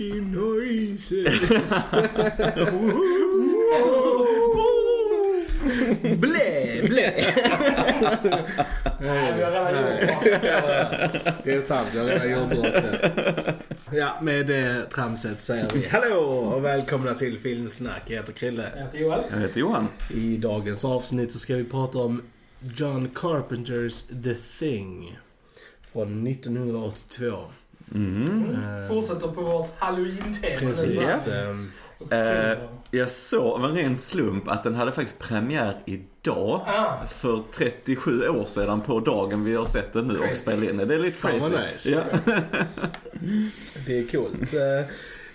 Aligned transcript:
spooky 0.00 0.20
noises. 0.20 1.84
blä, 6.16 6.82
blä. 6.82 7.12
Nej, 9.00 9.32
vi 9.36 9.42
har 9.42 9.50
redan 9.50 9.74
gjort 9.74 11.44
det. 11.44 11.52
Är 11.52 11.60
sant, 11.60 11.88
jag 11.94 12.02
har 12.02 12.08
redan 12.08 12.30
gjort 12.30 12.62
det. 12.62 13.54
Ja, 13.92 14.18
med 14.22 14.46
det 14.46 14.86
tramset 14.94 15.40
säger 15.40 15.68
vi 15.74 15.88
hallå 15.88 16.18
och 16.18 16.64
välkomna 16.64 17.14
till 17.14 17.38
Filmsnack. 17.38 18.02
Jag 18.06 18.16
heter 18.16 18.32
Krille. 18.32 18.70
Jag 18.76 18.82
heter 18.84 18.98
Joel. 18.98 19.20
Jag 19.30 19.40
heter 19.40 19.60
Johan. 19.60 19.88
I 20.14 20.36
dagens 20.36 20.84
avsnitt 20.84 21.32
så 21.32 21.38
ska 21.38 21.56
vi 21.56 21.64
prata 21.64 21.98
om 21.98 22.22
John 22.76 23.10
Carpenters 23.14 24.02
The 24.02 24.34
Thing. 24.34 25.18
Från 25.92 26.26
1982. 26.26 27.34
Mm. 27.94 28.54
Eh, 28.54 28.88
Fortsätter 28.88 29.28
på 29.28 29.40
vårt 29.42 29.68
halloween-tema. 29.78 30.58
Precis. 30.58 31.26
ehm, 31.28 31.72
Eh, 32.10 32.58
jag 32.90 33.08
såg 33.08 33.46
av 33.54 33.64
en 33.64 33.74
ren 33.74 33.96
slump 33.96 34.48
att 34.48 34.64
den 34.64 34.74
hade 34.74 34.92
faktiskt 34.92 35.18
premiär 35.18 35.82
idag. 35.86 36.60
Ah, 36.66 37.06
För 37.06 37.42
37 37.54 38.28
år 38.28 38.44
sedan 38.46 38.80
på 38.80 39.00
dagen 39.00 39.44
vi 39.44 39.54
har 39.56 39.64
sett 39.64 39.92
den 39.92 40.08
nu 40.08 40.14
och 40.18 40.20
Crazy. 40.24 40.34
spelat 40.42 40.64
in 40.70 40.76
den. 40.76 40.88
Det 40.88 40.94
är 40.94 40.98
lite 40.98 41.20
crazy. 41.20 41.54
nice. 41.56 41.90
Ja. 41.90 42.02
Det 43.86 43.98
är 43.98 44.06
coolt. 44.06 44.52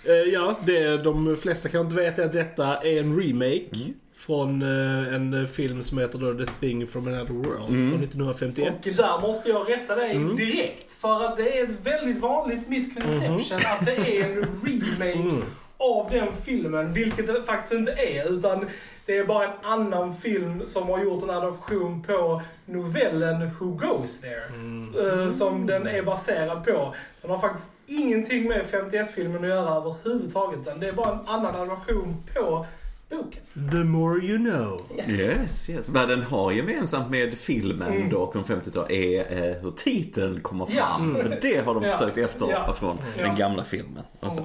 Eh, 0.08 0.12
ja, 0.32 0.58
det 0.66 0.96
de 0.96 1.36
flesta 1.36 1.68
kan 1.68 1.80
inte 1.80 1.96
veta 1.96 2.22
är 2.22 2.26
att 2.26 2.32
detta 2.32 2.76
är 2.76 3.00
en 3.00 3.20
remake. 3.20 3.66
Mm. 3.74 3.94
Från 4.16 4.62
eh, 4.62 5.14
en 5.14 5.48
film 5.48 5.82
som 5.82 5.98
heter 5.98 6.18
då 6.18 6.34
The 6.44 6.52
Thing 6.60 6.86
from 6.86 7.06
Another 7.08 7.34
World 7.34 7.68
Mm. 7.68 7.90
från 7.90 8.00
1951. 8.02 8.74
och 8.86 8.92
där 8.96 9.20
måste 9.20 9.48
jag 9.48 9.70
rätta 9.70 9.94
dig 9.94 10.10
Mm. 10.16 10.36
direkt. 10.36 10.94
För 10.94 11.24
att 11.24 11.36
det 11.36 11.58
är 11.58 11.64
ett 11.64 11.80
väldigt 11.86 12.18
vanligt 12.18 12.68
misconception 12.68 13.58
att 13.80 13.86
det 13.86 14.18
är 14.18 14.24
en 14.24 14.36
remake 14.36 15.12
Mm. 15.12 15.42
av 15.78 16.10
den 16.10 16.28
filmen, 16.44 16.92
vilket 16.92 17.26
det 17.26 17.42
faktiskt 17.42 17.74
inte 17.74 17.92
är. 17.92 18.32
Utan 18.32 18.66
det 19.06 19.16
är 19.18 19.24
bara 19.24 19.44
en 19.44 19.52
annan 19.62 20.12
film 20.16 20.62
som 20.66 20.88
har 20.88 21.02
gjort 21.04 21.22
en 21.22 21.30
adoption 21.30 22.02
på 22.02 22.42
novellen 22.66 23.50
Who 23.60 23.66
Goes 23.66 24.20
There. 24.20 24.44
Mm. 24.48 24.94
eh, 25.22 25.28
som 25.28 25.66
den 25.66 25.86
är 25.86 26.02
baserad 26.02 26.64
på. 26.64 26.94
Den 27.22 27.30
har 27.30 27.38
faktiskt 27.38 27.68
ingenting 27.86 28.48
med 28.48 28.62
51-filmen 28.70 29.42
att 29.44 29.48
göra 29.50 29.74
överhuvudtaget. 29.76 30.80
Det 30.80 30.88
är 30.88 30.92
bara 30.92 31.12
en 31.14 31.26
annan 31.28 31.54
adaption 31.56 32.16
på 32.34 32.66
boken. 33.10 33.70
The 33.70 33.76
more 33.84 34.18
you 34.24 34.38
know. 34.38 34.80
Yes, 35.08 35.70
yes. 35.70 35.88
Vad 35.90 36.08
den 36.08 36.22
har 36.22 36.52
gemensamt 36.52 37.10
med 37.10 37.38
filmen 37.38 37.92
Mm. 37.92 38.10
då 38.10 38.32
från 38.32 38.44
50-talet 38.44 38.90
är 38.90 39.20
eh, 39.20 39.62
hur 39.62 39.70
titeln 39.70 40.40
kommer 40.40 40.64
fram. 40.66 40.76
Ja. 40.76 40.96
Mm. 41.00 41.22
För 41.22 41.38
det 41.42 41.66
har 41.66 41.74
de 41.74 41.82
Ja. 41.84 41.92
försökt 41.92 42.18
efterapa 42.18 42.64
Ja. 42.66 42.72
från 42.74 42.98
Ja. 43.18 43.22
den 43.26 43.36
gamla 43.36 43.64
filmen. 43.64 44.02
Och 44.20 44.32
så. 44.32 44.44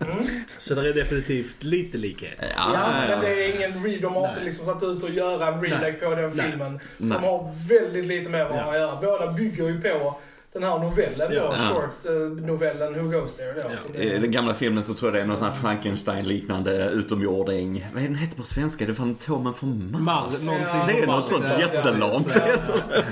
Mm. 0.00 0.24
Så 0.58 0.74
det 0.74 0.88
är 0.88 0.94
definitivt 0.94 1.62
lite 1.62 1.98
likhet. 1.98 2.30
Ja, 2.40 2.46
Ja, 2.56 2.90
men 3.00 3.10
ja. 3.10 3.20
det 3.20 3.44
är 3.44 3.56
ingen 3.56 3.72
re- 3.86 4.00
De 4.02 4.14
har 4.14 4.28
inte 4.28 4.44
liksom 4.44 4.66
satt 4.66 4.82
ut 4.82 5.02
och 5.02 5.10
göra 5.10 5.46
en 5.48 5.62
remake 5.62 5.92
på 5.92 6.14
den 6.14 6.32
filmen. 6.32 6.80
Nej. 6.98 7.18
De 7.20 7.26
har 7.26 7.68
väldigt 7.68 8.06
lite 8.06 8.30
med 8.30 8.48
varandra 8.48 8.78
Ja. 8.78 8.92
att 8.92 9.02
göra. 9.02 9.18
Båda 9.18 9.32
bygger 9.32 9.68
ju 9.68 9.80
på 9.80 10.18
den 10.52 10.62
här 10.62 10.78
novellen 10.78 11.30
då, 11.30 11.34
Ja. 11.36 11.54
Ja. 11.58 11.74
short-novellen 11.74 12.94
Who 12.94 13.10
Goes 13.20 13.36
There. 13.36 13.52
Då, 13.52 13.60
Ja. 13.60 13.76
som 13.86 13.94
I 14.02 14.18
den 14.18 14.30
gamla 14.30 14.54
filmen 14.54 14.82
så 14.82 14.94
tror 14.94 15.08
jag 15.10 15.14
det 15.18 15.22
är 15.22 15.26
någon 15.26 15.36
sån 15.36 15.46
här 15.46 15.54
Frankenstein-liknande 15.54 16.90
utomjording. 16.90 17.86
Vad 17.94 18.02
är 18.02 18.06
den 18.06 18.16
hette 18.16 18.36
på 18.36 18.42
svenska? 18.42 18.84
Det 18.86 18.92
är 18.92 18.94
Fantomen 18.94 19.54
från 19.54 19.90
Mars. 19.90 20.02
Mars, 20.02 20.46
någonting 20.46 20.96
det 20.96 21.02
är 21.02 21.06
något 21.06 21.28
sånt 21.28 21.44
ja, 21.48 21.60
jättelamt. 21.60 22.28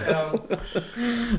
Ja, 0.09 0.33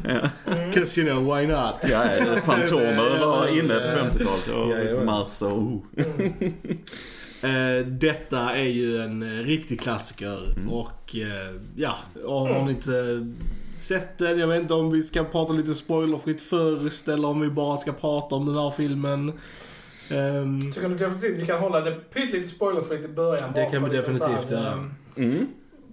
ja. 0.07 0.29
Mm. 0.51 0.71
Cause 0.71 1.01
you 1.01 1.09
know, 1.09 1.35
why 1.35 1.47
not? 1.47 1.75
Ja, 1.89 2.03
Fantomer 2.45 3.19
var 3.25 3.57
inne 3.59 3.73
på 3.73 3.73
Ja. 3.73 4.03
50-talet. 4.03 4.47
Ja, 4.47 4.89
ja. 4.89 4.95
Och 4.99 5.05
Mars 5.05 5.41
och... 5.41 5.51
Oh. 5.51 5.81
Eh, 7.43 7.85
detta 7.85 8.55
är 8.55 8.63
ju 8.69 9.01
en 9.01 9.23
eh, 9.39 9.43
riktig 9.45 9.81
klassiker 9.81 10.37
och 10.69 11.15
eh, 11.15 11.55
ja, 11.75 11.95
har 12.27 12.65
ni 12.65 12.71
inte 12.71 13.27
sett 13.81 14.17
den, 14.17 14.39
jag 14.39 14.47
vet 14.47 14.61
inte 14.61 14.73
om 14.73 14.91
vi 14.91 15.01
ska 15.01 15.23
prata 15.23 15.53
lite 15.53 15.75
spoilerfritt 15.75 16.41
först 16.41 17.07
eller 17.07 17.27
om 17.27 17.39
vi 17.39 17.49
bara 17.49 17.77
ska 17.77 17.91
prata 17.91 18.35
om 18.35 18.45
den 18.45 18.55
här 18.55 18.71
filmen. 18.71 19.33
Ehm, 20.09 20.71
Så 20.71 20.81
kan 20.81 20.91
du 20.91 20.97
definitivt, 20.97 21.37
vi 21.37 21.45
kan 21.45 21.59
hålla 21.59 21.81
det 21.81 21.91
pyttelite 22.13 22.47
spoilerfritt 22.49 23.05
i 23.05 23.07
början. 23.07 23.49
Det 23.55 23.65
kan 23.65 23.83
vi 23.83 23.89
definitivt 23.89 24.51
göra. 24.51 24.71
ehm, 24.71 24.93
Mm. 25.15 25.47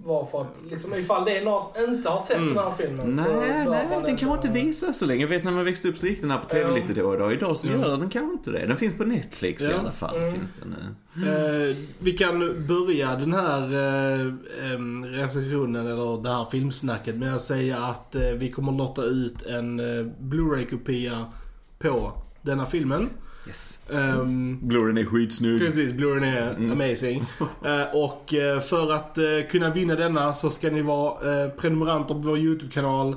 Bara 0.08 0.26
för 0.26 0.40
att, 0.40 0.56
liksom, 0.70 0.94
ifall 0.94 1.24
det 1.24 1.38
är 1.38 1.44
någon 1.44 1.62
som 1.62 1.94
inte 1.94 2.08
har 2.08 2.18
sett 2.20 2.36
Mm. 2.36 2.54
den 2.54 2.64
här 2.64 2.72
filmen 2.78 3.16
så 3.16 3.22
Nej, 3.22 3.64
bör 3.64 3.70
nej, 3.70 3.86
man 3.90 4.02
den 4.02 4.16
kanske 4.16 4.48
inte 4.48 4.60
visas 4.64 4.98
så 4.98 5.06
länge. 5.06 5.20
Jag 5.20 5.28
vet 5.28 5.44
när 5.44 5.52
man 5.52 5.64
växte 5.64 5.88
upp 5.88 5.98
så 5.98 6.06
gick 6.06 6.20
den 6.20 6.30
här 6.30 6.38
på 6.38 6.44
TV 6.48 6.68
Ja. 6.70 6.74
lite 6.76 7.00
då 7.00 7.08
och 7.08 7.18
då. 7.18 7.32
Idag 7.32 7.56
så 7.56 7.68
Ja. 7.68 7.74
gör 7.88 7.96
den 7.96 8.08
kanske 8.10 8.32
inte 8.32 8.50
det. 8.50 8.66
Den 8.66 8.76
finns 8.76 8.96
på 8.96 9.04
Netflix 9.04 9.62
i 9.62 9.70
Ja. 9.70 9.78
alla 9.78 9.90
fall. 9.90 10.16
Mm. 10.16 10.32
Finns 10.34 10.52
den 10.60 10.74
nu. 11.14 11.28
eh, 11.70 11.76
vi 11.98 12.12
kan 12.12 12.38
börja 12.68 13.16
den 13.16 13.32
här 13.34 13.62
eh, 13.74 14.72
em, 14.74 15.04
recensionen 15.04 15.86
eller 15.86 16.22
det 16.22 16.28
här 16.30 16.44
filmsnacket 16.50 17.16
med 17.16 17.34
att 17.34 17.42
säga 17.42 17.78
att 17.78 18.14
eh, 18.14 18.22
vi 18.22 18.50
kommer 18.50 18.72
lotta 18.72 19.02
ut 19.02 19.42
en 19.42 19.80
eh, 19.80 20.06
Blu-ray-kopia 20.20 21.26
på 21.78 22.12
denna 22.42 22.66
filmen. 22.66 23.08
Yes. 23.48 23.78
Ehm, 23.92 24.58
Blu-rayn 24.62 24.98
är 25.00 25.04
skitsnygg. 25.04 25.60
Precis, 25.60 25.92
Blu-ray 25.92 26.36
är 26.36 26.50
Mm. 26.54 26.72
amazing. 26.72 27.24
Eh, 27.64 27.96
och 27.96 28.34
eh, 28.34 28.60
för 28.60 28.92
att 28.92 29.18
eh, 29.18 29.24
kunna 29.50 29.70
vinna 29.70 29.96
denna 29.96 30.34
så 30.34 30.50
ska 30.50 30.70
ni 30.70 30.82
vara 30.82 31.48
prenumeranter 31.48 32.14
på 32.14 32.20
vår 32.20 32.38
YouTube-kanal. 32.38 33.16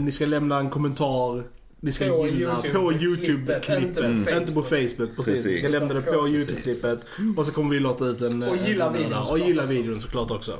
Ni 0.00 0.12
ska 0.12 0.26
lämna 0.26 0.58
en 0.58 0.70
kommentar. 0.70 1.42
Ni 1.80 1.92
ska 1.92 2.08
På 2.08 2.26
gilla 2.26 2.50
YouTube- 2.54 2.72
på 2.72 2.88
klippet, 2.90 3.02
YouTube-klippet. 3.02 3.82
inte 3.82 4.02
på 4.02 4.38
Inte 4.38 4.52
på 4.52 4.62
Facebook. 4.62 4.88
Facebook, 4.96 5.16
precis. 5.16 5.46
Ni 5.46 5.56
ska 5.56 5.66
Precis. 5.66 5.80
lämna 5.80 5.94
det 5.94 6.12
på 6.12 6.22
Precis. 6.22 6.50
YouTube-klippet. 6.50 7.04
Och 7.36 7.46
så 7.46 7.52
kommer 7.52 7.70
vi 7.70 7.80
låta 7.80 8.04
ut 8.06 8.22
en... 8.22 8.42
Och 8.42 8.56
gilla 8.56 8.86
en- 8.86 8.92
videon 8.92 9.12
Och 9.18 9.24
såklart 9.26 9.48
gilla 9.48 9.62
också. 9.62 9.74
videon 9.74 10.00
såklart 10.00 10.30
också. 10.30 10.56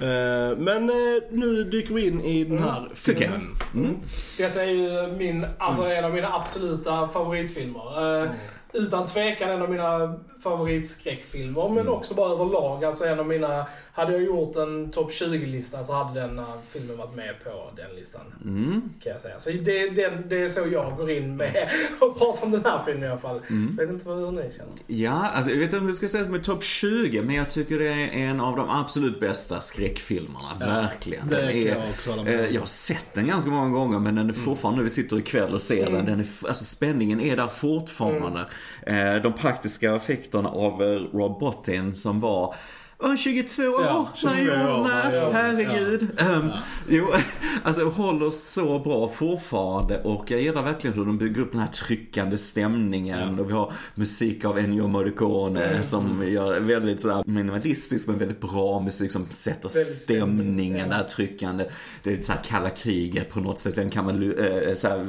Eh, 0.00 0.56
men 0.58 0.90
eh, 0.90 1.22
nu 1.30 1.64
dyker 1.64 1.94
vi 1.94 2.06
in 2.06 2.20
i 2.20 2.44
den 2.44 2.58
här 2.58 2.88
Tycker 3.04 3.24
jag. 3.24 3.32
filmen. 3.32 3.56
Mm. 3.74 3.96
Detta 4.38 4.62
är 4.62 4.66
ju 4.70 5.12
min, 5.18 5.46
alltså 5.58 5.82
en 5.84 6.04
av 6.04 6.14
mina 6.14 6.28
absoluta 6.34 7.08
favoritfilmer. 7.08 8.22
Eh, 8.24 8.30
Utan 8.72 9.06
tvekan 9.06 9.50
en 9.50 9.62
av 9.62 9.70
mina 9.70 10.14
favoritskräckfilmer, 10.42 11.68
men 11.68 11.88
också 11.88 12.14
bara 12.14 12.32
överlag. 12.32 12.84
Alltså 12.84 13.04
en 13.04 13.20
av 13.20 13.26
mina, 13.26 13.66
hade 13.92 14.12
jag 14.12 14.22
gjort 14.22 14.56
en 14.56 14.90
topp 14.90 15.10
20-lista 15.10 15.84
så 15.84 15.92
hade 15.92 16.20
den 16.20 16.38
här 16.38 16.58
filmen 16.68 16.96
varit 16.96 17.14
med 17.14 17.34
på 17.44 17.70
den 17.76 17.96
listan. 17.96 18.20
Mm. 18.44 18.82
Kan 19.02 19.12
jag 19.12 19.20
säga. 19.20 19.38
Så 19.38 19.50
det, 19.50 19.88
det, 19.88 20.22
det 20.28 20.42
är 20.42 20.48
så 20.48 20.60
jag 20.72 20.96
går 20.96 21.10
in 21.10 21.36
med 21.36 21.68
och 22.00 22.18
pratar 22.18 22.46
om 22.46 22.50
den 22.50 22.64
här 22.64 22.80
filmen 22.86 23.04
i 23.04 23.06
alla 23.06 23.20
fall. 23.20 23.40
Mm. 23.48 23.74
Jag 23.78 23.86
vet 23.86 23.94
inte 23.94 24.08
vad 24.08 24.18
hur 24.18 24.30
ni 24.30 24.52
känner. 24.56 24.72
Ja, 24.86 25.30
alltså 25.34 25.50
jag 25.50 25.58
vet 25.58 25.64
inte 25.64 25.78
om 25.78 25.86
du 25.86 25.94
ska 25.94 26.08
säga 26.08 26.28
med 26.28 26.44
topp 26.44 26.62
20, 26.62 27.22
men 27.22 27.34
jag 27.34 27.50
tycker 27.50 27.78
det 27.78 27.88
är 27.88 28.08
en 28.12 28.40
av 28.40 28.56
de 28.56 28.70
absolut 28.70 29.20
bästa 29.20 29.60
skräckfilmerna. 29.60 30.56
Verkligen. 30.58 31.28
Det 31.28 31.36
Den 31.36 31.48
är, 31.48 31.68
jag 31.68 31.78
också 31.78 32.10
hålla 32.10 32.22
med 32.22 32.40
eh, 32.40 32.46
jag 32.46 32.60
har 32.60 32.66
sett 32.66 33.14
den 33.14 33.26
ganska 33.26 33.50
många 33.50 33.70
gånger, 33.70 33.98
men 33.98 34.14
den 34.14 34.28
är 34.28 34.34
fortfarande, 34.34 34.82
vi 34.82 34.90
sitter 34.90 35.18
ikväll 35.18 35.54
och 35.54 35.62
ser 35.62 35.90
den, 35.90 36.06
den 36.06 36.20
är, 36.20 36.26
alltså 36.48 36.64
spänningen 36.64 37.20
är 37.20 37.36
där 37.36 37.48
fortfarande. 37.48 38.46
Eh, 38.86 39.14
de 39.22 39.32
praktiska 39.32 39.96
effekterna 39.96 40.27
av 40.34 40.82
eh, 40.82 41.16
Rob 41.16 41.40
Bottin 41.40 41.94
som 41.94 42.20
var 42.20 42.54
var 42.98 43.08
han 43.08 43.16
22 43.16 43.62
år 43.62 43.84
Ja, 43.84 44.08
22 44.14 44.34
när 44.34 44.44
han 44.44 44.46
gjorde 44.46 44.72
år, 44.72 44.88
den? 44.88 45.14
ja. 45.14 45.30
Herregud. 45.32 46.08
Ehm, 46.18 46.50
Jo, 46.90 47.06
alltså 47.62 47.84
håller 47.84 48.30
så 48.30 48.78
bra 48.78 49.08
fortfarande 49.08 50.02
och 50.02 50.30
jag 50.30 50.40
gillar 50.40 50.62
verkligen 50.62 50.96
hur 50.96 51.04
de 51.04 51.18
bygger 51.18 51.42
upp 51.42 51.52
den 51.52 51.60
här 51.60 51.68
tryckande 51.68 52.38
stämningen. 52.38 53.34
Ja. 53.36 53.42
Och 53.42 53.48
vi 53.50 53.52
har 53.54 53.72
musik 53.94 54.44
av 54.44 54.58
Ennio 54.58 54.86
Morricone 54.86 55.82
som 55.82 56.28
gör 56.28 56.60
väldigt 56.60 57.00
sådär 57.00 57.22
minimalistisk 57.26 58.08
men 58.08 58.18
väldigt 58.18 58.40
bra 58.40 58.80
musik 58.80 59.12
som 59.12 59.26
sätter 59.26 59.68
stämningen, 59.68 60.78
ja. 60.78 60.86
det 60.86 60.94
här 60.94 61.04
tryckande. 61.04 61.64
Det 62.02 62.10
är 62.10 62.14
lite 62.14 62.26
såhär 62.26 62.42
kalla 62.44 62.70
kriget 62.70 63.30
på 63.30 63.40
något 63.40 63.58
sätt. 63.58 63.78
Vem 63.78 63.90
kan 63.90 64.04
man 64.04 64.22
äh, 64.22 64.74
såhär, 64.74 65.06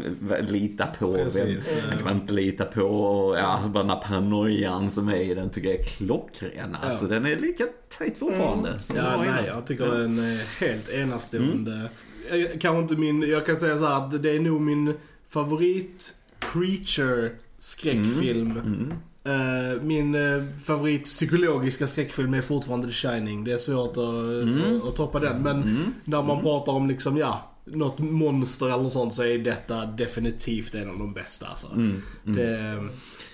lita 0.49 0.85
på? 0.85 1.13
Precis, 1.13 1.39
Vem, 1.71 1.77
ja. 1.77 1.83
vem 1.89 1.97
kan 1.97 2.03
man 2.03 2.15
inte 2.21 2.33
lita 2.33 2.65
på? 2.65 2.81
Och, 2.81 3.37
ja, 3.37 3.59
bara 3.67 3.83
den 3.83 3.89
här 3.89 4.01
paranoian 4.01 4.89
som 4.89 5.07
är 5.07 5.15
i 5.15 5.33
den 5.33 5.49
tycker 5.49 5.69
jag 5.69 5.79
är 5.79 5.83
klockren. 5.83 6.77
Alltså 6.81 7.05
den 7.05 7.25
är 7.25 7.35
lika 7.35 7.63
tight 7.89 8.17
fortfarande. 8.17 8.69
den 8.69 8.97
Ja, 8.97 9.23
nej, 9.23 9.43
jag 9.47 9.67
tycker 9.67 9.85
den 9.85 10.19
är 10.19 10.61
helt 10.65 10.89
enastående. 10.89 11.89
Jag, 12.31 12.61
kanske 12.61 12.81
inte 12.81 12.95
min, 12.95 13.21
jag 13.21 13.45
kan 13.45 13.57
säga 13.57 13.77
så 13.77 13.85
här 13.85 13.97
att 14.05 14.23
det 14.23 14.31
är 14.31 14.39
nog 14.39 14.61
min 14.61 14.93
favorit 15.27 16.15
creature 16.39 17.31
skräckfilm. 17.59 18.51
Mm. 18.51 18.93
Eh, 19.23 19.81
min 19.81 20.15
eh, 20.15 20.43
favorit 20.61 21.03
psykologiska 21.03 21.87
skräckfilm 21.87 22.33
är 22.33 22.41
fortfarande 22.41 22.87
The 22.87 22.93
Shining. 22.93 23.43
Det 23.43 23.51
är 23.51 23.57
svårt 23.57 23.97
att, 23.97 24.47
Mm. 24.47 24.81
att, 24.87 24.95
toppa 24.95 25.19
den. 25.19 25.41
Men 25.41 25.55
Mm. 25.63 25.93
när 26.05 26.23
man 26.23 26.41
pratar 26.41 26.71
om 26.73 26.87
liksom, 26.87 27.17
ja, 27.17 27.51
något 27.73 27.99
monster 27.99 28.69
eller 28.73 28.89
sånt 28.89 29.15
så 29.15 29.23
är 29.23 29.37
detta 29.37 29.85
definitivt 29.85 30.75
en 30.75 30.89
av 30.89 30.97
de 30.99 31.13
bästa 31.13 31.47
alltså. 31.47 31.67
Mm, 31.67 32.01
Det, 32.23 32.87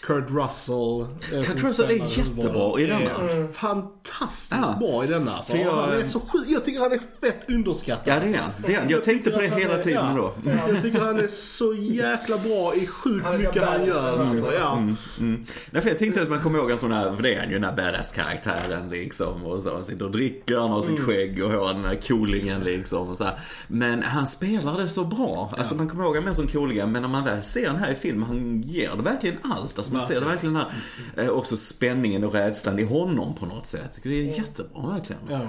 Kurt 0.03 0.25
Russell. 0.29 1.01
eh, 1.33 1.43
Kurt 1.45 1.63
Russell 1.63 1.85
är 1.91 2.17
jättebra 2.19 2.79
i 2.81 2.85
denna. 2.85 3.09
är 3.11 3.53
fantastiskt 3.53 4.61
Ja. 4.61 4.77
bra 4.79 5.03
i 5.03 5.07
denna. 5.07 5.35
Alltså. 5.35 5.57
Jag- 5.57 5.71
han 5.75 5.93
är 6.01 6.03
så 6.05 6.19
sjuk. 6.19 6.45
Jag 6.47 6.65
tycker 6.65 6.79
han 6.79 6.91
är 6.91 6.99
fett 7.21 7.49
underskattad. 7.49 8.13
Ja, 8.13 8.19
det 8.31 8.33
är 8.37 8.39
han. 8.41 8.51
Det 8.67 8.73
är 8.75 8.79
han. 8.79 8.89
Jag 8.89 9.03
tänkte 9.03 9.31
på 9.31 9.41
det 9.41 9.47
hela 9.47 9.71
han 9.71 9.79
är- 9.79 9.83
tiden 9.83 10.15
ja. 10.15 10.31
då. 10.45 10.51
Jag 10.73 10.81
tycker 10.81 10.99
han 10.99 11.19
är 11.19 11.27
så 11.27 11.73
jäkla 11.79 12.37
bra 12.37 12.75
i 12.75 12.87
sjukt 12.87 13.25
Han 13.25 13.33
mycket 13.35 13.55
han 13.63 13.79
badass, 13.79 13.87
gör. 13.87 14.15
mm. 14.15 14.29
Alltså. 14.29 14.53
Ja. 14.53 14.77
Mm. 15.19 15.45
Nej, 15.71 15.81
för 15.81 15.89
jag 15.89 15.99
tänkte 15.99 16.21
att 16.21 16.29
man 16.29 16.39
kommer 16.39 16.59
ihåg 16.59 16.71
en 16.71 16.77
sån 16.77 16.91
här, 16.91 17.15
för 17.15 17.23
det 17.23 17.33
är 17.33 17.39
han 17.39 17.47
ju 17.49 17.53
den 17.53 17.63
här 17.63 17.75
badass-karaktären 17.75 18.89
liksom. 18.89 19.45
Och 19.45 19.61
så, 19.61 19.73
han 19.73 19.83
sitter 19.83 20.05
och 20.05 20.11
dricker, 20.11 20.57
han 20.57 20.69
har 20.71 20.81
sin 20.81 20.93
Mm. 20.95 21.05
skägg 21.05 21.43
och 21.43 21.51
har 21.51 21.73
den 21.73 21.85
här 21.85 21.95
coolingen 22.07 22.63
liksom. 22.63 23.07
Och 23.09 23.17
så 23.17 23.23
här. 23.23 23.39
Men 23.67 24.03
han 24.03 24.24
spelar 24.27 24.77
det 24.77 24.87
så 24.87 25.03
bra. 25.03 25.51
Alltså 25.57 25.75
man 25.75 25.89
kommer 25.89 26.03
ihåg 26.03 26.15
honom 26.15 26.33
som 26.33 26.47
coolingen, 26.47 26.91
men 26.91 27.01
när 27.01 27.09
man 27.09 27.23
väl 27.23 27.41
ser 27.43 27.65
den 27.65 27.75
här 27.75 27.91
i 27.91 27.95
film, 27.95 28.23
han 28.23 28.61
ger 28.61 28.95
det 28.95 29.01
verkligen 29.03 29.37
allt. 29.43 29.77
Alltså 29.77 29.93
man 29.93 30.01
ser 30.01 30.19
det 30.19 30.25
verkligen 30.25 30.55
här, 30.55 30.65
eh, 31.17 31.29
också 31.29 31.55
spänningen 31.57 32.23
och 32.23 32.33
rädslan 32.33 32.79
i 32.79 32.83
honom 32.83 33.35
på 33.35 33.45
något 33.45 33.67
sätt. 33.67 33.99
Det 34.03 34.09
är 34.09 34.37
jättebra 34.37 34.87
verkligen. 34.93 35.21
Ja. 35.29 35.39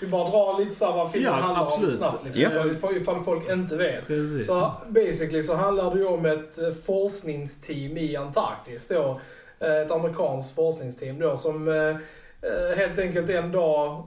Vi 0.00 0.06
bara 0.08 0.30
drar 0.30 0.58
lite 0.64 0.74
så 0.74 0.92
vad 0.92 1.12
filmen 1.12 1.30
Ja, 1.32 1.36
handlar 1.44 1.64
absolut. 1.64 1.90
om 1.90 1.96
snabbt. 1.96 2.24
Liksom, 2.24 2.42
Ja. 2.82 2.90
ifall, 2.96 3.20
folk 3.24 3.50
inte 3.50 3.76
vet. 3.76 4.06
Precis. 4.06 4.46
Så 4.46 4.72
basically 4.88 5.42
så 5.42 5.56
handlar 5.56 5.90
det 5.94 5.98
ju 6.00 6.06
om 6.06 6.26
ett 6.26 6.58
eh, 6.58 6.70
forskningsteam 6.86 7.96
i 7.96 8.16
Antarktis 8.16 8.88
då. 8.88 9.20
Eh, 9.60 9.74
Ett 9.76 9.90
amerikanskt 9.90 10.54
forskningsteam 10.54 11.18
då 11.18 11.36
som 11.36 11.68
eh, 11.68 12.76
helt 12.76 12.98
enkelt 12.98 13.30
en 13.30 13.52
dag 13.52 14.06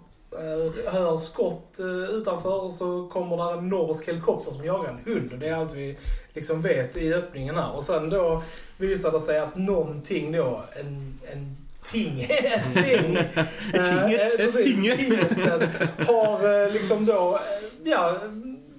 hör 0.91 1.17
skott 1.17 1.79
eh, 1.79 1.85
utanför 1.85 2.69
så 2.69 3.07
kommer 3.07 3.37
där 3.37 3.57
en 3.57 3.69
norsk 3.69 4.07
helikopter 4.07 4.51
som 4.51 4.65
jagar 4.65 4.89
en 4.89 5.13
hund. 5.13 5.31
Det 5.39 5.47
är 5.47 5.53
allt 5.53 5.73
vi 5.73 5.97
liksom 6.33 6.61
vet 6.61 6.97
i 6.97 7.13
öppningen 7.13 7.55
här. 7.55 7.71
Och 7.71 7.83
sen 7.83 8.09
då 8.09 8.43
visar 8.77 9.11
det 9.11 9.21
sig 9.21 9.39
att 9.39 9.55
någonting 9.55 10.31
då, 10.31 10.63
en, 10.79 11.19
en 11.33 11.57
ting, 11.83 12.21
en 12.29 12.83
ting. 12.83 13.15
Tinget, 13.71 14.19
eh, 14.19 14.25
ett 14.25 14.37
precis, 14.37 14.63
tinget. 14.63 14.99
tingesten 14.99 15.61
har 16.07 16.63
eh, 16.65 16.71
liksom 16.73 17.05
då, 17.05 17.35
eh, 17.35 17.91
ja, 17.91 18.17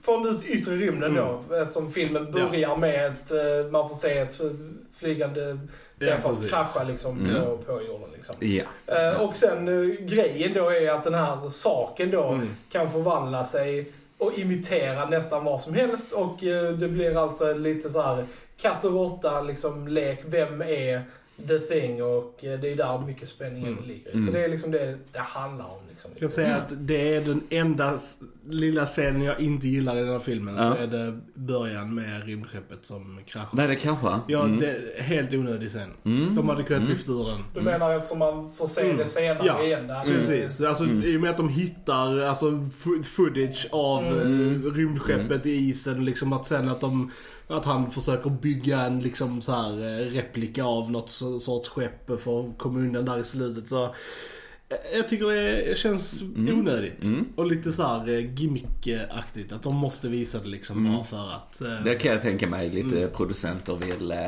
från 0.07 0.29
ut 0.29 0.45
yttre 0.45 0.77
rymden 0.77 1.15
då. 1.15 1.55
Eftersom 1.57 1.91
filmen 1.91 2.33
börjar 2.33 2.77
med 2.77 3.07
att 3.07 3.31
eh, 3.31 3.71
man 3.71 3.89
får 3.89 3.97
se 3.97 4.19
ett 4.19 4.41
flygande 4.93 5.59
Ja, 5.99 6.07
träffas 6.07 6.31
precis. 6.37 6.51
krascha 6.51 6.85
liksom 6.85 7.21
Mm. 7.21 7.45
på, 7.45 7.57
på 7.57 7.73
jorden 7.83 8.09
liksom. 8.17 8.35
Ja. 8.41 8.65
Eh, 8.87 9.21
och 9.23 9.37
sen 9.37 9.69
eh, 9.69 9.97
grejen 10.07 10.53
då 10.55 10.71
är 10.71 10.91
att 10.91 11.05
den 11.05 11.15
här 11.15 11.49
saken 11.49 12.11
då 12.11 12.25
Mm. 12.25 12.49
kan 12.71 12.91
förvandla 12.91 13.45
sig 13.45 13.93
och 14.19 14.39
imitera 14.39 15.09
nästan 15.09 15.45
vad 15.45 15.61
som 15.61 15.75
helst 15.75 16.13
och 16.13 16.45
eh, 16.45 16.73
det 16.73 16.89
blir 16.89 17.23
alltså 17.23 17.53
lite 17.53 17.91
så 17.91 18.03
här 18.03 18.25
katt 18.61 18.85
och 18.85 18.93
råtta 18.93 19.41
liksom 19.41 19.89
lek. 19.89 20.21
Vem 20.27 20.63
är 20.63 21.03
the 21.49 21.59
thing? 21.59 22.03
Och 22.03 22.45
eh, 22.45 22.61
det 22.61 22.73
är 22.73 22.77
där 22.77 22.99
mycket 23.07 23.29
spänningen 23.29 23.73
Mm. 23.73 23.85
ligger. 23.85 24.11
Mm. 24.13 24.27
Så 24.27 24.33
det 24.33 24.45
är 24.45 24.49
liksom 24.49 24.71
det 24.71 24.99
det 25.13 25.19
handlar 25.19 25.65
om. 25.65 25.81
Liksom. 25.89 26.11
Jag 26.15 26.21
kan 26.21 26.29
säga 26.29 26.57
att 26.57 26.73
det 26.77 27.15
är 27.17 27.21
den 27.21 27.41
enda 27.51 27.99
lilla 28.49 28.87
scenen 28.87 29.23
jag 29.23 29.41
inte 29.41 29.69
gillar 29.69 29.97
i 29.97 30.01
den 30.01 30.09
här 30.09 30.19
filmen. 30.19 30.55
Ja. 30.59 30.75
Så 30.77 30.83
är 30.83 30.87
det 30.87 31.21
början 31.35 31.95
med 31.95 32.27
rymdskeppet 32.27 32.85
som 32.85 33.21
kraschar. 33.27 33.49
Nej, 33.53 33.69
det 33.69 33.75
kanske. 33.75 34.09
Ja, 34.27 34.45
Mm. 34.45 34.59
det 34.61 34.67
är 34.97 35.03
helt 35.03 35.35
onödig 35.35 35.69
scen. 35.69 35.91
Mm. 36.05 36.35
De 36.35 36.49
hade 36.49 36.63
kunnat 36.63 36.89
lyfta 36.89 37.13
ur 37.13 37.25
den. 37.27 37.45
Du 37.55 37.61
menar 37.61 37.95
eftersom 37.95 38.19
man 38.19 38.53
får 38.53 38.67
se 38.67 38.81
Mm. 38.85 38.97
det 38.97 39.05
senare 39.05 39.47
Ja, 39.47 39.63
igen? 39.65 39.87
Där. 39.87 40.05
Precis. 40.05 40.61
Alltså, 40.61 40.85
I 40.85 41.17
och 41.17 41.21
med 41.21 41.31
att 41.31 41.37
de 41.37 41.49
hittar 41.49 42.21
alltså, 42.21 42.69
footage 43.17 43.67
av 43.73 44.05
Mm. 44.07 44.65
eh, 44.67 44.73
rymdskeppet 44.73 45.47
i 45.47 45.51
isen. 45.51 46.05
Liksom 46.05 46.33
att 46.33 46.47
sen 46.47 46.69
att, 46.69 46.81
de, 46.81 47.11
att 47.49 47.65
han 47.65 47.91
försöker 47.91 48.31
bygga 48.31 48.81
en 48.81 49.01
liksom, 49.01 49.41
så 49.43 49.53
här, 49.53 49.73
eh, 49.73 50.07
replika 50.07 50.65
av 50.65 50.91
något 50.93 51.11
sorts 51.41 51.69
skepp 51.69 52.21
för 52.21 52.53
undan 52.65 53.05
där 53.05 53.19
i 53.19 53.25
slutet. 53.25 53.69
Så, 53.69 53.85
eh, 53.85 53.91
jag 54.95 55.09
tycker 55.09 55.27
det 55.27 55.79
känns 55.79 56.23
onödigt. 56.37 57.05
Mm. 57.05 57.27
Och 57.37 57.47
lite 57.47 57.73
så 57.73 57.83
här 57.83 58.09
eh, 58.09 58.35
gimmickaktigt. 58.35 59.53
Att 59.53 59.63
de 59.63 59.77
måste 59.77 60.09
visa 60.09 60.39
det 60.39 60.49
liksom 60.49 60.79
Mm. 60.79 60.93
bara 60.93 61.05
för 61.05 61.31
att... 61.37 61.61
eh, 61.61 61.85
Det 61.85 61.95
kan 61.95 62.13
jag 62.13 62.23
tänka 62.23 62.47
mig 62.47 62.69
lite 62.71 62.97
Mm. 62.99 63.11
producenter 63.11 63.77
vill 63.77 64.11
eh, 64.11 64.19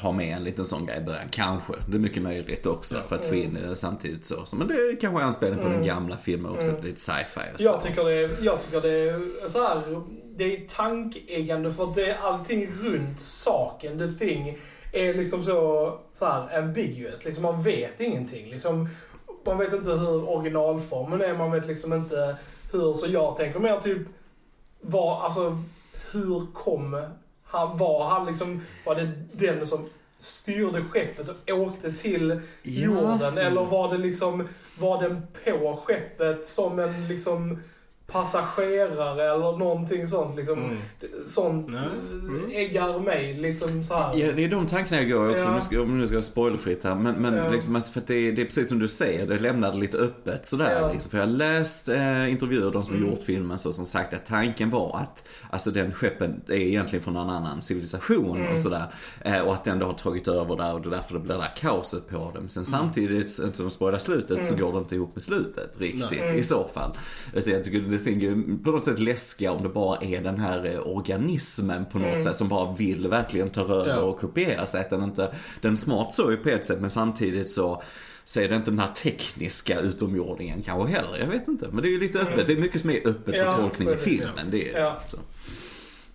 ha 0.00 0.12
med 0.12 0.36
en 0.36 0.44
liten 0.44 0.64
sån 0.64 0.86
grej 0.86 0.98
i 0.98 1.04
början. 1.04 1.28
Kanske. 1.30 1.72
Det 1.88 1.96
är 1.96 2.00
mycket 2.00 2.22
möjligt 2.22 2.66
också 2.66 2.96
för 3.08 3.16
att 3.16 3.24
få 3.24 3.34
in 3.34 3.54
det 3.54 3.76
samtidigt 3.76 4.26
så. 4.26 4.44
Men 4.56 4.68
det 4.68 4.74
är 4.74 5.00
kanske 5.00 5.22
är 5.22 5.24
anspelning 5.24 5.62
på 5.62 5.68
den 5.68 5.86
gamla 5.86 6.16
filmen 6.16 6.52
också. 6.52 6.70
Lite 6.82 7.00
sci-fi 7.00 7.40
och 7.54 7.60
så. 7.60 7.64
Jag 7.66 7.82
tycker 7.82 8.04
det 8.04 8.12
är, 8.18 8.30
jag 8.40 8.62
tycker 8.64 8.80
det 8.80 8.98
är 9.10 9.46
så 9.48 9.62
här, 9.62 10.02
det 10.36 10.44
är 10.56 10.66
tankeggande 10.68 11.72
för 11.72 11.92
det 11.94 12.10
är 12.10 12.16
allting 12.18 12.68
runt 12.82 13.20
saken, 13.20 13.98
the 13.98 14.24
thing, 14.26 14.58
är 14.96 15.14
liksom 15.14 15.44
så, 15.44 15.92
så 16.12 16.26
här 16.26 16.58
ambiguous. 16.58 17.24
Liksom 17.24 17.42
man 17.42 17.62
vet 17.62 18.00
ingenting. 18.00 18.50
Liksom, 18.50 18.88
man 19.44 19.58
vet 19.58 19.72
inte 19.72 19.90
hur 19.90 20.28
originalformen 20.28 21.20
är, 21.20 21.34
man 21.34 21.50
vet 21.50 21.66
liksom 21.66 21.92
inte 21.92 22.36
hur, 22.72 22.92
så 22.92 23.06
jag 23.10 23.36
tänker 23.36 23.58
mer 23.58 23.80
typ, 23.80 24.02
vad, 24.80 25.24
alltså, 25.24 25.62
hur 26.12 26.46
kom 26.54 27.02
han, 27.44 27.76
var 27.78 28.04
han 28.08 28.26
liksom, 28.26 28.62
var 28.86 28.94
det 28.94 29.12
den 29.32 29.66
som 29.66 29.88
styrde 30.18 30.84
skeppet 30.84 31.28
och 31.28 31.58
åkte 31.58 31.92
till 31.92 32.30
Ja. 32.30 32.40
jorden? 32.62 33.38
Eller 33.38 33.64
var 33.64 33.92
det 33.92 33.98
liksom, 33.98 34.48
var 34.78 35.02
den 35.02 35.26
på 35.44 35.80
skeppet 35.84 36.46
som 36.46 36.78
en 36.78 37.08
liksom 37.08 37.62
passagerare 38.06 39.22
eller 39.34 39.58
någonting 39.58 40.06
sånt 40.06 40.36
liksom. 40.36 40.58
Mm. 40.58 40.76
Sånt. 41.24 41.68
Mm. 41.68 42.50
äggar 42.52 42.98
mig 43.00 43.34
liksom 43.34 43.82
så 43.82 43.94
här. 43.94 44.16
Ja, 44.16 44.32
det 44.32 44.44
är 44.44 44.48
de 44.48 44.66
tankarna 44.66 45.02
jag 45.02 45.10
går 45.10 45.30
också, 45.30 45.44
Ja. 45.44 45.50
om, 45.50 45.56
nu 45.56 45.62
ska, 45.62 45.82
om 45.82 45.98
nu 45.98 46.06
ska 46.06 46.14
jag 46.16 46.24
spoilerfritt 46.24 46.84
här. 46.84 46.94
Men, 46.94 47.14
men 47.14 47.34
Ja. 47.34 47.48
liksom, 47.50 47.76
alltså, 47.76 47.92
för 47.92 48.02
det, 48.06 48.14
är, 48.14 48.32
det 48.32 48.42
är 48.42 48.44
precis 48.46 48.68
som 48.68 48.78
du 48.78 48.88
säger, 48.88 49.26
det 49.26 49.38
lämnade 49.38 49.78
lite 49.78 49.96
öppet 49.98 50.46
sådär. 50.46 50.78
Ja. 50.80 50.92
Liksom. 50.92 51.10
För 51.10 51.18
jag 51.18 51.24
har 51.26 51.32
läst 51.32 51.88
eh, 51.88 52.30
intervjuer, 52.30 52.70
de 52.70 52.82
som 52.82 52.92
har 52.92 52.98
Mm. 53.00 53.10
gjort 53.10 53.22
filmen, 53.22 53.58
så, 53.58 53.72
som 53.72 53.86
sagt 53.86 54.14
att 54.14 54.26
tanken 54.26 54.70
var 54.70 54.96
att 55.02 55.24
alltså, 55.50 55.70
den 55.70 55.92
skeppen 55.92 56.40
är 56.48 56.54
egentligen 56.54 57.02
från 57.02 57.16
en 57.16 57.30
annan 57.30 57.62
civilisation 57.62 58.40
Mm. 58.40 58.52
och 58.54 58.60
sådär. 58.60 58.84
Eh, 59.24 59.40
och 59.40 59.54
att 59.54 59.64
den 59.64 59.78
då 59.78 59.86
har 59.86 59.92
tagit 59.92 60.28
över 60.28 60.56
där 60.56 60.74
och 60.74 60.80
det 60.80 60.88
är 60.88 60.90
därför 60.90 61.14
det 61.14 61.20
blir 61.20 61.34
det 61.34 61.40
där 61.40 61.52
kaoset 61.56 62.08
på 62.08 62.32
dem. 62.34 62.48
Sen 62.48 62.64
samtidigt, 62.64 63.30
så 63.30 63.44
inte 63.44 63.62
de 63.62 63.70
spoilar 63.70 63.98
slutet, 63.98 64.46
så 64.46 64.54
Mm. 64.54 64.66
går 64.66 64.72
det 64.72 64.78
inte 64.78 64.94
ihop 64.94 65.10
med 65.14 65.22
slutet 65.22 65.70
riktigt 65.80 66.22
i 66.34 66.42
så 66.42 66.68
fall. 66.74 66.96
Jag 67.34 67.44
tycker 67.64 67.95
The 67.98 68.04
Thing 68.04 68.58
på 68.64 68.70
något 68.70 68.84
sätt 68.84 68.98
läskiga 68.98 69.52
om 69.52 69.62
det 69.62 69.68
bara 69.68 69.98
är 70.00 70.20
den 70.22 70.40
här 70.40 70.66
eh, 70.74 70.80
organismen 70.86 71.84
på 71.92 71.98
något 71.98 72.08
Mm. 72.08 72.20
sätt 72.20 72.36
som 72.36 72.48
bara 72.48 72.72
vill 72.72 73.08
verkligen 73.08 73.50
ta 73.50 73.60
över 73.60 73.88
Ja. 73.88 74.00
och 74.00 74.18
kopiera 74.20 74.66
sig. 74.66 74.80
Att 74.80 74.90
den 74.90 75.02
inte, 75.02 75.34
den 75.60 75.76
smart 75.76 76.12
så 76.12 76.30
ju 76.30 76.36
på 76.36 76.48
ett 76.48 76.66
sätt 76.66 76.80
men 76.80 76.90
samtidigt 76.90 77.50
så 77.50 77.82
så 78.24 78.40
är 78.40 78.48
det 78.48 78.56
inte 78.56 78.70
den 78.70 78.78
här 78.80 78.92
tekniska 79.02 79.80
utomjordingen 79.80 80.62
kanske 80.62 80.92
heller. 80.92 81.18
Jag 81.18 81.26
vet 81.26 81.48
inte. 81.48 81.68
Men 81.72 81.82
det 81.82 81.88
är 81.88 81.90
ju 81.90 82.00
lite 82.00 82.20
öppet. 82.20 82.46
Det 82.46 82.52
är 82.52 82.56
mycket 82.56 82.80
som 82.80 82.90
är 82.90 83.08
öppet 83.08 83.34
för 83.34 83.44
Ja, 83.44 83.56
tolkning 83.56 83.88
i 83.88 83.96
filmen. 83.96 84.50
Det 84.50 84.70
är 84.72 84.80
Ja. 84.80 84.98
så. 85.08 85.16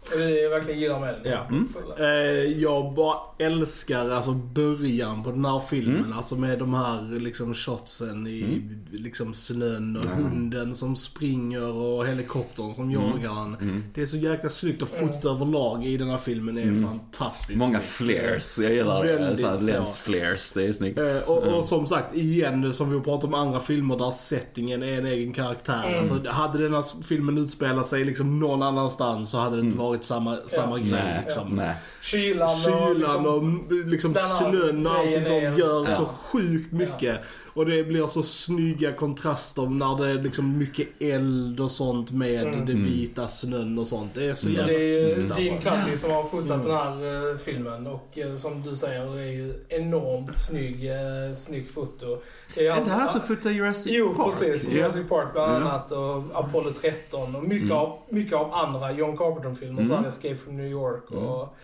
Och 0.02 0.18
det 0.18 0.24
är 0.24 0.44
jag 0.44 0.50
verkligen 0.50 0.80
gillar 0.80 1.00
med 1.00 1.14
den. 1.24 1.32
Ja. 1.32 1.46
Mm. 1.50 1.68
Eh, 2.00 2.62
jag 2.62 2.94
bara 2.94 3.18
älskar 3.40 4.10
alltså 4.10 4.32
början 4.34 5.24
på 5.24 5.32
den 5.32 5.46
här 5.46 5.60
filmen. 5.60 5.98
Mm. 5.98 6.14
Alltså 6.18 6.36
med 6.36 6.60
de 6.60 6.74
här 6.74 7.20
liksom 7.20 7.54
shotsen 7.54 8.28
i 8.28 8.62
liksom 8.92 9.34
snön 9.34 9.98
och 9.98 10.06
Mm. 10.06 10.24
hunden 10.24 10.76
som 10.76 10.96
springer 10.96 11.72
och 11.74 12.06
helikoptern 12.08 12.74
som 12.74 12.92
jagar 12.92 13.30
han. 13.30 13.56
Mm. 13.56 13.84
Det 13.94 14.02
är 14.02 14.06
så 14.06 14.18
jäkla 14.18 14.50
snyggt 14.50 14.82
och 14.82 14.90
fotot 14.90 15.26
överlag 15.26 15.86
i 15.86 15.98
den 15.98 16.10
här 16.10 16.18
filmen 16.18 16.58
är 16.58 16.88
fantastiskt 16.88 17.60
Många 17.60 17.80
snyggt. 17.80 18.12
flares. 18.12 18.60
Jag 18.60 18.74
gillar 18.74 19.04
det. 19.06 19.16
Väldigt 19.16 19.40
Så 19.40 19.48
här 19.48 19.60
så. 19.60 19.66
lens 19.72 20.00
flares. 20.00 20.54
Det 20.54 20.64
är 20.68 20.72
snyggt. 20.74 21.00
Eh, 21.00 21.18
och, 21.30 21.44
Mm. 21.44 21.54
och 21.56 21.66
som 21.66 21.88
sagt, 21.88 22.16
igen 22.16 22.74
som 22.74 22.90
vi 22.90 22.96
har 22.98 23.04
pratat 23.04 23.24
om 23.26 23.34
andra 23.34 23.60
filmer 23.60 23.98
där 23.98 24.12
settingen 24.12 24.84
är 24.84 24.98
en 24.98 25.06
egen 25.06 25.34
karaktär. 25.34 25.84
Mm. 25.88 26.00
Alltså, 26.00 26.30
hade 26.30 26.64
den 26.64 26.74
här 26.74 27.04
filmen 27.04 27.38
utspelat 27.38 27.88
sig 27.88 28.06
liksom 28.06 28.40
någon 28.40 28.62
annanstans 28.64 29.30
så 29.32 29.38
hade 29.38 29.56
det 29.56 29.62
inte 29.62 29.78
varit 29.78 29.91
samma, 30.00 30.38
samma 30.48 30.78
grej. 30.80 30.88
Mm. 30.88 31.06
Nej, 31.06 31.22
liksom. 31.26 31.56
nej. 31.56 31.76
Kylan 32.02 32.50
och 32.50 32.56
Kylan 32.64 33.00
liksom, 33.00 33.26
och 33.26 33.72
liksom 33.92 34.16
snön 34.16 34.88
och 34.88 34.94
allting 34.96 35.14
är- 35.24 35.58
gör 35.58 35.86
så 35.86 35.92
Ja. 36.02 36.16
sjukt 36.32 36.72
mycket. 36.72 37.20
Och 37.54 37.66
det 37.66 37.84
blir 37.84 38.08
så 38.08 38.24
snygga 38.24 38.94
kontraster 38.94 39.66
när 39.66 40.04
det 40.04 40.10
är 40.10 40.24
liksom 40.24 40.58
mycket 40.58 40.88
eld 41.00 41.60
och 41.60 41.72
sånt 41.72 42.12
med 42.12 42.48
Mm. 42.48 42.66
det 42.66 42.74
vita 42.74 43.28
snön 43.28 43.80
och 43.80 43.88
sånt. 43.88 44.14
Det 44.14 44.26
är 44.26 44.34
så 44.34 44.48
Mm. 44.48 44.58
jävla 44.60 44.74
Det 44.74 44.80
är 44.80 45.08
ju 45.08 45.14
snyggt 45.22 45.36
Dean 45.36 45.54
alltså. 45.56 45.86
Cuddy 45.86 45.98
som 45.98 46.12
har 46.12 46.24
fotat 46.24 46.50
Mm. 46.52 46.66
den 46.68 46.76
här 46.78 47.32
eh, 47.32 47.38
filmen 47.38 47.88
och 47.88 48.18
eh, 48.18 48.36
som 48.36 48.62
du 48.62 48.76
säger, 48.76 49.16
det 49.16 49.22
är 49.22 49.26
ju 49.32 49.54
enormt 49.70 50.36
snygg, 50.38 50.86
uh, 50.86 51.36
snyggt 51.36 51.72
foto. 51.74 52.22
Det 52.56 52.68
Är 52.68 52.86
det 52.86 52.92
här 52.92 53.08
som 53.08 53.22
fotar 53.22 53.50
Jurassic 53.50 53.94
Jo, 53.96 54.14
Park? 54.14 54.26
precis. 54.40 54.68
Ja. 54.70 54.76
Jurassic 54.78 55.10
Park 55.10 55.28
bland 55.34 55.52
annat 55.52 55.92
och 55.92 56.24
Apollo 56.34 56.72
13 56.82 57.36
och 57.36 57.44
mycket, 57.44 57.62
Mm. 57.66 57.78
av, 57.78 58.00
mycket 58.10 58.34
av 58.38 58.54
andra 58.54 58.92
John 58.92 59.18
Carpenter-filmer 59.18 59.81
Och 59.82 59.88
så 59.88 59.96
hade 59.96 60.08
Escape 60.08 60.36
from 60.36 60.58
New 60.58 60.68
York 60.68 61.12
och... 61.12 61.56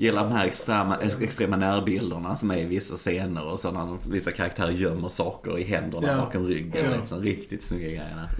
Gillar 0.00 0.24
de 0.24 0.32
här 0.32 0.46
extrema, 0.46 0.96
extrema 1.20 1.56
närbilderna 1.56 2.36
som 2.36 2.50
är 2.50 2.56
i 2.58 2.64
vissa 2.64 2.94
scener 2.96 3.46
och 3.46 3.60
så 3.60 3.70
när 3.70 3.98
vissa 4.10 4.32
karaktärer 4.32 4.70
gömmer 4.70 5.08
saker 5.08 5.58
i 5.58 5.64
händerna 5.64 6.08
Ja. 6.08 6.16
bakom 6.16 6.46
ryggen. 6.46 6.84
Ja. 6.90 6.96
Liksom, 6.98 7.22
riktigt 7.22 7.62
snygga 7.62 7.86
grejerna. 7.86 8.28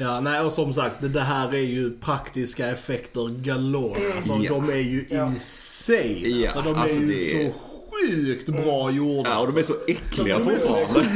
Ja, 0.00 0.20
nej 0.20 0.40
och 0.40 0.52
som 0.52 0.72
sagt, 0.72 0.94
det, 1.00 1.20
här 1.20 1.48
är 1.54 1.58
ju 1.58 1.98
praktiska 1.98 2.68
effekter 2.68 3.28
galore. 3.28 4.12
Alltså 4.16 4.32
Ja. 4.42 4.52
de 4.52 4.70
är 4.70 4.76
ju 4.76 5.04
Ja. 5.10 5.26
insane. 5.28 5.98
Ja, 6.28 6.42
Alltså 6.48 6.62
de 6.72 6.74
alltså, 6.80 6.96
är 6.96 7.00
ju 7.00 7.06
det 7.06 7.14
är- 7.44 7.48
så 7.52 7.54
sjukt 7.90 8.46
bra 8.46 8.90
gjorda. 8.90 9.30
Ja, 9.30 9.38
och 9.38 9.52
de 9.52 9.58
är 9.58 9.62
så 9.62 9.74
äckliga 9.88 10.38
De 10.38 10.48
är 10.48 10.58
så 10.58 10.66
fortfarande. 10.66 11.10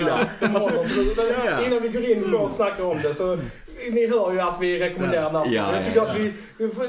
Ja, 0.00 0.18
de 0.40 0.46
dem. 0.46 0.60
Så 0.60 0.70
det- 1.02 1.44
Ja. 1.46 1.66
Innan 1.66 1.82
vi 1.82 1.88
går 1.88 2.04
in 2.10 2.34
och 2.34 2.50
snackar 2.50 2.84
om 2.84 2.98
det 3.02 3.14
så 3.14 3.38
ni 3.90 4.06
hör 4.10 4.32
ju 4.32 4.40
att 4.40 4.60
vi 4.60 4.78
rekommenderar 4.78 5.32
den. 5.32 5.52
Ja, 5.52 5.74
Jag 5.76 5.84
tycker 5.84 5.96
ja, 6.00 6.06
att 6.06 6.16
vi, 6.16 6.32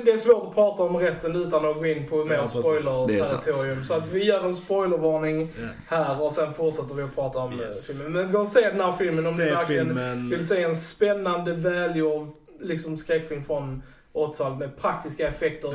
det 0.06 0.12
är 0.12 0.18
svårt 0.18 0.48
att 0.48 0.56
prata 0.56 0.84
om 0.84 0.98
resten 0.98 1.36
utan 1.36 1.66
att 1.70 1.76
gå 1.76 1.86
in 1.86 2.08
på 2.10 2.26
mer 2.26 2.36
Ja, 2.36 2.46
spoiler-territorium. 2.46 3.84
Så 3.84 3.94
att 3.94 4.12
vi 4.12 4.24
gör 4.24 4.44
en 4.46 4.56
spoilervarning 4.56 5.52
här 5.88 6.22
och 6.22 6.32
sen 6.32 6.54
fortsätter 6.54 6.96
vi 6.96 7.04
att 7.04 7.16
prata 7.16 7.40
om 7.40 7.60
Yes. 7.60 7.90
eh, 7.90 7.96
filmen. 7.96 8.12
Men 8.12 8.32
gå 8.32 8.40
och 8.40 8.48
se 8.48 8.62
den 8.70 8.80
här 8.82 8.92
filmen 8.92 9.28
om 9.28 9.34
Se 9.34 9.44
ni 9.46 9.52
verkligen 9.52 9.86
filmen. 9.88 10.30
vill 10.30 10.48
se 10.48 10.64
en 10.64 10.76
spännande, 10.76 11.54
välgjord 11.54 12.28
liksom 12.62 12.98
skräckfilm 12.98 13.44
från 13.44 13.84
80-talet 14.14 14.58
med 14.60 14.78
praktiska 14.78 15.28
effekter. 15.28 15.70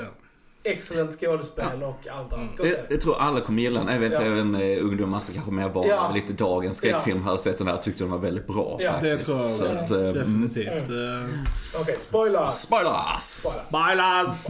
Excellent 0.65 1.21
skådespel 1.21 1.83
och 1.83 2.07
allt 2.11 2.33
annat. 2.33 2.59
Och 2.61 2.65
se 2.67 2.71
Jag, 2.71 2.79
jag 2.89 3.01
tror 3.01 3.17
alla 3.19 3.41
kommer 3.41 3.63
gilla 3.63 3.81
den. 3.81 3.93
Jag 3.93 4.01
vet 4.01 4.13
Ja. 4.13 4.21
även 4.21 4.55
eh, 4.55 4.85
ungdomar 4.85 5.19
som 5.19 5.35
kanske 5.35 5.53
mer 5.53 5.69
var 5.69 5.87
Ja. 5.87 6.11
lite 6.15 6.33
dagens 6.33 6.77
skräckfilm 6.77 7.23
hade 7.23 7.39
sett 7.39 7.59
den 7.59 7.67
här 7.67 7.75
och 7.75 7.83
tyckte 7.83 8.05
den 8.05 8.11
var 8.11 8.19
väldigt 8.19 8.47
bra 8.47 8.77
Ja. 8.81 8.93
Det 9.03 9.11
faktiskt. 9.11 9.27
tror 9.27 9.39
jag 9.39 9.45
Så 9.51 9.65
också. 9.65 9.77
att, 9.77 9.91
eh, 9.91 9.99
mm. 9.99 10.13
Definitivt. 10.15 10.89
Mm. 10.89 11.39
Okej, 11.81 11.97
spoiler. 11.99 12.47
Spoilers! 12.47 13.25
Spoilers. 13.31 13.71
Bailas! 13.71 14.47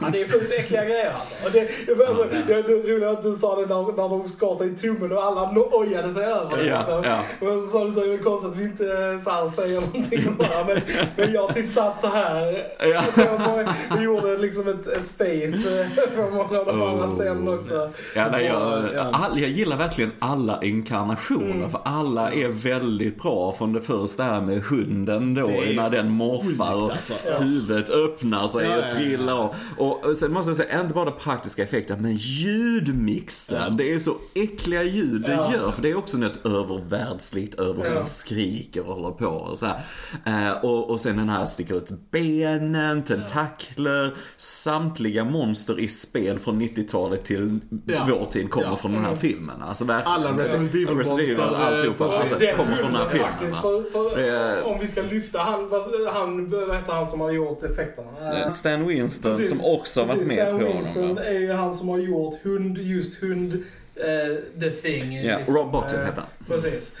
Ja, 0.00 0.08
det 0.12 0.20
är 0.22 0.28
sjukt 0.28 0.52
äckliga 0.52 0.84
grejer 0.84 1.12
alltså. 1.12 1.34
Och 1.46 1.52
det, 1.52 1.70
det, 1.86 2.06
alltså 2.08 2.26
det, 2.46 2.62
det 2.62 2.92
roliga 2.92 3.10
att 3.10 3.22
du 3.22 3.34
sa 3.34 3.56
det 3.60 3.66
när, 3.66 3.82
när 3.96 4.08
de 4.08 4.28
skar 4.28 4.54
sig 4.54 4.72
i 4.72 4.76
tummen 4.76 5.12
och 5.12 5.24
alla 5.24 5.52
ojade 5.72 6.10
sig 6.12 6.24
över 6.24 6.56
det. 6.56 6.66
Ja, 6.66 6.76
liksom. 6.78 7.02
ja. 7.04 7.18
Och 7.40 7.62
så 7.62 7.66
sa 7.66 7.84
du 7.84 7.92
så 7.92 8.00
är 8.04 8.08
det 8.08 8.18
konstigt 8.18 8.50
att 8.50 8.56
vi 8.56 8.64
inte 8.64 9.20
så 9.24 9.30
här, 9.30 9.48
säger 9.48 9.80
någonting 9.80 10.36
bara. 10.38 10.64
Men, 10.66 10.80
men 11.16 11.32
jag 11.32 11.54
typ 11.54 11.68
satt 11.68 12.00
så 12.00 12.06
här. 12.06 12.66
Ja. 12.78 13.02
Jag 13.16 13.68
Vi 13.98 14.02
gjorde 14.04 14.36
liksom 14.36 14.68
ett, 14.68 14.86
ett 14.86 15.09
face 15.18 15.80
eh, 15.80 16.16
på 16.16 16.30
många 16.34 16.58
av 16.60 16.66
de 16.66 16.82
andra 16.82 17.06
Oh. 17.06 17.14
scenerna 17.16 17.50
också. 17.50 17.90
Ja, 18.16 18.28
nej, 18.32 18.46
jag, 18.46 18.84
Ja. 18.94 19.10
all, 19.12 19.40
jag 19.40 19.50
gillar 19.50 19.76
verkligen 19.76 20.12
alla 20.18 20.62
inkarnationer 20.62 21.50
Mm. 21.54 21.70
för 21.70 21.80
alla 21.84 22.32
är 22.32 22.48
väldigt 22.48 23.22
bra. 23.22 23.52
Från 23.52 23.72
det 23.72 23.80
första 23.80 24.24
här 24.24 24.40
med 24.40 24.62
hunden 24.62 25.34
då 25.34 25.46
Det 25.46 25.72
när 25.76 25.90
den 25.90 26.10
morfar 26.10 26.74
och 26.74 26.90
alltså. 26.90 27.14
huvudet 27.40 27.90
öppnar 27.90 28.48
sig 28.48 28.64
Ja, 28.66 28.76
och 28.76 28.82
ja, 28.82 28.86
ja. 28.88 28.94
trillar. 28.94 29.48
Och, 29.78 30.04
och 30.06 30.16
sen 30.16 30.32
måste 30.32 30.50
jag 30.50 30.56
säga, 30.56 30.80
inte 30.80 30.94
bara 30.94 31.04
de 31.04 31.16
praktiska 31.18 31.62
effekterna 31.62 32.02
men 32.02 32.16
ljudmixen. 32.16 33.76
Det 33.76 33.92
är 33.94 33.98
så 33.98 34.16
äckliga 34.34 34.82
ljud 34.82 35.22
det 35.22 35.32
Ja. 35.32 35.52
gör. 35.54 35.72
För 35.72 35.82
det 35.82 35.90
är 35.90 35.98
också 35.98 36.18
något 36.18 36.46
övervärldsligt 36.46 37.54
över 37.60 37.82
hur 37.82 37.88
Ja. 37.90 37.94
den 37.94 38.06
skriker 38.06 38.88
och 38.88 38.94
håller 38.94 39.10
på 39.10 39.26
och 39.26 39.58
så 39.58 39.66
här. 39.66 39.80
Eh, 40.24 40.64
och, 40.64 40.90
och 40.90 41.00
sen 41.00 41.16
den 41.16 41.28
här 41.28 41.44
sticker 41.44 41.74
ut 41.74 41.90
benen, 42.10 43.02
tentakler, 43.04 44.14
samtliga 44.36 44.99
monster 45.24 45.80
i 45.80 45.88
spel 45.88 46.38
från 46.38 46.62
90-talet 46.62 47.24
till 47.24 47.60
Ja. 47.86 48.06
vår 48.10 48.24
tid 48.24 48.50
kommer 48.50 48.66
Ja. 48.68 48.76
från 48.76 48.92
den 48.92 49.04
här 49.04 49.14
filmen. 49.14 49.62
Alltså 49.62 49.84
verkligen. 49.84 50.12
Alla 50.12 50.38
Resident 50.38 50.74
Evil 50.74 50.90
monster, 50.90 51.38
alltihopa. 51.56 52.04
eh, 52.04 52.20
Alltså, 52.20 52.38
Den 52.38 52.56
kommer 52.56 52.76
från 52.76 52.92
den 52.92 53.00
här 53.02 53.08
filmen. 53.08 53.54
för, 53.54 53.90
för, 53.90 54.62
om 54.66 54.78
vi 54.80 54.86
ska 54.86 55.02
lyfta 55.02 55.38
han, 55.38 55.70
han, 56.12 56.50
vad 56.50 56.76
heter 56.76 56.92
han 56.92 57.06
som 57.06 57.20
har 57.20 57.30
gjort 57.30 57.62
effekterna? 57.62 58.38
Eh, 58.44 58.50
Stan 58.52 58.86
Winston 58.86 59.30
Precis. 59.36 59.58
som 59.60 59.72
också 59.74 60.00
har 60.00 60.06
varit 60.06 60.18
Precis, 60.18 60.36
med 60.36 60.46
Stan 60.46 60.58
på 60.58 60.64
Winston 60.66 61.02
honom. 61.02 61.16
va? 61.16 61.24
är 61.24 61.38
ju 61.38 61.52
han 61.52 61.72
som 61.72 61.88
har 61.88 61.98
gjort 61.98 62.34
hund, 62.42 62.78
just 62.78 63.22
hund, 63.22 63.52
eh, 63.94 64.60
the 64.60 64.70
thing. 64.70 65.16
Ja, 65.16 65.38
liksom. 65.38 65.54
Rob 65.56 65.72
Bottin 65.72 65.98
heter 66.00 66.22
han. 66.22 66.46
Precis. 66.46 66.92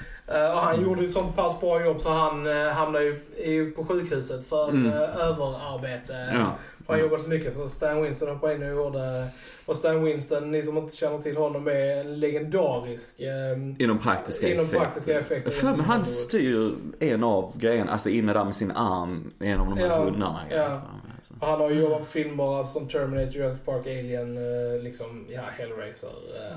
Och 0.54 0.60
han 0.60 0.82
gjorde 0.82 1.04
ett 1.04 1.12
sånt 1.12 1.36
pass 1.36 1.60
bra 1.60 1.84
jobb 1.84 2.00
så 2.00 2.10
han 2.10 2.46
uh, 2.46 2.68
hamnade 2.68 3.04
ju 3.46 3.70
på 3.70 3.84
sjukhuset 3.84 4.44
för 4.48 4.68
Mm. 4.68 4.92
överarbete. 4.92 6.30
Ja. 6.34 6.56
Han 6.90 7.00
jobbade 7.00 7.22
så 7.22 7.28
mycket 7.28 7.54
så 7.54 7.68
Stan 7.68 8.02
Winston 8.02 8.28
hoppade 8.28 8.54
in 8.54 8.62
och 8.62 8.68
gjorde... 8.68 9.26
Och 9.66 9.76
Stan 9.76 10.04
Winston, 10.04 10.50
ni 10.50 10.62
som 10.62 10.78
inte 10.78 10.96
känner 10.96 11.18
till 11.18 11.36
honom, 11.36 11.68
är 11.68 11.96
en 12.00 12.20
legendarisk 12.20 13.20
eh, 13.20 13.82
Inom 13.84 13.98
praktiska 13.98 14.48
inom 14.48 14.64
effekter. 14.64 14.84
praktiska 14.84 15.20
effekter. 15.20 15.50
För 15.50 15.76
mig 15.76 15.86
han 15.86 16.04
styr 16.04 16.74
en 17.00 17.24
av 17.24 17.58
grejerna, 17.58 17.92
alltså 17.92 18.10
inne 18.10 18.32
där 18.32 18.44
med 18.44 18.54
sin 18.54 18.70
arm, 18.70 19.30
en 19.38 19.60
av 19.60 19.66
de 19.66 19.78
här 19.78 19.86
Ja, 19.86 20.04
hundarna. 20.04 20.40
ja. 20.50 20.68
mig, 20.68 20.78
alltså. 21.18 21.34
Och 21.40 21.46
Han 21.46 21.60
har 21.60 21.70
ju 21.70 21.80
jobbat 21.80 21.98
på 21.98 22.04
filmer 22.04 22.58
alltså, 22.58 22.78
som 22.78 22.88
Terminator, 22.88 23.34
Jurassic 23.36 23.60
Park, 23.64 23.86
Alien, 23.86 24.36
eh, 24.36 24.82
liksom, 24.82 25.26
ja, 25.28 25.40
Hellraiser. 25.58 26.08
eh, 26.08 26.56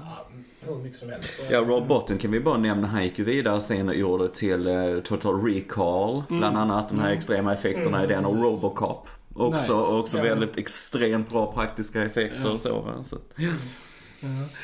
hur 0.68 0.76
mycket 0.76 1.00
som 1.00 1.10
helst. 1.10 1.30
Ja, 1.52 1.60
Rob 1.60 1.88
Bottin 1.88 2.18
kan 2.18 2.32
vi 2.32 2.40
bara 2.40 2.58
nämna. 2.58 2.88
Han 2.88 3.04
gick 3.04 3.20
ju 3.20 3.26
vidare 3.26 3.60
sen 3.62 3.90
och 3.90 3.96
gjorde 3.96 4.30
till 4.30 4.68
eh, 4.68 5.00
Total 5.04 5.46
Recall. 5.46 6.24
Bland 6.30 6.58
annat 6.58 6.90
de 6.90 7.00
här 7.00 7.12
extrema 7.14 7.54
effekterna 7.54 7.98
Mm, 7.98 8.04
i 8.12 8.14
den 8.14 8.26
och. 8.26 8.44
Robocop. 8.44 9.08
Också, 9.36 9.78
Nice. 9.78 9.90
också 9.92 10.18
Ja. 10.18 10.24
väldigt 10.24 10.58
extremt 10.58 11.30
bra 11.30 11.52
praktiska 11.54 12.04
effekter 12.04 12.42
Ja. 12.44 12.50
och 12.50 12.60
så. 12.60 12.80
va. 12.82 13.04
så. 13.06 13.18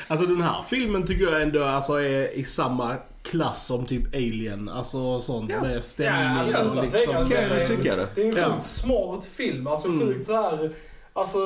Alltså 0.08 0.26
den 0.26 0.42
här 0.42 0.64
filmen 0.70 1.06
tycker 1.06 1.24
jag 1.32 1.42
ändå 1.42 1.64
alltså, 1.64 1.92
är 2.00 2.28
i 2.38 2.44
samma 2.44 2.96
klass 3.22 3.66
som 3.66 3.86
typ 3.86 4.14
Alien. 4.14 4.68
Alltså 4.68 5.20
sånt 5.20 5.50
Ja. 5.50 5.60
med 5.62 5.84
stämning 5.84 6.22
Ja, 6.22 6.38
alltså, 6.38 6.56
och 6.78 6.82
liksom. 6.84 7.12
Kan 7.12 7.20
jag 7.20 7.28
det 7.30 7.34
är- 7.36 7.64
tycka 7.64 7.96
det. 7.96 8.06
Det 8.14 8.22
är 8.22 8.26
en 8.28 8.36
Ja. 8.36 8.52
sjukt 8.52 8.66
smart 8.66 9.24
film. 9.26 9.66
Alltså 9.66 9.88
Mm. 9.88 10.06
sjukt 10.08 10.26
så 10.26 10.32
här. 10.42 10.70
Alltså 11.12 11.38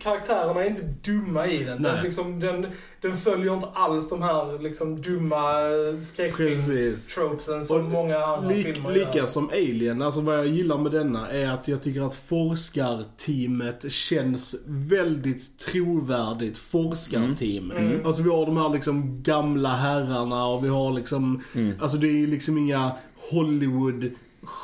karaktärerna 0.00 0.64
är 0.64 0.68
inte 0.70 0.82
dumma 1.10 1.46
i 1.46 1.58
den. 1.64 1.82
Den, 1.82 1.94
Nej. 1.94 2.02
liksom, 2.04 2.40
den, 2.40 2.66
den 3.00 3.16
följer 3.16 3.54
inte 3.54 3.66
alls 3.74 4.08
de 4.08 4.22
här 4.22 4.58
liksom, 4.62 5.02
dumma 5.02 5.42
Precis. 5.52 6.08
skräckfilms-tropesen 6.08 7.62
som 7.64 7.76
Och 7.76 7.84
många 7.84 8.18
andra 8.24 8.48
Lik, 8.48 8.66
filmer 8.66 8.92
lika 8.92 9.18
gör. 9.18 9.26
som 9.26 9.48
Alien, 9.48 10.02
alltså 10.02 10.20
vad 10.20 10.38
jag 10.38 10.46
gillar 10.46 10.78
med 10.78 10.92
denna 10.92 11.30
är 11.30 11.50
att 11.50 11.68
jag 11.68 11.82
tycker 11.82 12.02
att 12.06 12.14
forskarteamet 12.14 13.92
känns 13.92 14.54
väldigt 14.66 15.58
trovärdigt 15.58 16.58
forskarteam. 16.58 17.70
Mm. 17.70 18.06
Alltså 18.06 18.22
vi 18.22 18.30
har 18.30 18.46
de 18.46 18.56
här 18.56 18.68
liksom 18.68 19.22
gamla 19.22 19.68
herrarna 19.68 20.46
och 20.46 20.64
vi 20.64 20.68
har 20.68 20.92
liksom, 20.92 21.42
Mm. 21.54 21.72
alltså 21.80 21.96
det 21.96 22.06
är 22.22 22.26
liksom 22.26 22.58
inga 22.58 22.92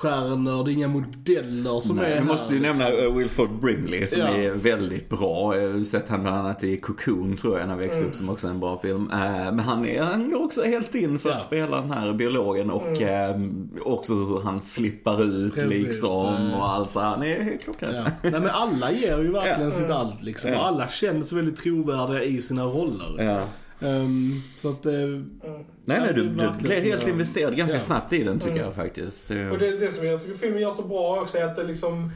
Hollywood-stjärnor, 0.02 0.64
det 0.64 0.70
är 0.70 0.72
inga 0.72 0.88
modeller 0.88 1.80
som 1.80 1.96
Nej, 1.96 2.04
är 2.04 2.08
vi 2.14 2.18
här. 2.20 2.24
måste 2.26 2.54
ju 2.54 2.60
liksom. 2.60 2.84
nämna 2.84 3.02
eh, 3.04 3.14
Wilford 3.16 3.50
Brimley 3.60 4.06
som 4.06 4.20
Ja. 4.20 4.26
är 4.28 4.50
väldigt 4.52 5.08
bra. 5.08 5.56
Jag 5.56 5.72
har 5.72 5.84
sett 5.84 6.08
han 6.08 6.22
bland 6.22 6.36
annat 6.36 6.64
i 6.64 6.76
Cocoon 6.76 7.36
tror 7.36 7.58
jag 7.58 7.66
när 7.68 7.74
jag 7.74 7.80
växte 7.80 8.04
upp 8.04 8.14
som 8.14 8.28
också 8.28 8.46
är 8.46 8.50
en 8.50 8.60
bra 8.60 8.78
film. 8.78 9.10
Eh, 9.12 9.18
Men 9.18 9.58
han, 9.60 9.86
är, 9.86 10.02
han 10.02 10.30
går 10.30 10.44
också 10.44 10.62
helt 10.64 10.94
in 10.94 11.18
för 11.18 11.28
Ja. 11.28 11.34
att 11.36 11.42
spela 11.42 11.80
den 11.80 11.90
här 11.90 12.12
biologen 12.12 12.70
och 12.70 13.02
eh, 13.02 13.36
också 13.84 14.14
hur 14.14 14.40
han 14.44 14.60
flippar 14.62 15.22
ut 15.24 15.54
Precis, 15.54 15.84
liksom 15.84 16.36
eh. 16.36 16.58
och 16.58 16.68
allt 16.68 16.90
så. 16.90 17.00
Han 17.00 17.22
är 17.22 17.42
helt 17.42 17.62
klockren. 17.62 17.94
Ja. 17.94 18.04
Nej 18.22 18.32
men 18.40 18.50
alla 18.50 18.92
ger 18.92 19.18
ju 19.18 19.32
verkligen 19.32 19.72
sitt 19.72 19.90
allt 19.90 20.22
liksom. 20.22 20.54
Alla 20.56 20.88
känns 20.88 21.32
väldigt 21.32 21.56
trovärdiga 21.56 22.22
i 22.22 22.40
sina 22.42 22.64
roller. 22.64 23.40
Ehm, 23.80 24.32
så 24.56 24.70
att... 24.70 24.86
Mm. 24.86 25.38
Nej, 25.84 26.00
nej, 26.00 26.12
du, 26.14 26.22
du 26.28 26.50
blev 26.58 26.82
helt 26.82 27.02
jag- 27.02 27.10
investerad 27.10 27.56
ganska 27.56 27.76
Ja. 27.76 27.80
snabbt 27.80 28.12
i 28.12 28.22
den 28.24 28.38
tycker 28.38 28.52
Mm. 28.52 28.64
jag 28.64 28.74
faktiskt. 28.74 29.28
Det- 29.28 29.50
Och 29.50 29.58
det, 29.58 29.78
det 29.78 29.90
som 29.90 30.06
jag 30.06 30.22
tycker 30.22 30.34
filmen 30.38 30.60
gör 30.62 30.70
så 30.70 30.82
bra 30.82 31.20
också 31.22 31.38
är 31.38 31.44
att 31.44 31.56
det 31.56 31.64
liksom 31.64 32.10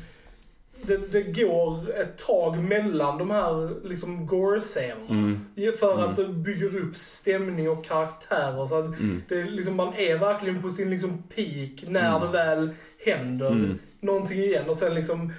det, 0.87 1.13
det 1.13 1.23
går 1.23 1.91
ett 2.01 2.19
tag 2.19 2.59
mellan 2.59 3.19
de 3.19 3.31
här 3.31 3.71
liksom 3.89 4.27
gore-scenerna. 4.27 5.09
Mm. 5.11 5.41
För 5.81 6.05
att 6.05 6.17
det 6.17 6.29
bygger 6.29 6.77
upp 6.77 6.97
stämning 6.97 7.71
och 7.71 7.85
karaktärer. 7.85 8.67
Så 8.67 8.79
att 8.79 8.85
Mm. 9.01 9.23
det, 9.29 9.45
liksom, 9.45 9.77
man 9.77 9.95
är 9.95 10.19
verkligen 10.19 10.63
på 10.63 10.69
sin 10.69 10.91
liksom 10.91 11.23
peak 11.37 11.85
när 11.91 12.21
det 12.21 12.29
väl 12.33 12.71
händer 13.05 13.51
Mm. 13.51 13.79
någonting 14.01 14.39
igen. 14.39 14.69
Och 14.69 14.77
sen 14.77 14.95
liksom 14.95 15.33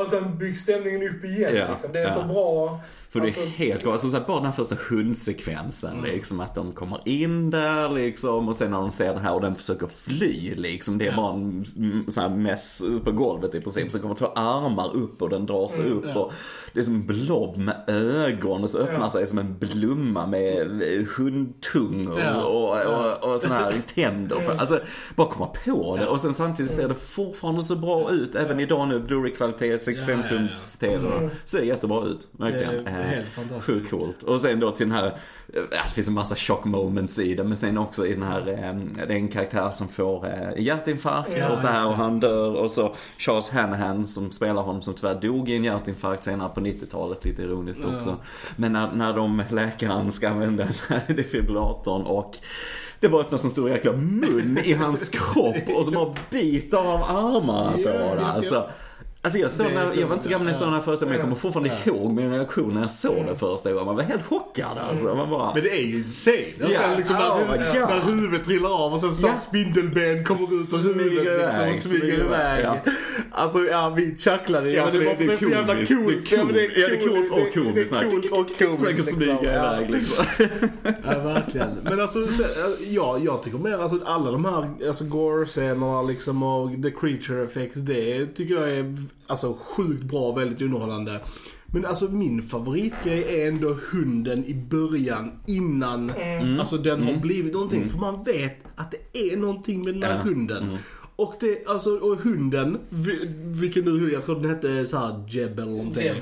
och 0.00 0.06
sen 0.08 0.38
byggs 0.38 0.60
stämningen 0.60 1.02
upp 1.08 1.24
igen. 1.24 1.56
Ja, 1.56 1.70
Liksom. 1.70 1.92
Det 1.92 1.98
är 2.00 2.04
ja. 2.04 2.14
så 2.14 2.22
bra. 2.22 2.80
För 3.12 3.20
det 3.20 3.26
Alltså- 3.26 3.40
är 3.42 3.46
helt 3.46 3.84
galet. 3.84 4.00
Som 4.00 4.10
sagt, 4.10 4.26
bara 4.26 4.36
den 4.36 4.46
här 4.46 4.52
första 4.52 4.76
hundsekvensen. 4.90 5.92
Mm. 5.92 6.04
Liksom 6.04 6.40
att 6.40 6.54
de 6.54 6.72
kommer 6.72 7.00
in 7.08 7.50
där 7.50 7.88
liksom 7.88 8.48
och 8.48 8.56
sen 8.56 8.70
när 8.70 8.78
de 8.78 8.90
ser 8.90 9.14
den 9.14 9.22
här 9.22 9.34
och 9.34 9.40
den 9.40 9.54
försöker 9.56 9.86
fly 9.86 10.54
liksom. 10.54 10.98
Det 10.98 11.06
är 11.06 11.16
bara 11.16 11.32
en 11.34 11.64
mm, 11.76 12.04
sån 12.10 12.22
här 12.22 12.30
mess 12.36 12.82
på 13.04 13.12
golvet 13.12 13.54
i 13.54 13.60
princip. 13.60 13.90
Så 13.90 13.98
kommer 13.98 14.14
två 14.14 14.26
armar 14.26 14.96
upp 14.96 15.22
och 15.22 15.28
den 15.28 15.46
drar 15.46 15.68
sig 15.68 15.86
Mm, 15.86 15.98
upp. 15.98 16.16
Och 16.16 16.32
det 16.72 16.80
är 16.80 16.84
som 16.84 16.94
en 16.94 17.06
blob 17.06 17.56
med 17.56 17.84
ögon 17.88 18.62
och 18.62 18.70
så 18.70 18.78
öppnar 18.78 19.08
sig 19.08 19.26
som 19.26 19.38
en 19.38 19.58
blomma 19.58 20.26
med 20.26 20.66
hundtungor 21.16 22.20
Ja. 22.20 22.44
och, 22.44 23.24
och, 23.24 23.32
och 23.34 23.40
såna 23.40 23.54
här 23.54 23.82
tänder. 23.94 24.36
Mm. 24.36 24.58
Alltså, 24.58 24.80
bara 25.16 25.28
komma 25.28 25.46
på 25.64 25.96
det. 25.96 26.06
Och 26.06 26.20
sen 26.20 26.34
samtidigt 26.34 26.72
ser 26.72 26.88
det 26.88 26.94
fortfarande 26.94 27.62
så 27.62 27.76
bra 27.76 28.10
ut. 28.10 28.34
Även 28.34 28.60
idag 28.60 28.88
nu, 28.88 29.00
Blu-ray-kvalitet, 29.00 29.78
65 29.78 30.18
Ja, 30.20 30.26
ja, 30.30 30.34
ja. 30.34 30.38
tums 30.48 30.78
TV. 30.78 31.08
Mm. 31.16 31.30
Ser 31.44 31.62
jättebra 31.62 32.04
ut, 32.04 32.28
verkligen. 32.32 32.86
Eh, 33.00 33.06
Helt 33.06 33.28
fantastiskt. 33.28 33.66
Sjukt 33.66 33.90
coolt. 33.90 34.22
Och 34.22 34.40
sen 34.40 34.60
då 34.60 34.70
till 34.70 34.88
den 34.88 34.98
här, 34.98 35.14
ja, 35.54 35.60
det 35.86 35.90
finns 35.94 36.08
en 36.08 36.14
massa 36.14 36.34
chock 36.34 36.64
moments 36.64 37.18
i 37.18 37.34
det, 37.34 37.44
men 37.44 37.56
sen 37.56 37.78
också 37.78 38.06
i 38.06 38.12
den 38.14 38.22
här, 38.22 38.40
eh, 38.48 38.74
det 39.06 39.12
är 39.14 39.16
en 39.16 39.28
karaktär 39.28 39.70
som 39.70 39.88
får 39.88 40.26
eh, 40.26 40.62
hjärtinfarkt 40.62 41.36
Ja, 41.38 41.48
och 41.52 41.58
så 41.58 41.68
här 41.68 41.86
och 41.88 41.94
han 41.94 42.20
dör 42.20 42.54
och 42.54 42.70
så 42.72 42.94
Charles 43.18 43.50
Hanahan 43.50 44.06
som 44.06 44.30
spelar 44.32 44.62
honom 44.62 44.82
som 44.82 44.94
tyvärr 44.94 45.20
dog 45.20 45.48
i 45.48 45.56
en 45.56 45.64
hjärtinfarkt 45.64 46.24
senare 46.24 46.48
på 46.54 46.60
90-talet, 46.60 47.24
lite 47.24 47.42
ironiskt 47.42 47.84
Ja. 47.88 47.94
också. 47.94 48.16
Men 48.56 48.72
när, 48.72 48.92
när 48.92 49.12
de, 49.12 49.42
läkaren 49.50 50.12
ska 50.12 50.28
använda 50.28 50.68
den 50.88 51.00
defibrillatorn 51.16 52.02
och 52.02 52.36
det 53.00 53.08
bara 53.08 53.22
öppnas 53.22 53.44
en 53.44 53.50
stor 53.50 53.70
jäkla 53.70 53.92
mun 53.92 54.58
i 54.64 54.72
hans 54.72 55.08
kropp 55.08 55.68
och 55.76 55.86
så 55.86 55.92
bara 55.92 56.14
biter 56.30 56.76
av 56.78 57.02
armarna 57.02 57.72
på 57.72 58.14
det. 58.14 58.26
Alltså, 58.26 58.70
alltså 59.22 59.38
jag, 59.38 59.52
såg 59.52 59.66
Det 59.66 59.72
är 59.72 59.74
när, 59.86 59.94
jag 60.00 60.06
var 60.06 60.14
inte 60.14 60.24
så 60.24 60.30
gammal 60.30 60.44
när 60.44 60.50
jag 60.50 60.56
såg 60.56 60.66
den 60.68 60.74
här 60.74 60.80
föreställningen, 60.80 61.20
men 61.20 61.30
jag 61.30 61.40
kommer 61.40 61.52
fortfarande 61.52 61.80
Ja. 61.84 61.92
ihåg 61.92 62.12
min 62.12 62.30
reaktion 62.32 62.74
när 62.74 62.80
jag 62.80 62.90
såg 62.90 63.26
den 63.26 63.36
första 63.36 63.70
gången. 63.72 63.86
Man 63.86 63.96
var 63.96 64.02
helt 64.02 64.26
chockad 64.26 64.78
alltså. 64.90 65.14
Man 65.14 65.30
bara, 65.30 65.54
Men 65.54 65.62
det 65.62 65.70
är 65.70 65.80
ju 65.82 65.96
insane. 65.96 66.36
Och 66.64 66.70
Ja, 66.70 66.78
sen 66.80 66.96
liksom 66.96 67.16
oh 67.16 67.20
när, 67.48 67.58
my 67.58 67.64
hu- 67.64 67.80
God. 67.80 67.88
när 67.88 68.00
huvudet 68.14 68.44
trillar 68.46 68.84
av 68.86 68.92
och 68.92 69.00
sen 69.00 69.12
så 69.14 69.26
Ja. 69.26 69.34
spindelben 69.36 70.24
kommer 70.24 70.42
ut 70.42 70.74
ur 70.74 70.78
huvudet 70.98 71.44
liksom 71.46 71.68
och 71.68 71.74
smyger 71.74 72.06
iväg. 72.24 72.60
iväg, 72.60 72.78
Alltså 73.32 73.58
ja, 73.64 73.88
vi 73.96 74.16
chucklade. 74.18 74.70
Ja, 74.70 74.84
men 74.84 74.98
det- 74.98 75.04
var- 75.06 75.14
det 75.18 75.24
är 75.32 75.36
så 75.36 75.48
jävla 75.48 75.74
coolt. 75.74 75.88
Det 75.88 76.34
är 76.34 76.38
Ja, 76.38 76.42
coolt. 76.44 76.56
Ja, 76.76 76.88
det 76.88 76.94
är 76.94 77.08
coolt 77.08 77.30
och 77.30 77.38
Det, 77.38 77.50
komiskt. 77.60 77.90
det 77.92 77.98
är 77.98 78.10
coolt 78.10 78.24
och 78.32 78.58
komiskt. 78.58 78.80
försöker 78.84 79.02
smyga. 79.02 79.38
Ja. 79.42 79.76
iväg 79.76 79.90
liksom. 79.90 80.24
Ja, 81.04 81.18
verkligen. 81.18 81.78
Men 81.82 82.00
alltså, 82.00 82.18
ja, 82.88 83.18
jag 83.24 83.42
tycker 83.42 83.58
mer 83.58 83.78
alltså 83.78 83.98
alla 84.04 84.30
de 84.30 84.44
här 84.44 84.70
alltså, 84.88 85.04
gore-scenerna 85.04 86.02
liksom 86.02 86.42
och 86.42 86.70
the 86.82 86.90
creature 86.90 87.42
effects, 87.44 87.74
det 87.80 88.26
tycker 88.26 88.54
jag 88.54 88.70
är 88.70 88.96
alltså 89.26 89.56
sjukt 89.60 90.02
bra, 90.02 90.32
väldigt 90.32 90.60
underhållande. 90.62 91.20
Men 91.72 91.86
alltså 91.86 92.04
min 92.08 92.42
favoritgrej 92.42 93.42
är 93.42 93.48
ändå 93.48 93.76
hunden 93.92 94.44
i 94.44 94.54
början 94.54 95.32
innan 95.46 96.10
Mm. 96.10 96.60
alltså 96.60 96.76
den 96.76 97.02
har 97.02 97.16
blivit 97.16 97.52
någonting. 97.52 97.88
För 97.88 97.98
man 97.98 98.24
vet 98.24 98.56
att 98.76 98.90
det 99.12 99.18
är 99.32 99.36
någonting 99.36 99.84
med 99.84 99.94
den 99.94 100.02
här 100.02 100.16
Ja. 100.16 100.22
hunden. 100.22 100.76
Och 101.16 101.34
det, 101.40 101.66
alltså, 101.66 101.90
och 101.90 102.16
hunden, 102.20 102.78
vi- 102.88 103.30
vilken 103.60 103.84
nu, 103.84 104.12
jag 104.12 104.24
tror 104.24 104.40
den 104.40 104.50
hette 104.50 104.86
såhär 104.86 105.24
Jeb 105.28 105.58
eller 105.58 105.70
någonting. 105.72 106.04
Jeb, 106.04 106.16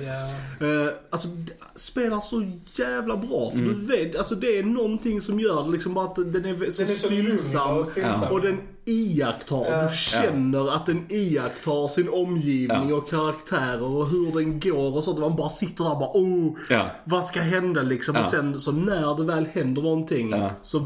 ja. 0.61 0.67
Eh, 0.67 0.93
alltså 1.11 1.29
spelar 1.77 2.21
så 2.21 2.51
jävla 2.75 3.17
bra. 3.17 3.51
För 3.51 3.59
du 3.59 3.75
vet, 3.87 4.17
alltså 4.17 4.35
det 4.35 4.59
är 4.59 4.63
någonting 4.63 5.21
som 5.21 5.41
gör 5.41 5.69
liksom 5.69 5.97
att 5.97 6.17
den 6.17 6.45
är 6.45 6.71
så 6.71 6.83
Den 6.83 6.91
är 6.91 6.95
stillsam. 6.95 7.77
och 7.77 7.85
stillsam. 7.87 8.33
Och 8.33 8.41
den 8.41 8.59
iakttar, 8.89 9.67
Ja. 9.71 9.83
du 9.83 9.89
känner 9.97 10.75
att 10.75 10.87
den 10.87 11.07
iakttar 11.09 11.89
sin 11.89 12.09
omgivning 12.09 12.89
Ja. 12.89 12.97
och 12.97 13.11
karaktärer 13.11 13.97
och 13.97 14.09
hur 14.09 14.33
den 14.33 14.61
går 14.61 14.97
och 14.97 15.05
sånt. 15.05 15.19
Man 15.19 15.37
bara 15.37 15.49
sitter 15.49 15.85
där 15.85 15.93
och 15.93 15.99
bara 15.99 16.11
oh, 16.15 16.53
Ja. 16.71 16.87
vad 17.05 17.25
ska 17.25 17.41
hända 17.41 17.83
liksom? 17.83 18.15
Ja. 18.15 18.21
Och 18.21 18.27
sen 18.27 18.61
så 18.61 18.73
när 18.73 19.17
det 19.17 19.25
väl 19.25 19.47
händer 19.53 19.83
någonting 19.83 20.31
Ja. 20.31 20.51
så 20.63 20.79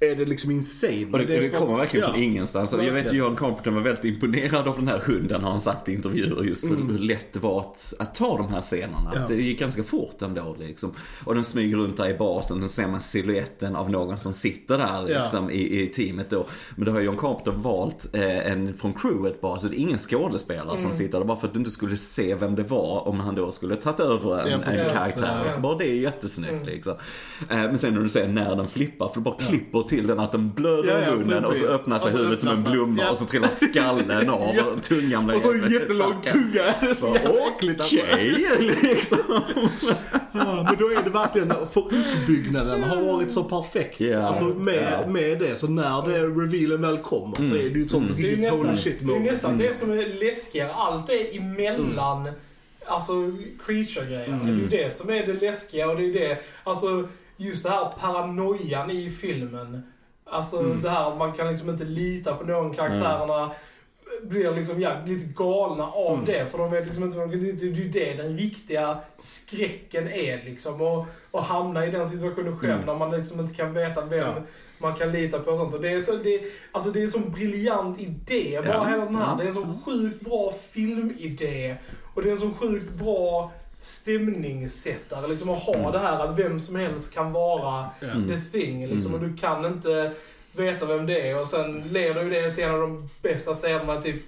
är 0.00 0.14
det 0.16 0.24
liksom 0.24 0.50
insane. 0.50 1.06
Och 1.12 1.18
det, 1.18 1.24
Men 1.26 1.36
är 1.36 1.40
det 1.40 1.48
kommer 1.48 1.74
verkligen 1.76 2.06
ja. 2.06 2.12
från 2.12 2.22
ingenstans. 2.22 2.72
Och 2.72 2.84
jag 2.84 2.92
vet 2.92 3.12
ju. 3.12 3.16
John 3.18 3.36
Carpenter 3.36 3.70
var 3.70 3.80
väldigt 3.80 4.04
imponerad 4.04 4.68
av 4.68 4.76
den 4.76 4.88
här 4.88 4.98
hunden 4.98 5.42
har 5.44 5.50
han 5.50 5.60
sagt 5.60 5.88
i 5.88 5.92
intervjuer. 5.92 6.44
Just 6.44 6.70
hur, 6.70 6.76
hur 6.76 6.98
lätt 6.98 7.32
det 7.32 7.38
var 7.38 7.60
att, 7.60 7.94
att 7.98 8.14
ta 8.14 8.36
de 8.36 8.48
här 8.48 8.60
scenerna. 8.60 9.12
Ja. 9.14 9.20
Att 9.20 9.28
det 9.28 9.34
gick 9.34 9.58
ganska 9.60 9.84
fort 9.84 10.22
ändå 10.22 10.56
liksom. 10.58 10.92
Och 11.24 11.34
den 11.34 11.44
smyger 11.44 11.76
runt 11.76 11.96
där 11.96 12.08
i 12.10 12.14
basen. 12.18 12.62
och 12.62 12.70
ser 12.70 12.86
man 12.88 13.00
siluetten 13.00 13.76
av 13.76 13.90
någon 13.90 14.18
som 14.18 14.32
sitter 14.32 14.78
där 14.78 15.08
Ja. 15.08 15.18
liksom 15.20 15.50
i, 15.50 15.82
i 15.82 15.86
teamet 15.86 16.30
då. 16.30 16.46
Men 16.76 16.84
då 16.86 16.92
har 16.92 17.00
John 17.00 17.16
Carpenter 17.16 17.49
valt 17.50 18.06
eh, 18.12 18.52
en 18.52 18.74
från 18.74 18.92
crewet 18.94 19.40
bara. 19.40 19.58
Så 19.58 19.68
det 19.68 19.76
är 19.76 19.78
ingen 19.78 19.98
skådespelare 19.98 20.78
som 20.78 20.92
sitter 20.92 21.18
där. 21.18 21.24
Bara 21.24 21.36
för 21.38 21.46
att 21.46 21.52
du 21.54 21.58
inte 21.58 21.70
skulle 21.70 21.96
se 21.96 22.34
vem 22.34 22.54
det 22.54 22.62
var 22.62 23.08
om 23.08 23.20
han 23.20 23.34
då 23.34 23.52
skulle 23.52 23.76
tagit 23.76 24.00
över 24.00 24.38
en, 24.38 24.48
Ja, 24.50 24.56
en 24.72 24.90
karaktär. 24.90 25.40
Ja. 25.44 25.50
Så 25.50 25.60
bara 25.60 25.76
det 25.78 25.88
är 25.88 25.94
jättesnyggt 25.94 26.66
liksom. 26.66 26.92
Eh, 27.50 27.56
men 27.56 27.78
sen 27.78 27.94
när 27.94 28.00
du 28.00 28.08
ser 28.08 28.28
när 28.28 28.56
den 28.56 28.68
flippar. 28.68 29.08
För 29.08 29.14
du 29.14 29.20
bara 29.20 29.34
klipper 29.34 29.82
till 29.82 30.06
den 30.06 30.20
att 30.20 30.32
den 30.32 30.50
blöder 30.50 30.88
Ja, 31.00 31.06
ja, 31.06 31.12
ur 31.12 31.16
munnen 31.16 31.44
och 31.44 31.56
så 31.56 31.64
öppnar 31.66 31.98
sig 31.98 32.12
huvudet 32.12 32.40
som 32.40 32.48
en 32.48 32.62
blomma 32.62 33.02
Ja. 33.02 33.10
och 33.10 33.16
så 33.16 33.24
trillar 33.24 33.48
skallen 33.48 34.30
av 34.30 34.50
Ja. 34.54 34.64
och 34.64 34.82
tungan 34.82 35.26
blir 35.26 35.36
Och 35.36 35.42
så 35.42 35.52
en 35.52 35.72
jättelång 35.72 36.14
tunga. 36.32 36.62
Det 36.80 36.86
är 36.90 36.94
så 36.94 37.14
jävla 37.14 37.30
äckligt 37.56 37.80
alltså. 37.80 37.96
Okej, 38.12 38.46
liksom. 38.82 39.18
Ja, 40.32 40.62
men 40.62 40.76
då 40.78 40.86
är 41.00 41.04
det 41.04 41.10
verkligen, 41.10 41.48
för 41.66 41.80
uppbyggnaden 41.80 42.82
har 42.82 43.02
varit 43.02 43.32
så 43.32 43.44
perfekt. 43.44 44.16
Alltså 44.16 44.44
med, 44.44 45.04
med 45.10 45.38
det. 45.38 45.56
Så 45.56 45.66
när 45.66 46.02
det 46.06 46.22
revealen 46.22 46.80
väl 46.82 46.98
kommer 46.98 47.36
så 47.46 47.56
är 47.56 47.70
det 47.70 47.78
ju 47.78 47.84
ett 47.84 47.90
sånt 47.90 48.10
ju 48.10 48.14
riktigt 48.14 48.40
nästan, 48.40 48.66
holy 48.66 48.76
shit 48.76 48.98
det, 48.98 49.04
är 49.04 49.06
moment. 49.06 49.30
nästan 49.30 49.58
det 49.58 49.74
som 49.74 49.90
är 49.90 50.24
läskigare. 50.24 50.72
Allt 50.72 51.10
är 51.10 51.36
emellan 51.36 52.28
alltså 52.86 53.12
creature-grejerna. 53.66 54.44
Det 54.44 54.50
är 54.50 54.56
ju 54.56 54.68
det 54.68 54.90
som 54.90 55.10
är 55.10 55.26
det 55.26 55.32
läskiga 55.32 55.90
och 55.90 55.96
det 55.96 56.04
är 56.04 56.12
det, 56.12 56.38
alltså 56.64 57.08
just 57.36 57.62
det 57.62 57.70
här 57.70 57.92
paranoian 58.00 58.90
i 58.90 59.10
filmen. 59.10 59.82
Alltså 60.24 60.62
det 60.62 60.90
här 60.90 61.12
att 61.12 61.18
man 61.18 61.32
kan 61.32 61.48
liksom 61.50 61.70
inte 61.70 61.84
lita 61.84 62.34
på 62.34 62.44
någon. 62.44 62.74
Karaktärerna 62.74 63.50
blir 64.22 64.54
liksom 64.54 64.80
ja, 64.80 64.92
lite 65.06 65.24
galna 65.26 65.86
av 65.86 66.24
det. 66.26 66.46
För 66.50 66.58
de 66.58 66.70
vet 66.70 66.86
liksom 66.86 67.04
inte 67.04 67.18
vad 67.18 67.30
de. 67.30 67.36
Det 67.36 67.62
är 67.66 67.70
ju 67.70 67.88
det 67.88 68.12
den 68.14 68.36
riktiga 68.38 68.98
skräcken 69.16 70.08
är 70.08 70.44
liksom. 70.44 70.80
Och, 70.82 71.06
och 71.30 71.44
hamna 71.44 71.86
i 71.86 71.90
den 71.90 72.08
situationen 72.08 72.58
själv 72.58 72.86
när 72.86 72.94
man 72.94 73.10
liksom 73.10 73.40
inte 73.40 73.54
kan 73.54 73.74
veta 73.74 74.04
vem 74.04 74.18
Ja. 74.18 74.34
man 74.78 74.94
kan 74.94 75.12
lita 75.12 75.38
på 75.38 75.50
och 75.50 75.56
sånt. 75.58 75.74
Och 75.74 75.80
det 75.80 75.88
är 75.88 76.00
så, 76.00 76.12
det, 76.16 76.40
alltså 76.72 76.90
det 76.90 76.98
är 76.98 77.02
en 77.02 77.10
sån 77.10 77.30
briljant 77.30 78.00
idé, 78.00 78.60
bara 78.64 78.74
Ja. 78.74 78.84
hela 78.86 79.04
den 79.04 79.16
här. 79.16 79.36
Det 79.36 79.42
är 79.42 79.48
en 79.48 79.54
sån 79.54 79.80
sjukt 79.84 80.20
bra 80.20 80.52
filmidé. 80.70 81.76
Och 82.14 82.22
det 82.22 82.28
är 82.28 82.32
en 82.32 82.38
sån 82.38 82.54
sjukt 82.54 82.90
bra 82.90 83.52
stämningssättare. 83.76 85.26
Liksom 85.28 85.48
att 85.50 85.58
ha 85.62 85.90
det 85.92 85.98
här 85.98 86.24
att 86.24 86.38
vem 86.38 86.60
som 86.60 86.76
helst 86.76 87.14
kan 87.14 87.32
vara 87.32 87.84
Ja. 88.00 88.06
the 88.28 88.58
thing. 88.58 88.86
Liksom, 88.86 89.14
Mm. 89.14 89.22
Och 89.22 89.28
du 89.28 89.36
kan 89.36 89.64
inte 89.64 90.12
veta 90.52 90.86
vem 90.86 91.06
det 91.06 91.30
är. 91.30 91.38
Och 91.38 91.46
sen 91.46 91.80
leder 91.90 92.22
ju 92.22 92.30
det 92.30 92.54
till 92.54 92.64
en 92.64 92.70
av 92.70 92.80
de 92.80 93.08
bästa 93.22 93.54
scenerna 93.54 94.02
typ 94.02 94.22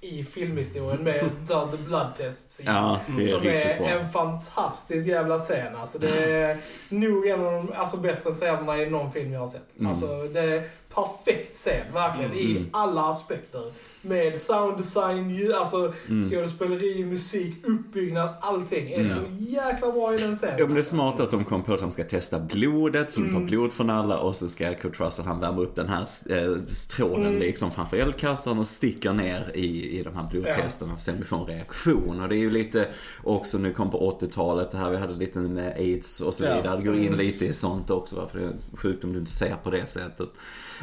i 0.00 0.24
filmhistorien 0.24 1.04
med 1.04 1.20
The 1.48 1.76
Blood 1.84 2.14
Test 2.16 2.50
scene. 2.50 2.70
Ja, 2.70 3.00
det 3.16 3.22
är 3.22 3.26
Som 3.26 3.46
är 3.46 3.78
bra. 3.78 3.88
en 3.88 4.08
fantastisk 4.08 5.06
jävla 5.08 5.38
scen. 5.38 5.76
Alltså 5.76 5.98
det 5.98 6.24
är 6.34 6.58
nog 6.88 7.26
en 7.26 7.40
av 7.40 7.52
de 7.52 7.72
alltså, 7.72 7.96
bättre 7.96 8.30
scenerna 8.30 8.78
i 8.78 8.90
någon 8.90 9.12
film 9.12 9.32
jag 9.32 9.40
har 9.40 9.46
sett. 9.46 9.78
Mm. 9.78 9.90
Alltså 9.90 10.06
det 10.28 10.62
perfekt 10.94 11.56
scen, 11.56 11.92
verkligen. 11.94 12.32
I 12.32 12.50
Mm. 12.56 12.68
alla 12.72 13.02
aspekter. 13.08 13.72
Med 14.04 14.38
sound 14.38 14.76
design, 14.76 15.30
ljud, 15.30 15.52
alltså 15.52 15.92
Mm. 16.08 16.30
skådespeleri, 16.30 17.04
musik, 17.04 17.54
uppbyggnad, 17.66 18.28
allting 18.40 18.92
är 18.92 19.04
så 19.04 19.18
jäkla 19.38 19.92
bra 19.92 20.14
i 20.14 20.16
den 20.16 20.36
scenen. 20.36 20.54
Ja 20.58 20.66
men 20.66 20.74
det 20.74 20.80
är 20.80 20.82
smart 20.82 21.20
att 21.20 21.30
de 21.30 21.44
kom 21.44 21.62
på 21.62 21.74
att 21.74 21.80
de 21.80 21.90
ska 21.90 22.04
testa 22.04 22.40
blodet, 22.40 23.12
så 23.12 23.20
de 23.20 23.32
tar 23.32 23.40
blod 23.40 23.72
från 23.72 23.90
alla 23.90 24.18
och 24.18 24.36
så 24.36 24.48
ska 24.48 24.74
Kurt 24.74 25.00
Russell 25.00 25.24
han 25.26 25.40
värma 25.40 25.60
upp 25.60 25.74
den 25.74 25.88
här 25.88 26.06
eh, 26.30 26.56
tråden 26.96 27.32
liksom 27.38 27.70
framför 27.70 27.96
eldkastaren 27.96 28.58
och 28.58 28.66
sticker 28.66 29.12
ner 29.12 29.50
i, 29.54 29.98
i 29.98 30.02
de 30.02 30.16
här 30.16 30.28
blodtesterna 30.30 30.92
och 30.94 31.00
sen 31.00 31.14
vi 31.18 31.24
får 31.24 31.36
en 31.40 31.46
reaktion. 31.46 32.20
Och 32.22 32.28
det 32.28 32.36
är 32.36 32.38
ju 32.40 32.50
lite 32.50 32.88
också 33.24 33.58
nu 33.58 33.72
kom 33.72 33.90
på 33.90 34.18
80-talet, 34.20 34.70
det 34.70 34.78
här 34.78 34.90
vi 34.90 34.96
hade 34.96 35.12
lite 35.14 35.38
med 35.38 35.72
aids 35.76 36.20
och 36.20 36.34
så 36.34 36.44
Ja, 36.44 36.56
vidare. 36.56 36.76
Det 36.76 36.82
går 36.82 36.94
in 36.96 37.00
precis. 37.12 37.18
lite 37.18 37.46
i 37.46 37.52
sånt 37.52 37.90
också 37.90 38.28
för 38.32 38.38
det 38.38 38.44
är 38.44 38.48
en 38.48 38.60
sjukdom 38.76 39.12
du 39.12 39.18
inte 39.18 39.30
ser 39.30 39.56
på 39.64 39.70
det 39.70 39.86
sättet. 39.86 40.28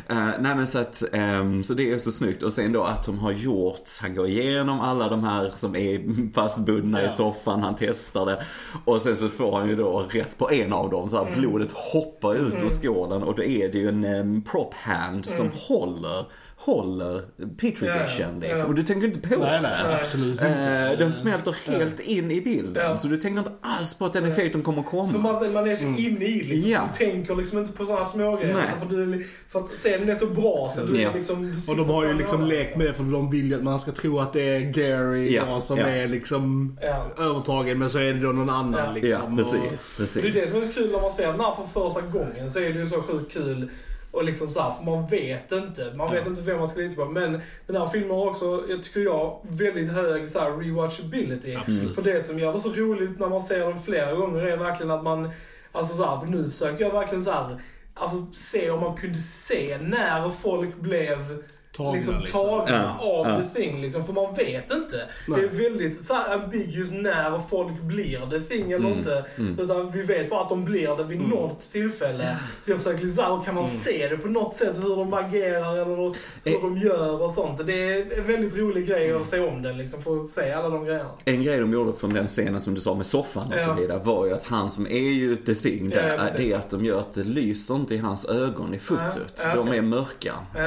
Eh, 0.07 0.27
nej 0.39 0.55
men 0.55 0.67
så 0.67 0.79
att, 0.79 1.03
ehm, 1.13 1.63
så 1.63 1.73
det 1.73 1.91
är 1.91 1.97
så 1.97 2.11
snyggt. 2.11 2.43
Och 2.43 2.53
sen 2.53 2.71
då 2.71 2.83
att 2.83 3.05
de 3.05 3.19
har 3.19 3.31
gjort, 3.31 3.81
han 4.01 4.15
går 4.15 4.27
igenom 4.27 4.79
alla 4.79 5.09
de 5.09 5.23
här 5.23 5.51
som 5.55 5.75
är 5.75 6.01
fastbundna 6.33 6.99
Ja. 7.01 7.05
i 7.05 7.09
soffan, 7.09 7.63
han 7.63 7.75
testar 7.79 8.25
det. 8.25 8.43
Och 8.85 9.01
sen 9.01 9.15
så 9.15 9.29
får 9.29 9.57
han 9.59 9.69
ju 9.69 9.75
då 9.75 9.99
rätt 10.11 10.37
på 10.37 10.51
en 10.51 10.73
av 10.73 10.89
dem, 10.89 11.09
så 11.09 11.23
här 11.25 11.35
blodet 11.37 11.71
hoppar 11.71 12.35
ut 12.35 12.63
ur 12.63 12.69
skålen 12.69 13.23
och 13.23 13.35
då 13.35 13.43
är 13.43 13.71
det 13.71 13.77
ju 13.77 13.89
en 13.89 14.05
um, 14.05 14.41
prop 14.41 14.73
hand 14.73 15.25
som 15.25 15.49
håller, 15.67 16.25
håller 16.61 17.21
Petri 17.57 17.87
Ja, 17.87 18.01
dishen 18.03 18.39
liksom. 18.39 18.59
ja. 18.59 18.65
Och 18.67 18.75
du 18.75 18.83
tänker 18.83 19.07
inte 19.07 19.19
på 19.29 19.39
Nej, 19.39 19.51
det. 19.51 19.61
nej, 19.61 19.95
absolut 20.01 20.41
Eh, 20.41 20.47
inte. 20.47 20.95
den 20.95 21.11
smälter 21.11 21.55
helt 21.65 21.99
in 21.99 22.31
i 22.31 22.41
bilden. 22.41 22.83
Ja. 22.89 22.97
Så 22.97 23.07
du 23.07 23.17
tänker 23.17 23.39
inte 23.39 23.51
alls 23.61 23.93
på 23.93 24.05
att 24.05 24.13
den 24.13 24.25
effekten 24.25 24.61
kommer 24.61 24.83
komma. 24.83 25.11
För 25.11 25.19
man, 25.19 25.53
man 25.53 25.69
är 25.69 25.75
så 25.75 25.83
inne 25.85 26.25
i 26.25 26.39
det, 26.39 26.47
liksom. 26.49 26.71
Ja. 26.71 26.89
Du 26.99 27.05
tänker 27.05 27.35
liksom 27.35 27.57
inte 27.59 27.73
på 27.73 27.85
sådana 27.85 28.05
smågrejer. 28.05 28.57
För, 28.79 28.95
du, 28.95 29.27
för 29.49 29.59
att 29.59 29.69
scenen 29.69 30.09
är 30.09 30.15
så 30.15 30.25
bra 30.27 30.71
så 30.75 30.85
du 30.85 31.01
Ja. 31.01 31.09
är 31.09 31.13
liksom... 31.13 31.55
Och 31.69 31.77
de 31.77 31.89
har 31.89 32.05
ju 32.05 32.13
liksom 32.13 32.45
lekt 32.45 32.75
med 32.77 32.87
det 32.87 32.93
för 32.93 33.03
de 33.03 33.31
vill 33.31 33.47
ju 33.51 33.55
att 33.55 33.63
man 33.63 33.79
ska 33.79 33.91
tro 33.91 34.19
att 34.19 34.33
det 34.33 34.41
är 34.55 34.59
Gary 34.59 35.35
Ja, 35.35 35.45
då, 35.53 35.59
som 35.59 35.77
ja. 35.77 35.87
är 35.87 36.07
liksom 36.07 36.77
Ja. 36.81 37.05
övertagen 37.17 37.79
men 37.79 37.89
så 37.89 37.99
är 37.99 38.13
det 38.13 38.19
då 38.19 38.31
någon 38.31 38.49
annan 38.49 38.85
Ja. 38.85 38.91
liksom. 39.01 39.37
Ja, 39.37 39.37
precis. 39.37 40.13
Det 40.13 40.19
är 40.19 40.23
det 40.23 40.31
precis. 40.31 40.49
som 40.51 40.59
är 40.59 40.63
så 40.63 40.73
kul 40.73 40.91
när 40.91 41.01
man 41.01 41.11
ser 41.11 41.27
den 41.31 41.39
här 41.39 41.51
för 41.51 41.81
första 41.81 42.01
gången. 42.01 42.49
Så 42.49 42.59
är 42.59 42.73
det 42.73 42.79
ju 42.79 42.85
så 42.85 43.01
sjukt 43.01 43.33
kul. 43.33 43.69
Och 44.11 44.23
liksom 44.23 44.51
så 44.51 44.61
här, 44.61 44.71
för 44.71 44.83
man 44.83 45.07
vet 45.07 45.51
inte. 45.51 45.93
Man 45.95 46.11
vet 46.11 46.21
Ja. 46.25 46.29
inte 46.29 46.41
vem 46.41 46.57
man 46.59 46.67
ska 46.67 46.79
lita 46.79 46.95
på. 46.95 47.05
Men 47.11 47.41
den 47.67 47.75
här 47.75 47.87
filmen 47.87 48.11
har 48.17 48.25
också, 48.29 48.63
jag 48.69 48.83
tycker 48.83 48.99
jag, 48.99 49.39
väldigt 49.49 49.91
hög 49.91 50.29
så 50.29 50.39
här, 50.39 50.51
rewatchability. 50.51 51.55
Absolut. 51.55 51.95
För 51.95 52.01
det 52.01 52.21
som 52.21 52.39
gör 52.39 52.53
det 52.53 52.59
så 52.59 52.69
roligt 52.73 53.19
när 53.19 53.29
man 53.29 53.41
ser 53.41 53.59
den 53.59 53.81
flera 53.81 54.13
gånger 54.13 54.41
är 54.45 54.57
verkligen 54.57 54.91
att 54.91 55.03
man, 55.03 55.29
alltså 55.71 55.93
så 55.95 56.05
här, 56.05 56.25
nu 56.25 56.49
försökte 56.49 56.83
jag 56.83 56.91
verkligen 56.91 57.23
så 57.23 57.31
här, 57.31 57.61
alltså 57.93 58.17
se 58.33 58.69
om 58.69 58.79
man 58.79 58.97
kunde 58.97 59.17
se 59.19 59.77
när 59.81 60.29
folk 60.29 60.75
blev 60.75 61.43
Tagna, 61.77 61.91
liksom, 61.93 62.19
liksom. 62.19 62.39
tagna 62.41 62.95
Ja, 62.99 63.05
av 63.05 63.27
ja. 63.27 63.41
The 63.41 63.59
Thing. 63.61 63.81
Liksom, 63.81 64.05
för 64.05 64.13
man 64.13 64.33
vet 64.35 64.71
inte. 64.71 64.97
Nej. 65.27 65.41
Det 65.41 65.47
är 65.63 65.69
väldigt 65.69 66.05
så 66.05 66.13
här 66.13 66.33
ambiguous 66.33 66.91
när 66.91 67.39
folk 67.49 67.81
blir 67.81 68.29
The 68.29 68.39
Thing 68.41 68.71
eller 68.71 68.85
Mm, 68.85 68.97
inte. 68.97 69.25
mm. 69.37 69.59
Utan 69.59 69.91
vi 69.91 70.01
vet 70.03 70.29
bara 70.29 70.41
att 70.41 70.49
de 70.49 70.65
blir 70.65 70.95
det 70.97 71.03
vid 71.03 71.21
något 71.21 71.59
tillfälle. 71.59 72.37
Så 72.65 72.71
jag 72.71 72.77
försöker 72.77 73.03
liksom, 73.05 73.23
så 73.25 73.35
här, 73.35 73.43
kan 73.43 73.55
man 73.55 73.69
se 73.69 74.07
det 74.07 74.17
på 74.17 74.27
något 74.27 74.53
sätt? 74.55 74.83
Hur 74.83 74.95
de 74.95 75.13
agerar 75.13 75.73
eller 75.73 75.85
hur 75.95 76.15
Eh. 76.43 76.61
de 76.61 76.77
gör 76.77 77.21
och 77.23 77.31
sånt. 77.31 77.65
Det 77.65 77.73
är 77.73 78.19
en 78.19 78.27
väldigt 78.27 78.57
rolig 78.57 78.87
grej 78.87 79.11
att 79.13 79.25
se 79.25 79.39
om 79.39 79.61
den 79.61 79.77
liksom. 79.77 80.01
För 80.01 80.17
att 80.17 80.29
se 80.29 80.51
alla 80.51 80.69
de 80.69 80.85
grejerna. 80.85 81.09
En 81.25 81.43
grej 81.43 81.59
de 81.59 81.73
gjorde 81.73 81.93
från 81.93 82.13
den 82.13 82.27
scenen 82.27 82.61
som 82.61 82.73
du 82.73 82.81
sa 82.81 82.95
med 82.95 83.05
soffan 83.05 83.53
och 83.55 83.61
så 83.61 83.69
Ja. 83.69 83.73
vidare 83.73 84.01
var 84.03 84.25
ju 84.25 84.33
att 84.33 84.47
han 84.47 84.69
som 84.69 84.85
är 84.87 85.09
ju 85.11 85.35
the 85.35 85.55
thing 85.55 85.89
där, 85.89 86.15
Ja, 86.17 86.23
det 86.37 86.51
är 86.51 86.57
att 86.57 86.69
de 86.69 86.85
gör 86.85 86.99
att 86.99 87.13
det 87.13 87.23
lyser 87.23 87.75
inte 87.75 87.95
i 87.95 87.97
hans 87.97 88.25
ögon 88.25 88.73
i 88.73 88.79
fotot. 88.79 89.03
Ja, 89.17 89.43
ja, 89.49 89.55
De 89.55 89.67
okej. 89.67 89.77
är 89.77 89.81
mörka. 89.81 90.33
Ja. 90.55 90.61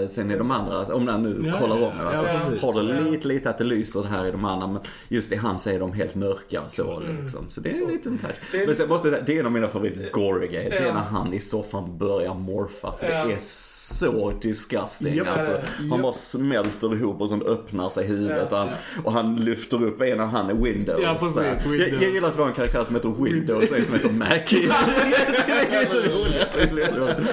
Eh, 0.00 0.06
sen 0.06 0.30
är 0.30 0.38
de 0.38 0.47
andra, 0.50 0.94
om 0.94 1.04
man 1.04 1.22
nu 1.22 1.42
Ja, 1.46 1.58
kollar 1.60 1.78
ja, 1.78 1.86
om 1.86 1.92
ja, 1.98 2.04
alltså, 2.10 2.26
precis. 2.26 2.62
har 2.62 2.82
det 2.82 2.94
Ja. 2.94 3.00
lite, 3.10 3.28
lite 3.28 3.50
att 3.50 3.58
det 3.58 3.64
lyser 3.64 4.02
det 4.02 4.08
här 4.08 4.26
i 4.26 4.30
de 4.30 4.44
andra. 4.44 4.66
Men 4.66 4.82
just 5.08 5.32
i 5.32 5.36
hans 5.36 5.66
är 5.66 5.78
de 5.80 5.92
helt 5.92 6.14
mörka 6.14 6.60
och 6.60 6.70
så 6.70 6.96
Mm. 6.96 7.22
liksom. 7.22 7.46
Så 7.48 7.60
det 7.60 7.70
är 7.70 7.82
en 7.82 7.88
liten 7.88 8.18
touch. 8.18 8.30
Det 8.52 8.62
är- 8.62 8.66
Men 8.66 8.76
sen 8.76 8.88
måste 8.88 9.08
jag 9.08 9.14
säga, 9.14 9.24
det 9.26 9.36
är 9.36 9.40
en 9.40 9.46
av 9.46 9.52
mina 9.52 9.68
favorit 9.68 10.12
gory 10.12 10.46
grejer. 10.48 10.70
Det 10.70 10.76
är 10.76 10.86
Ja. 10.86 10.92
när 10.94 11.00
han 11.00 11.32
i 11.32 11.40
soffan 11.40 11.98
börjar 11.98 12.34
morfa. 12.34 12.92
För 13.00 13.10
Ja. 13.10 13.24
det 13.26 13.32
är 13.32 13.38
så 13.40 14.32
disgusting. 14.40 15.14
Japp. 15.16 15.28
Alltså, 15.28 15.58
han 15.90 16.02
bara 16.02 16.12
smälter 16.12 16.94
ihop 16.94 17.20
och 17.20 17.28
sen 17.28 17.42
öppnar 17.42 17.88
sig 17.90 18.06
huvudet. 18.06 18.48
Ja. 18.50 18.62
Och, 18.62 18.68
han, 18.68 18.68
och 19.04 19.12
han 19.12 19.36
lyfter 19.36 19.84
upp 19.84 20.00
en 20.02 20.20
av 20.20 20.28
han 20.28 20.50
är 20.50 20.54
Windows. 20.54 21.00
Ja, 21.02 21.12
precis, 21.12 21.34
där. 21.34 21.44
Jag, 21.44 21.70
Windows. 21.70 22.02
jag 22.02 22.10
gillar 22.12 22.28
att 22.28 22.36
vi 22.36 22.40
har 22.40 22.48
en 22.48 22.54
karaktär 22.54 22.84
som 22.84 22.94
heter 22.94 23.14
Windows 23.24 23.70
och 23.70 23.76
en 23.78 23.84
som 23.84 23.94
heter 23.94 24.10
Mac. 24.12 24.28
det 24.50 25.76
är 25.76 25.80
lite 25.80 25.96
roligt. 25.96 27.28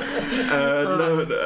Är 0.51 0.97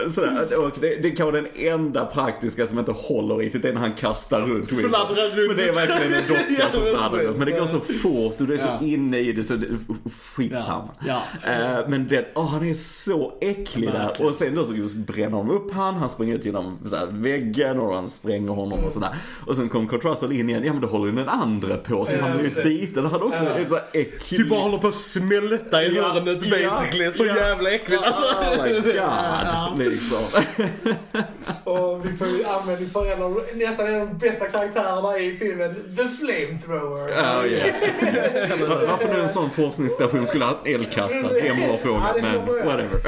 men, 0.03 0.13
sådär. 0.13 0.65
Och 0.65 0.71
det, 0.82 0.95
det 1.03 1.12
kan 1.12 1.25
vara 1.25 1.36
den 1.36 1.47
enda 1.67 2.06
praktiska 2.06 2.67
som 2.67 2.80
inte 2.80 2.91
håller 2.91 3.36
riktigt. 3.36 3.65
Är 3.65 3.74
när 3.74 3.82
han 3.82 3.93
kastar 3.93 4.41
runt 4.41 4.50
runt. 4.50 4.69
För 4.69 5.56
det 5.56 5.63
är 5.69 5.74
verkligen 5.74 6.13
en 6.13 6.24
docka 6.28 6.43
Ja, 6.60 6.69
som 6.72 6.84
fladdrar 6.84 7.24
runt. 7.24 7.38
Men 7.38 7.48
det 7.48 7.60
går 7.60 7.65
så 7.67 7.80
fort 7.80 8.41
och 8.41 8.48
du 8.48 8.54
är 8.54 8.58
så 8.58 8.67
Ja. 8.67 8.86
inne 8.88 9.17
i 9.19 9.32
det 9.34 9.43
så 9.43 9.56
det, 9.56 9.67
skitsamma. 10.36 10.89
Ja. 11.08 11.22
Eh, 11.52 11.88
men 11.88 12.08
den, 12.08 12.24
åh, 12.36 12.50
han 12.50 12.67
är 12.69 12.74
så 12.74 13.34
äcklig 13.41 13.91
där. 13.91 14.26
Och 14.26 14.32
sen 14.34 14.56
då 14.56 14.65
så 14.65 14.76
just 14.76 14.95
bränner 14.98 15.38
de 15.38 15.50
upp 15.52 15.72
han, 15.74 15.95
han 15.95 16.10
springer 16.10 16.36
ut 16.36 16.45
genom 16.45 16.78
så 16.86 16.95
här, 16.95 17.06
väggen 17.12 17.80
och 17.80 17.95
han 17.95 18.10
spränger 18.10 18.52
honom 18.52 18.80
och 18.84 18.93
sådär. 18.93 19.10
Och 19.48 19.56
sen 19.56 19.69
kom 19.69 19.88
Kurt 19.88 20.06
Russell 20.06 20.32
in 20.32 20.50
igen, 20.50 20.63
ja 20.65 20.74
men 20.74 20.82
då 20.82 20.88
håller 20.88 21.06
ju 21.06 21.12
den 21.17 21.30
andra 21.30 21.78
på 21.78 22.06
så 22.06 22.13
Ja, 22.15 22.22
han 22.28 22.38
precis. 22.39 22.63
biten. 22.63 23.06
Han 23.06 23.22
också 23.22 23.43
Ja. 23.45 23.52
ett 23.52 23.69
så 23.69 23.76
här 23.76 23.86
äckligt... 23.93 24.30
Typ 24.30 24.50
bara 24.50 24.60
håller 24.60 24.78
på 24.78 24.88
att 24.88 24.95
smälta 24.95 25.84
i 25.84 25.95
Ja, 25.95 26.04
hörnet 26.10 26.45
ja, 26.45 26.50
basically. 26.69 27.12
Så 27.12 27.26
ja. 27.26 27.36
jävla 27.36 27.69
äckligt. 27.72 28.04
Alltså. 28.04 28.22
Oh 28.36 28.63
my 28.67 28.74
god, 28.80 28.91
Ja. 28.95 29.74
liksom. 29.78 30.17
Och 31.64 32.06
vi 32.06 32.14
får 32.18 32.28
ju 32.28 32.46
användning 32.46 32.90
för 32.90 33.12
en 33.12 33.22
av, 33.22 33.42
nästan 33.56 33.88
en 33.88 34.02
av 34.02 34.08
de 34.08 34.18
bästa 34.18 34.48
karaktärerna 34.48 35.18
i 35.18 35.38
filmen, 35.38 35.76
The 35.98 36.04
Flamethrower. 36.08 37.12
Oh 37.42 37.48
yes. 37.48 38.04
yes. 38.04 38.52
Varför 38.88 39.14
nu 39.14 39.20
en 39.22 39.30
sån 39.30 39.50
forskningsstation 39.50 40.26
skulle 40.26 40.46
ha 40.46 40.58
eldkastad? 40.66 41.28
Det 41.34 41.40
är 41.48 41.52
en 41.52 41.58
bra 41.58 41.68
Ja, 41.70 41.78
fråga, 41.78 42.14
en 42.16 42.22
men 42.22 42.46
whatever. 42.46 43.00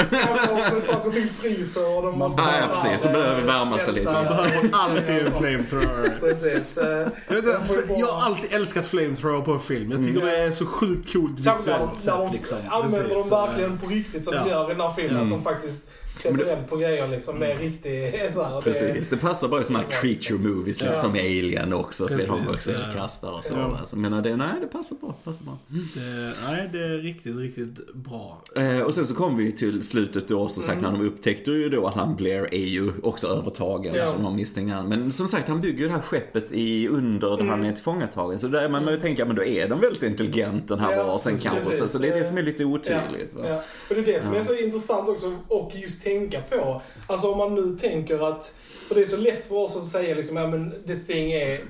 Kanske 0.66 0.82
saker 0.94 1.08
och 1.08 1.14
ting 1.14 1.28
fryser 1.30 1.98
och 1.98 2.04
de 2.04 2.18
måste... 2.20 2.42
Ja, 2.42 2.48
ja, 2.62 2.68
precis. 2.68 3.02
De 3.02 3.14
behöver 3.14 3.42
värma 3.42 3.78
sig 3.78 3.94
lite. 3.94 4.12
Man 4.12 4.24
behöver 4.26 4.70
alltid 4.74 5.10
en 5.18 5.32
flamethrower. 5.34 6.18
Precis. 6.20 6.78
eh, 6.78 7.08
Jag, 7.28 7.36
vet 7.42 7.46
de 7.88 8.00
jag 8.00 8.08
har 8.08 8.26
alltid 8.26 8.54
älskat 8.54 8.88
flamethrower 8.88 9.42
på 9.46 9.60
film. 9.60 9.92
Jag 9.92 10.00
tycker 10.06 10.22
Mm. 10.22 10.26
det 10.34 10.38
är 10.38 10.52
så 10.52 10.66
sjukt 10.66 11.14
coolt 11.14 11.32
de, 11.38 11.42
visuellt 11.58 11.92
de 11.94 11.98
sett 12.00 12.34
liksom. 12.34 12.58
använder 12.72 13.10
dem 13.16 13.30
verkligen 13.30 13.78
på 13.78 13.88
riktigt 13.88 14.26
som 14.26 14.34
Ja. 14.34 14.44
de 14.44 14.50
gör 14.50 14.66
i 14.66 14.74
den 14.74 14.82
här 14.82 14.94
filmen. 14.96 15.16
Mm. 15.22 15.24
Att 15.24 15.30
de 15.30 15.44
faktiskt 15.54 15.88
sätter 16.15 16.45
eld 16.45 16.69
på 16.69 16.78
grejer 16.78 17.08
liksom 17.08 17.39
med 17.39 17.60
riktig... 17.60 18.21
Så 18.34 18.43
här, 18.43 18.62
Precis, 18.62 19.10
det 19.10 19.17
passar 19.17 19.47
bara 19.47 19.62
i 19.62 19.63
såna 19.63 19.80
här 19.80 19.88
creature 20.02 20.39
movies, 20.39 20.82
lite 20.82 20.93
Ja. 20.93 21.00
som 21.00 21.12
Alien 21.12 21.74
också. 21.74 22.08
Precis, 22.08 22.30
också 22.30 22.71
ja. 22.71 22.78
eldkastare 22.78 23.32
och 23.32 23.45
så. 23.45 23.54
Ja. 23.54 23.78
Alltså, 23.80 23.95
men 23.95 24.24
det, 24.24 24.36
nej, 24.36 24.54
det 24.62 24.67
passar 24.67 24.95
bra. 24.95 25.15
Passar 25.24 25.43
bra. 25.43 25.58
Det, 25.67 26.34
nej, 26.47 26.69
det 26.71 26.80
är 26.80 26.97
riktigt, 26.97 27.36
riktigt 27.36 27.93
bra. 27.93 28.41
Eh, 28.56 28.80
och 28.80 28.93
sen 28.93 29.08
så 29.08 29.15
kom 29.15 29.38
vi 29.38 29.52
till 29.52 29.84
slutet 29.84 30.28
då, 30.28 30.50
som 30.50 30.63
sagt, 30.63 30.82
när 30.82 30.91
de 30.91 31.02
upptäckte 31.02 31.52
ju 31.52 31.69
då 31.69 31.88
att 31.88 31.95
han 31.95 32.15
Blair 32.15 32.47
är 32.52 32.65
ju 32.65 32.91
också 33.04 33.28
övertagen, 33.28 33.95
Ja. 33.95 34.06
så 34.06 34.13
de 34.17 34.36
misstänkte 34.36 34.76
han. 34.76 34.89
Men 34.89 35.12
som 35.12 35.28
sagt, 35.28 35.47
han 35.47 35.62
bygger 35.62 35.80
ju 35.80 35.88
det 35.88 35.93
här 35.93 36.02
skeppet 36.02 36.52
i 36.52 36.88
under 36.88 37.38
där 37.38 37.45
han 37.45 37.65
är 37.65 37.74
tillfångatagen. 37.74 38.39
Så 38.39 38.47
där 38.47 38.69
man 38.69 38.88
mm. 38.88 39.00
tänka, 39.00 39.26
men 39.26 39.36
då 39.36 39.43
är 39.43 39.69
de 39.69 39.80
väldigt 39.80 40.04
intelligent 40.04 40.67
den 40.67 40.80
här 40.80 40.91
Ja, 40.91 41.04
varelsen 41.04 41.38
kanske. 41.38 41.71
Så, 41.71 41.88
så 41.88 41.97
det 41.97 42.08
är 42.08 42.17
det 42.17 42.24
som 42.24 42.38
är 42.38 42.43
lite 42.43 42.65
otydligt. 42.65 43.34
Ja, 43.36 43.41
Va? 43.41 43.47
ja. 43.47 43.63
Och 43.89 43.95
det 43.95 44.02
är 44.02 44.13
det 44.13 44.24
som 44.24 44.34
är 44.34 44.43
så 44.43 44.56
intressant 44.56 45.10
också 45.10 45.38
och 45.47 45.71
just 45.76 46.01
tänka 46.04 46.42
på. 46.42 46.82
Alltså 47.08 47.32
om 47.32 47.38
man 47.38 47.56
nu 47.56 47.78
tänker 47.78 48.28
att, 48.30 48.54
för 48.88 48.96
det 48.96 49.02
är 49.02 49.06
så 49.06 49.18
lätt 49.18 49.46
för 49.46 49.56
oss 49.56 49.78
att 49.78 49.86
säga 49.86 50.16
liksom, 50.16 50.38
ja 50.38 50.48
men 50.48 50.72
the 50.88 50.96
thing 50.96 51.32
är 51.32 51.62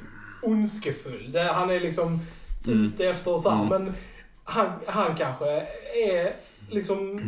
ondskefull. 0.41 1.38
Han 1.54 1.70
är 1.70 1.80
liksom 1.80 2.20
Mm. 2.67 2.86
ute 2.86 3.06
efter 3.08 3.38
så 3.38 3.50
här, 3.50 3.65
men 3.70 3.94
han, 4.44 4.67
han 4.86 5.15
kanske 5.15 5.67
är 6.06 6.36
liksom, 6.70 7.22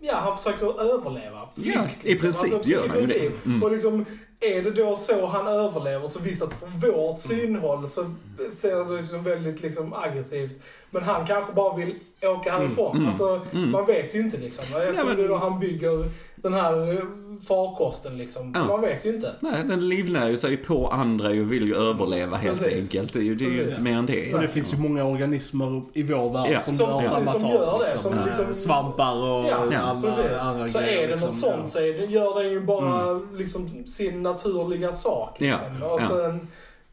ja 0.00 0.14
han 0.16 0.36
försöker 0.36 0.80
överleva. 0.94 1.48
Flykt, 1.54 1.76
Ja, 1.76 1.88
i 2.02 2.10
liksom. 2.12 2.26
princip 2.48 2.66
gör 2.66 2.84
i 2.84 2.88
han 2.88 3.00
ju 3.00 3.06
det. 3.06 3.30
Mm. 3.46 3.62
Och 3.62 3.72
liksom, 3.72 4.04
är 4.40 4.62
det 4.62 4.70
då 4.70 4.96
så 4.96 5.26
han 5.26 5.46
överlever 5.46 6.06
så 6.06 6.20
visst 6.20 6.42
att 6.42 6.52
från 6.60 6.70
vårt 6.92 7.18
synhåll 7.20 7.88
så 7.88 8.14
ser 8.52 8.96
det 8.96 9.02
som 9.04 9.22
väldigt 9.24 9.62
liksom 9.62 9.92
aggressivt. 9.94 10.62
Men 10.90 11.02
han 11.02 11.26
kanske 11.26 11.52
bara 11.52 11.76
vill 11.76 11.94
åka 12.22 12.52
härifrån. 12.52 12.96
Mm. 12.96 13.08
Alltså, 13.08 13.40
Mm. 13.52 13.70
man 13.70 13.86
vet 13.86 14.14
ju 14.14 14.20
inte 14.20 14.36
liksom. 14.38 14.64
Jag 14.80 14.94
såg 14.94 15.06
men- 15.06 15.16
det 15.16 15.28
då 15.28 15.36
han 15.36 15.58
bygger 15.60 16.04
den 16.36 16.54
här 16.54 16.92
eh, 16.92 17.02
farkosten 17.48 18.18
liksom. 18.18 18.52
Ja. 18.54 18.64
Man 18.66 18.80
vet 18.80 19.04
ju 19.06 19.14
inte. 19.14 19.34
Nej, 19.40 19.64
den 19.64 19.88
livnär 19.88 20.28
ju 20.30 20.36
sig 20.36 20.56
på 20.56 20.88
andra 20.88 21.28
och 21.28 21.52
vill 21.52 21.66
ju 21.68 21.76
överleva 21.76 22.36
helt 22.36 22.58
Precis. 22.62 22.74
enkelt. 22.94 23.12
Det 23.12 23.18
är 23.18 23.22
ju, 23.22 23.34
det 23.34 23.44
är 23.44 23.50
ju 23.50 23.68
inte 23.68 23.80
mer 23.80 23.96
än 23.96 24.06
det. 24.06 24.34
Och 24.34 24.40
det 24.40 24.48
finns 24.48 24.74
ju 24.74 24.78
många 24.78 25.04
organismer 25.04 25.82
i 25.92 26.02
vår 26.02 26.30
värld 26.32 26.48
Ja. 26.52 26.60
som, 26.60 26.72
Som- 26.74 26.90
gör 26.90 27.02
samma 27.02 27.26
som 27.26 27.40
sak. 27.40 27.52
gör 27.52 27.78
det, 27.78 27.84
liksom. 27.84 28.12
som 28.12 28.24
liksom- 28.26 28.54
Svampar 28.54 29.14
och 29.16 29.44
Ja, 29.46 29.78
alla 29.80 30.02
precis. 30.02 30.38
andra 30.40 30.68
Så 30.68 30.78
grejer. 30.78 30.98
är 30.98 31.02
det 31.02 31.08
liksom. 31.08 31.28
något 31.28 31.38
sånt 31.38 31.72
så 31.72 31.78
är 31.78 31.92
det, 31.92 32.04
gör 32.06 32.42
den 32.42 32.52
ju 32.52 32.60
bara 32.60 33.12
liksom 33.34 33.84
sin 33.86 34.22
naturliga 34.22 34.92
sak. 34.92 35.40
Liksom. 35.40 35.66
Ja, 35.80 35.86
Och 35.86 36.00
ja. 36.02 36.08
sen, 36.08 36.48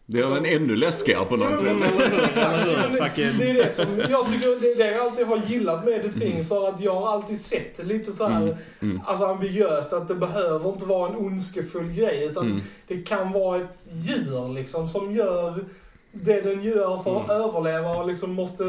Det 0.06 0.18
gör 0.18 0.36
den 0.36 0.46
ännu 0.46 0.76
läskigare 0.76 1.26
på 1.26 1.36
något 1.38 1.60
sätt. 1.60 1.78
Det 3.40 3.50
är 3.50 3.54
det 3.54 3.72
som 3.74 3.86
jag 4.10 4.28
tycker, 4.28 4.62
det 4.62 4.68
är 4.72 4.76
det 4.78 4.92
jag 4.92 5.06
alltid 5.06 5.26
har 5.28 5.38
gillat 5.48 5.86
med 5.86 6.02
The 6.02 6.20
Thing 6.20 6.46
för 6.46 6.68
att 6.70 6.82
jag 6.82 6.96
har 6.96 7.12
alltid 7.14 7.40
sett 7.40 7.78
det 7.78 7.84
lite 7.84 8.12
så 8.12 8.28
här, 8.28 8.42
Mm, 8.42 8.56
mm. 8.82 9.02
alltså 9.06 9.26
ambiguöst 9.26 9.94
att 9.94 10.08
det 10.08 10.16
behöver 10.16 10.70
inte 10.70 10.86
vara 10.86 11.10
en 11.10 11.16
ondskefull 11.16 11.92
grej 11.92 12.26
utan 12.26 12.46
Mm. 12.46 12.62
det 12.88 13.02
kan 13.02 13.32
vara 13.32 13.62
ett 13.62 13.88
djur 13.92 14.54
liksom 14.54 14.88
som 14.90 15.12
gör 15.12 15.54
det 16.12 16.42
den 16.42 16.64
gör 16.64 16.98
för 16.98 17.20
att 17.22 17.30
Mm. 17.30 17.42
överleva 17.42 17.90
och 17.96 18.08
liksom 18.08 18.34
måste 18.34 18.64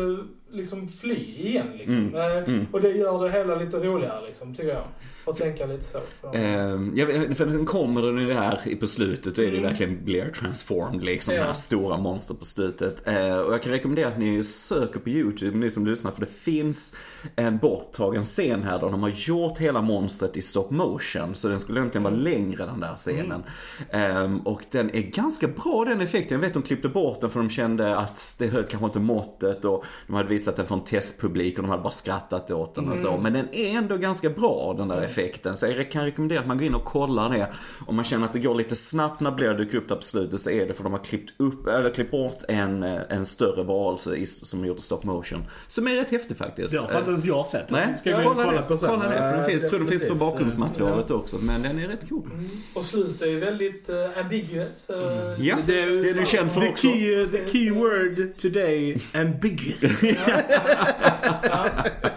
liksom 0.52 0.88
fly 0.88 1.14
igen 1.36 1.66
liksom. 1.78 1.96
Mm, 1.96 2.14
Eh, 2.14 2.36
mm. 2.36 2.66
Och 2.72 2.80
det 2.80 2.88
gör 2.90 3.24
det 3.24 3.30
hela 3.30 3.54
lite 3.54 3.76
roligare 3.76 4.26
liksom, 4.26 4.54
tycker 4.54 4.68
jag. 4.68 4.84
Att 5.26 5.36
tänka 5.36 5.66
lite 5.66 5.84
så. 5.84 5.98
Ehm, 6.34 6.92
jag 6.96 7.06
vet, 7.06 7.36
för 7.36 7.48
sen 7.50 7.66
kommer 7.66 8.02
den 8.02 8.36
här 8.36 8.76
på 8.80 8.86
slutet, 8.86 9.36
då 9.36 9.42
är 9.42 9.46
det 9.50 9.56
Mm. 9.58 9.68
verkligen 9.70 10.04
Blair 10.04 10.30
transformed 10.30 11.04
liksom, 11.04 11.34
Ja. 11.34 11.40
det 11.40 11.46
här 11.46 11.54
stora 11.54 11.96
monster 11.96 12.34
på 12.34 12.44
slutet. 12.44 13.06
Eh, 13.06 13.38
och 13.38 13.52
jag 13.54 13.62
kan 13.62 13.72
rekommendera 13.72 14.08
att 14.08 14.18
ni 14.18 14.44
söker 14.44 15.00
på 15.00 15.08
YouTube, 15.08 15.58
ni 15.58 15.70
som 15.70 15.86
lyssnar, 15.86 16.10
för 16.12 16.20
det 16.20 16.26
finns 16.32 16.96
en 17.36 17.58
borttagen 17.58 18.24
scen 18.24 18.62
här 18.62 18.78
där 18.78 18.90
de 18.90 19.02
har 19.02 19.08
gjort 19.14 19.58
hela 19.58 19.80
monstret 19.82 20.36
i 20.36 20.42
stop 20.42 20.66
motion. 20.70 21.34
Så 21.34 21.48
den 21.48 21.60
skulle 21.60 21.80
egentligen 21.80 22.02
vara 22.02 22.14
längre 22.14 22.66
den 22.66 22.80
där 22.80 22.94
scenen. 22.96 23.42
Ehm, 23.90 24.38
och 24.40 24.62
den 24.70 24.90
är 24.96 25.02
ganska 25.02 25.48
bra 25.48 25.84
den 25.88 26.00
effekten. 26.00 26.34
Jag 26.40 26.46
vet 26.46 26.54
de 26.54 26.62
klippte 26.62 26.88
bort 26.88 27.20
den 27.20 27.30
för 27.30 27.40
de 27.40 27.50
kände 27.50 27.96
att 27.96 28.34
det 28.38 28.46
höll 28.46 28.64
kanske 28.64 28.86
inte 28.86 28.98
måttet 29.00 29.64
och 29.64 29.84
de 30.06 30.16
hade 30.16 30.28
visat 30.28 30.56
den 30.56 30.66
för 30.66 30.74
en 30.74 30.84
testpublik 30.84 31.56
och 31.58 31.62
de 31.64 31.70
hade 31.70 31.82
bara 31.82 31.90
skrattat 31.92 32.50
åt 32.50 32.74
den 32.74 32.88
och 32.88 32.98
så. 32.98 33.16
Men 33.18 33.32
den 33.32 33.48
är 33.54 33.78
ändå 33.78 33.96
ganska 33.96 34.30
bra 34.30 34.74
den 34.78 34.88
där 34.88 34.96
effekten. 34.96 35.13
Så 35.56 35.66
jag 35.66 35.90
kan 35.90 36.04
rekommendera 36.04 36.40
att 36.40 36.46
man 36.46 36.58
går 36.58 36.66
in 36.66 36.74
och 36.74 36.84
kollar 36.84 37.30
det. 37.30 37.52
Om 37.86 37.96
man 37.96 38.04
känner 38.04 38.26
att 38.26 38.32
det 38.32 38.38
går 38.38 38.54
lite 38.54 38.76
snabbt 38.76 39.20
när 39.20 39.30
Blair 39.30 39.54
dyker 39.54 39.78
upp 39.78 39.88
där 39.88 39.96
på 39.96 40.02
slutet 40.02 40.40
så 40.40 40.50
är 40.50 40.66
det 40.66 40.74
för 40.74 40.84
de 40.84 40.92
har 40.92 41.04
klippt 41.04 41.32
upp, 41.36 41.66
eller 41.66 41.90
klippt 41.90 42.10
bort 42.10 42.38
en, 42.48 42.82
eh, 42.82 43.00
en 43.08 43.24
större 43.26 43.62
varelse 43.64 44.26
som 44.26 44.64
gjort 44.64 44.78
i 44.78 44.82
stop 44.82 45.00
motion. 45.02 45.44
Som 45.68 45.86
är 45.86 45.94
rätt 45.94 46.10
häftig 46.10 46.36
faktiskt. 46.36 46.70
Det 46.72 46.78
har 46.78 46.98
inte 46.98 47.10
ens 47.10 47.24
jag 47.24 47.46
sett. 47.46 47.70
Nej, 47.70 47.94
Ska 47.96 48.10
jag 48.10 48.24
kolla, 48.24 48.44
kolla 48.44 48.60
det, 48.60 48.68
på 48.68 48.76
sen. 48.78 48.88
kolla 48.88 49.08
det. 49.08 49.16
För 49.16 49.36
den 49.36 49.44
finns, 49.50 49.68
tror 49.70 49.78
den 49.78 49.88
finns 49.88 50.08
på 50.08 50.14
bakgrundsmaterialet 50.14 51.10
också. 51.10 51.36
Men 51.40 51.62
den 51.62 51.78
är 51.78 51.88
rätt 51.88 52.08
cool. 52.08 52.30
Mm. 52.32 52.50
Och 52.74 52.84
slutet 52.84 53.22
är 53.22 53.26
ju 53.26 53.38
väldigt 53.40 53.90
uh, 53.90 54.18
ambiguous. 54.18 54.90
eh, 54.90 54.96
Ja, 55.38 55.56
det 55.66 55.80
är 55.80 56.14
du 56.14 56.26
känd 56.26 56.52
för 56.52 56.60
The 56.60 56.68
också. 56.68 56.86
key, 56.88 57.26
the 57.26 57.46
key 57.48 57.70
word 57.70 58.36
today, 58.38 58.98
ambiguous. 59.14 60.02
Ja. 60.02 61.66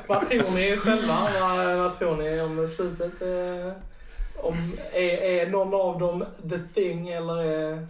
Vad 0.07 0.29
tror 0.29 0.55
ni 0.55 0.77
själva? 0.77 1.13
Vad, 1.41 1.77
vad 1.77 1.97
tror 1.99 2.17
ni 2.17 2.41
om 2.41 2.67
slutet? 2.67 2.87
Eh, 2.88 3.71
om, 4.36 4.78
är, 4.93 5.17
är 5.17 5.47
någon 5.50 5.73
av 5.73 6.00
dem 6.00 6.26
the 6.50 6.60
thing 6.73 7.10
eller 7.10 7.43
är... 7.43 7.88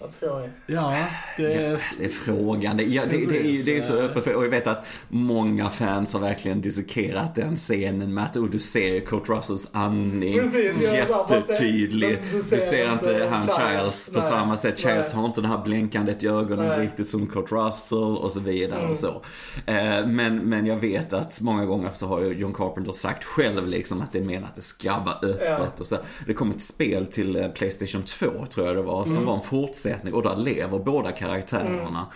Vad 0.00 0.12
tror 0.12 0.40
ni? 0.40 0.48
Ja, 0.66 0.96
det 1.36 1.52
är... 1.54 1.80
Det 1.98 2.04
är 2.04 2.08
frågan. 2.08 2.76
Det, 2.76 2.82
ja, 2.84 3.02
det, 3.10 3.10
det, 3.30 3.38
är, 3.38 3.42
ju- 3.44 3.62
det 3.62 3.76
är 3.76 3.80
så 3.80 3.92
Precis, 3.92 4.10
öppet 4.10 4.24
för, 4.24 4.34
och 4.34 4.44
jag 4.44 4.48
vet 4.50 4.66
att 4.66 4.86
många 5.08 5.70
fans 5.70 6.12
har 6.12 6.20
verkligen 6.20 6.60
dissekerat 6.60 7.34
den 7.34 7.56
scenen 7.56 8.14
med 8.14 8.24
att 8.24 8.36
oh, 8.36 8.50
du 8.50 8.58
ser 8.58 9.00
Kurt 9.00 9.28
Russells 9.28 9.70
andning 9.74 10.38
Precis, 10.38 10.72
ja, 10.82 10.90
ser- 11.28 11.36
jättetydligt. 11.36 12.22
du 12.32 12.36
Du 12.36 12.42
ser 12.42 12.92
inte 12.92 13.28
han. 13.30 13.42
Childs 13.42 14.10
på 14.12 14.18
Nej, 14.20 14.28
samma 14.28 14.56
sätt. 14.56 14.80
Nej. 14.84 15.02
har 15.14 15.24
inte 15.24 15.40
det 15.40 15.48
här 15.48 15.62
blänkandet 15.64 16.22
i 16.22 16.26
ögonen 16.28 16.66
Nej. 16.68 16.80
riktigt 16.86 17.08
som 17.08 17.26
Kurt 17.26 17.52
Russell 17.52 17.98
och 17.98 18.32
så 18.32 18.40
vidare 18.40 18.78
Mm. 18.80 18.90
och 18.90 18.98
så. 18.98 19.22
Eh, 19.66 20.06
Men, 20.06 20.36
men 20.38 20.66
jag 20.66 20.76
vet 20.76 21.12
att 21.12 21.40
många 21.40 21.64
gånger 21.64 21.90
så 21.92 22.06
har 22.06 22.20
ju 22.20 22.32
John 22.34 22.52
Carpenter 22.54 22.92
sagt 22.92 23.24
själv 23.24 23.66
liksom 23.68 24.00
att 24.02 24.12
det 24.12 24.18
är 24.18 24.22
menat 24.22 24.48
att 24.50 24.56
det 24.56 24.62
ska 24.62 24.98
vara 24.98 25.14
öppet 25.22 25.40
Ja. 25.46 25.66
och 25.78 25.86
så. 25.86 25.96
Det 26.26 26.34
kom 26.34 26.50
ett 26.50 26.60
spel 26.60 27.06
till 27.06 27.36
eh, 27.36 27.48
Playstation 27.48 28.02
2 28.02 28.26
tror 28.50 28.66
jag 28.66 28.76
det 28.76 28.82
var, 28.82 29.02
Mm. 29.02 29.14
som 29.14 29.24
var 29.26 29.34
en 29.34 29.42
fortsättning 29.42 29.89
och 30.12 30.22
där 30.22 30.36
lever 30.36 30.78
båda 30.78 31.12
karaktärerna. 31.12 32.06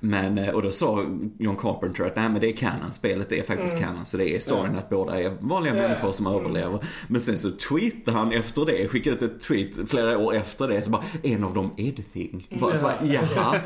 Men, 0.00 0.38
eh, 0.38 0.48
och 0.48 0.62
då 0.62 0.70
sa 0.70 1.04
John 1.38 1.56
Carpenter 1.56 2.04
att 2.04 2.16
nej 2.16 2.28
men 2.28 2.40
det 2.40 2.46
är 2.48 2.56
canon, 2.56 2.92
spelet 2.92 3.32
är 3.32 3.42
faktiskt 3.42 3.78
canon. 3.78 4.06
Så 4.06 4.16
det 4.16 4.34
är 4.36 4.38
storyn 4.38 4.76
att 4.78 4.88
båda 4.90 5.20
är 5.22 5.36
vanliga 5.40 5.72
Mm. 5.72 5.82
Ja. 5.82 5.88
människor 5.88 6.12
som 6.12 6.26
överlever. 6.26 6.78
Men 7.08 7.20
sen 7.20 7.38
så 7.38 7.50
tweetade 7.50 8.18
han 8.18 8.32
efter 8.32 8.66
det, 8.66 8.88
skickade 8.88 9.16
ut 9.16 9.22
ett 9.22 9.40
tweet 9.40 9.88
flera 9.90 10.18
år 10.18 10.34
efter 10.34 10.68
det, 10.68 10.82
så 10.82 10.90
bara 10.90 11.02
en 11.22 11.44
av 11.44 11.54
dem 11.54 11.70
är 11.76 11.90
the 11.92 12.02
thing. 12.02 12.46
Bara, 12.60 12.76
så 12.76 12.84
bara, 12.84 12.94
jaha. 13.02 13.56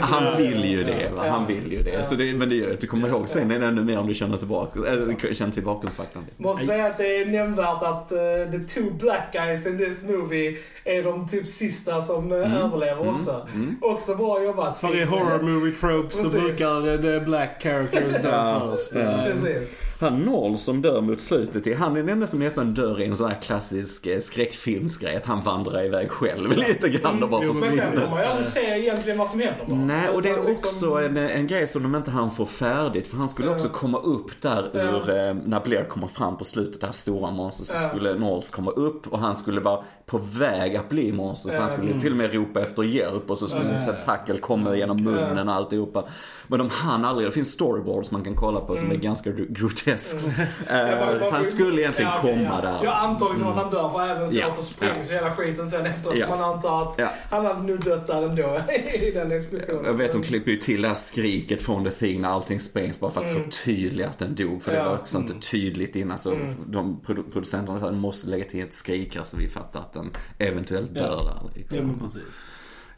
Han 0.00 0.36
vill 0.36 0.64
ju 0.64 0.84
det, 0.84 1.10
va? 1.14 1.28
han 1.30 1.46
vill 1.46 1.72
ju 1.72 1.82
det. 1.82 2.06
Så 2.06 2.14
det 2.14 2.34
men 2.34 2.48
det 2.48 2.54
gör 2.54 2.74
att 2.74 2.80
du 2.80 2.86
kommer 2.86 3.08
ihåg 3.08 3.28
sen 3.28 3.50
är 3.50 3.58
det 3.60 3.66
ännu 3.66 3.84
mer 3.84 3.98
om 3.98 4.06
du 4.06 4.14
känner 4.14 4.36
tillbaka, 4.36 4.80
äh, 4.80 5.32
känner 5.34 5.52
till 5.52 5.64
bakgrundsfaktorn. 5.64 6.24
Måste 6.36 6.66
säga 6.66 6.86
att 6.86 6.98
det 6.98 7.16
är 7.16 7.26
nämnvärt 7.26 7.82
att 7.82 8.12
uh, 8.12 8.50
the 8.52 8.58
two 8.74 8.90
black 9.00 9.32
guys 9.32 9.66
in 9.66 9.78
this 9.78 10.04
movie 10.04 10.56
är 10.84 11.02
de 11.02 11.28
typ 11.28 11.46
sista 11.48 12.00
som 12.00 12.24
Mm. 12.24 12.33
Överlever 12.36 13.14
också. 13.14 13.48
Också 13.80 14.14
bra 14.14 14.42
jobbat. 14.44 14.78
För 14.78 14.96
i 14.96 15.04
horror 15.04 15.42
movie 15.42 15.72
tropes 15.76 16.22
så 16.22 16.28
brukar 16.28 17.02
the 17.02 17.20
black 17.24 17.62
characters 17.62 18.22
dö 18.22 18.28
Ja, 18.32 18.60
först. 18.70 18.92
ja. 18.94 19.00
Eh, 19.00 19.24
Precis. 19.24 19.78
Han 20.00 20.20
Noll 20.20 20.58
som 20.58 20.82
dör 20.82 21.00
mot 21.00 21.20
slutet, 21.20 21.78
han 21.78 21.92
är 21.92 21.96
den 21.96 22.08
enda 22.08 22.26
som 22.26 22.40
nästan 22.40 22.74
dör 22.74 23.00
i 23.00 23.04
en 23.04 23.16
sån 23.16 23.28
här 23.30 23.36
klassisk 23.42 24.06
eh, 24.06 24.18
skräckfilmsgrej. 24.18 25.16
Att 25.16 25.26
han 25.26 25.40
vandrar 25.42 25.84
iväg 25.84 26.10
själv 26.10 26.50
lite 26.56 26.88
grann 26.88 27.22
och 27.22 27.28
bara 27.28 27.44
Jo, 27.44 27.52
men 27.52 27.60
Men 27.60 27.70
sen 27.70 27.78
försvinner. 27.80 28.04
får 28.06 28.10
man 28.10 28.20
ju 28.20 28.26
aldrig 28.26 28.46
se 28.46 28.60
egentligen 28.78 29.18
vad 29.18 29.28
som 29.28 29.40
händer 29.40 29.64
bara. 29.68 29.78
Nej, 29.78 30.08
och 30.08 30.22
det 30.22 30.28
är 30.28 30.32
Utan 30.32 30.52
också 30.52 30.98
liksom- 30.98 31.16
en, 31.16 31.16
en 31.16 31.46
grej 31.46 31.66
som 31.66 31.82
de 31.82 31.94
inte 31.94 32.10
hann 32.10 32.30
få 32.30 32.46
färdigt. 32.46 33.06
För 33.06 33.16
han 33.16 33.28
skulle 33.28 33.50
också 33.50 33.68
komma 33.68 33.98
upp 33.98 34.42
där 34.42 34.70
Ja. 34.74 34.80
ur, 34.80 35.10
eh, 35.10 35.34
när 35.46 35.60
Blair 35.64 35.84
kommer 35.84 36.06
fram 36.08 36.36
på 36.38 36.44
slutet, 36.44 36.80
det 36.80 36.86
här 36.86 36.92
stora 36.92 37.30
monstret, 37.30 37.66
så 37.68 37.76
Ja. 37.82 37.88
skulle 37.88 38.14
Knowles 38.14 38.50
komma 38.50 38.70
upp 38.70 39.06
och 39.12 39.18
han 39.18 39.36
skulle 39.36 39.60
vara 39.60 39.84
på 40.06 40.18
väg 40.38 40.76
att 40.76 40.88
bli 40.88 41.12
monster. 41.12 41.50
Så 41.50 41.56
Ja. 41.56 41.60
han 41.60 41.68
skulle 41.68 41.94
till 42.00 42.10
och 42.10 42.16
med 42.18 42.23
ropa 42.28 42.60
efter 42.60 42.82
hjälp 42.82 43.30
och 43.30 43.38
så 43.38 43.48
skulle 43.48 43.70
en 43.70 43.84
tentakel 43.86 44.38
komma 44.38 44.76
genom 44.76 44.96
munnen 45.04 45.48
och 45.48 45.54
alltihopa. 45.54 46.04
Men 46.46 46.58
de 46.58 46.70
hann 46.70 47.04
aldrig, 47.04 47.28
det 47.28 47.32
finns 47.32 47.50
storyboards 47.52 48.10
man 48.10 48.24
kan 48.24 48.34
kolla 48.34 48.60
på 48.60 48.76
som 48.76 48.90
är 48.90 48.94
ganska 48.94 49.30
gro- 49.30 49.46
grotesks. 49.48 50.28
Mm. 50.68 51.00
Eh, 51.18 51.22
så 51.22 51.34
han 51.34 51.44
skulle 51.44 51.80
egentligen 51.82 52.10
komma 52.20 52.60
där. 52.60 52.78
Jag 52.84 52.94
antar 52.94 53.30
liksom 53.30 53.48
att 53.48 53.56
han 53.56 53.70
dör 53.70 53.88
för 53.88 54.08
även 54.08 54.28
så 54.28 54.62
sprängs 54.62 55.10
hela 55.10 55.36
skiten 55.36 55.66
sen 55.70 55.86
efteråt. 55.86 56.16
Ja. 56.18 56.28
Man 56.28 56.42
antar 56.42 56.82
att 56.82 57.00
han 57.30 57.46
hade 57.46 57.62
nu 57.62 57.76
dött 57.76 58.06
där 58.06 58.22
ändå 58.22 58.60
i 58.94 59.10
den 59.10 59.32
explosionen. 59.32 59.84
Jag 59.84 59.94
vet, 59.94 60.12
de 60.12 60.22
klipper 60.22 60.50
ju 60.50 60.56
till 60.56 60.82
det 60.82 60.88
här 60.88 60.94
skriket 60.94 61.62
från 61.62 61.84
The 61.84 61.90
Thing 61.90 62.20
när 62.20 62.28
allting 62.28 62.60
sprängs 62.60 63.00
bara 63.00 63.10
för 63.10 63.22
att 63.22 63.28
förtydliga 63.28 64.06
att 64.08 64.18
den 64.18 64.34
dog. 64.34 64.62
För 64.62 64.70
det 64.72 64.78
Mm. 64.84 64.92
Var 64.92 64.98
också 64.98 65.18
inte 65.18 65.34
tydligt 65.50 65.96
innan 65.96 66.18
så 66.18 66.34
de 66.66 67.00
produ- 67.06 67.32
producenterna 67.32 67.80
sa 67.80 67.86
att 67.88 67.94
måste 67.94 68.28
lägga 68.30 68.44
till 68.44 68.62
ett 68.64 68.74
skrik 68.74 69.16
här 69.16 69.22
så 69.22 69.36
vi 69.36 69.48
fattar 69.48 69.80
att 69.80 69.92
den 69.92 70.10
eventuellt 70.38 70.94
dör 70.94 71.24
där. 71.24 71.50
Liksom. 71.58 71.78
Precis. 72.14 72.44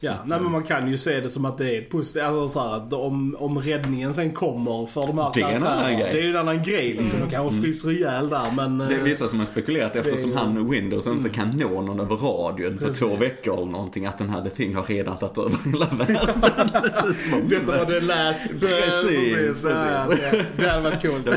Ja, 0.01 0.13
nej 0.27 0.41
men 0.41 0.53
man 0.53 0.63
kan 0.65 0.89
ju 0.91 0.99
se 0.99 1.21
det 1.21 1.31
som 1.31 1.45
att 1.45 1.59
det 1.59 1.75
är 1.75 1.79
ett 1.79 1.91
positivt, 1.91 2.23
alltså 2.23 2.49
så 2.49 2.69
här, 2.69 2.77
att 2.77 2.93
om, 2.93 3.37
om 3.39 3.59
räddningen 3.59 4.15
sen 4.15 4.33
kommer 4.33 4.87
för 4.87 5.07
de 5.07 5.19
här 5.19 5.31
Det 5.35 5.41
är 5.43 5.49
en 5.49 5.67
annan 5.67 5.99
grej. 5.99 6.09
Det 6.13 6.19
är 6.19 6.23
ju 6.23 6.31
en 6.31 6.37
annan 6.37 6.63
grej 6.63 6.93
liksom. 6.93 7.21
De 7.21 7.31
kanske 7.31 7.61
fryser 7.63 7.91
ihjäl 7.91 8.29
där 8.29 8.51
men... 8.57 8.79
Det 8.79 8.85
är 8.85 8.99
eh, 8.99 9.05
vissa 9.05 9.29
som 9.29 9.39
har 9.39 9.47
spekulerat 9.47 9.97
eftersom 9.97 10.31
det 10.31 10.39
han 10.39 10.71
Windows 10.71 11.07
inte 11.07 11.29
kan 11.29 11.49
nå 11.49 11.81
någon 11.83 12.01
över 12.01 12.17
radion 12.17 12.79
på 12.79 12.93
två 12.93 13.17
veckor 13.17 13.55
eller 13.57 13.67
någonting 13.73 14.07
att 14.07 14.19
den 14.19 14.31
här 14.31 14.43
The 14.45 14.51
Thing 14.51 14.75
har 14.75 14.83
redan 14.83 15.17
tagit 15.17 15.39
över 15.39 15.59
hela 15.71 15.87
världen. 15.87 17.49
Detta 17.49 17.79
var 17.79 17.87
det 17.93 18.01
last. 18.01 18.65
eh, 18.65 18.71
Precis, 18.71 19.35
precis. 19.35 19.63
Precis. 19.63 20.25
ja. 20.33 20.39
Det 20.59 20.69
hade 20.69 20.83
varit 20.83 21.03
coolt. 21.03 21.25
Det 21.25 21.31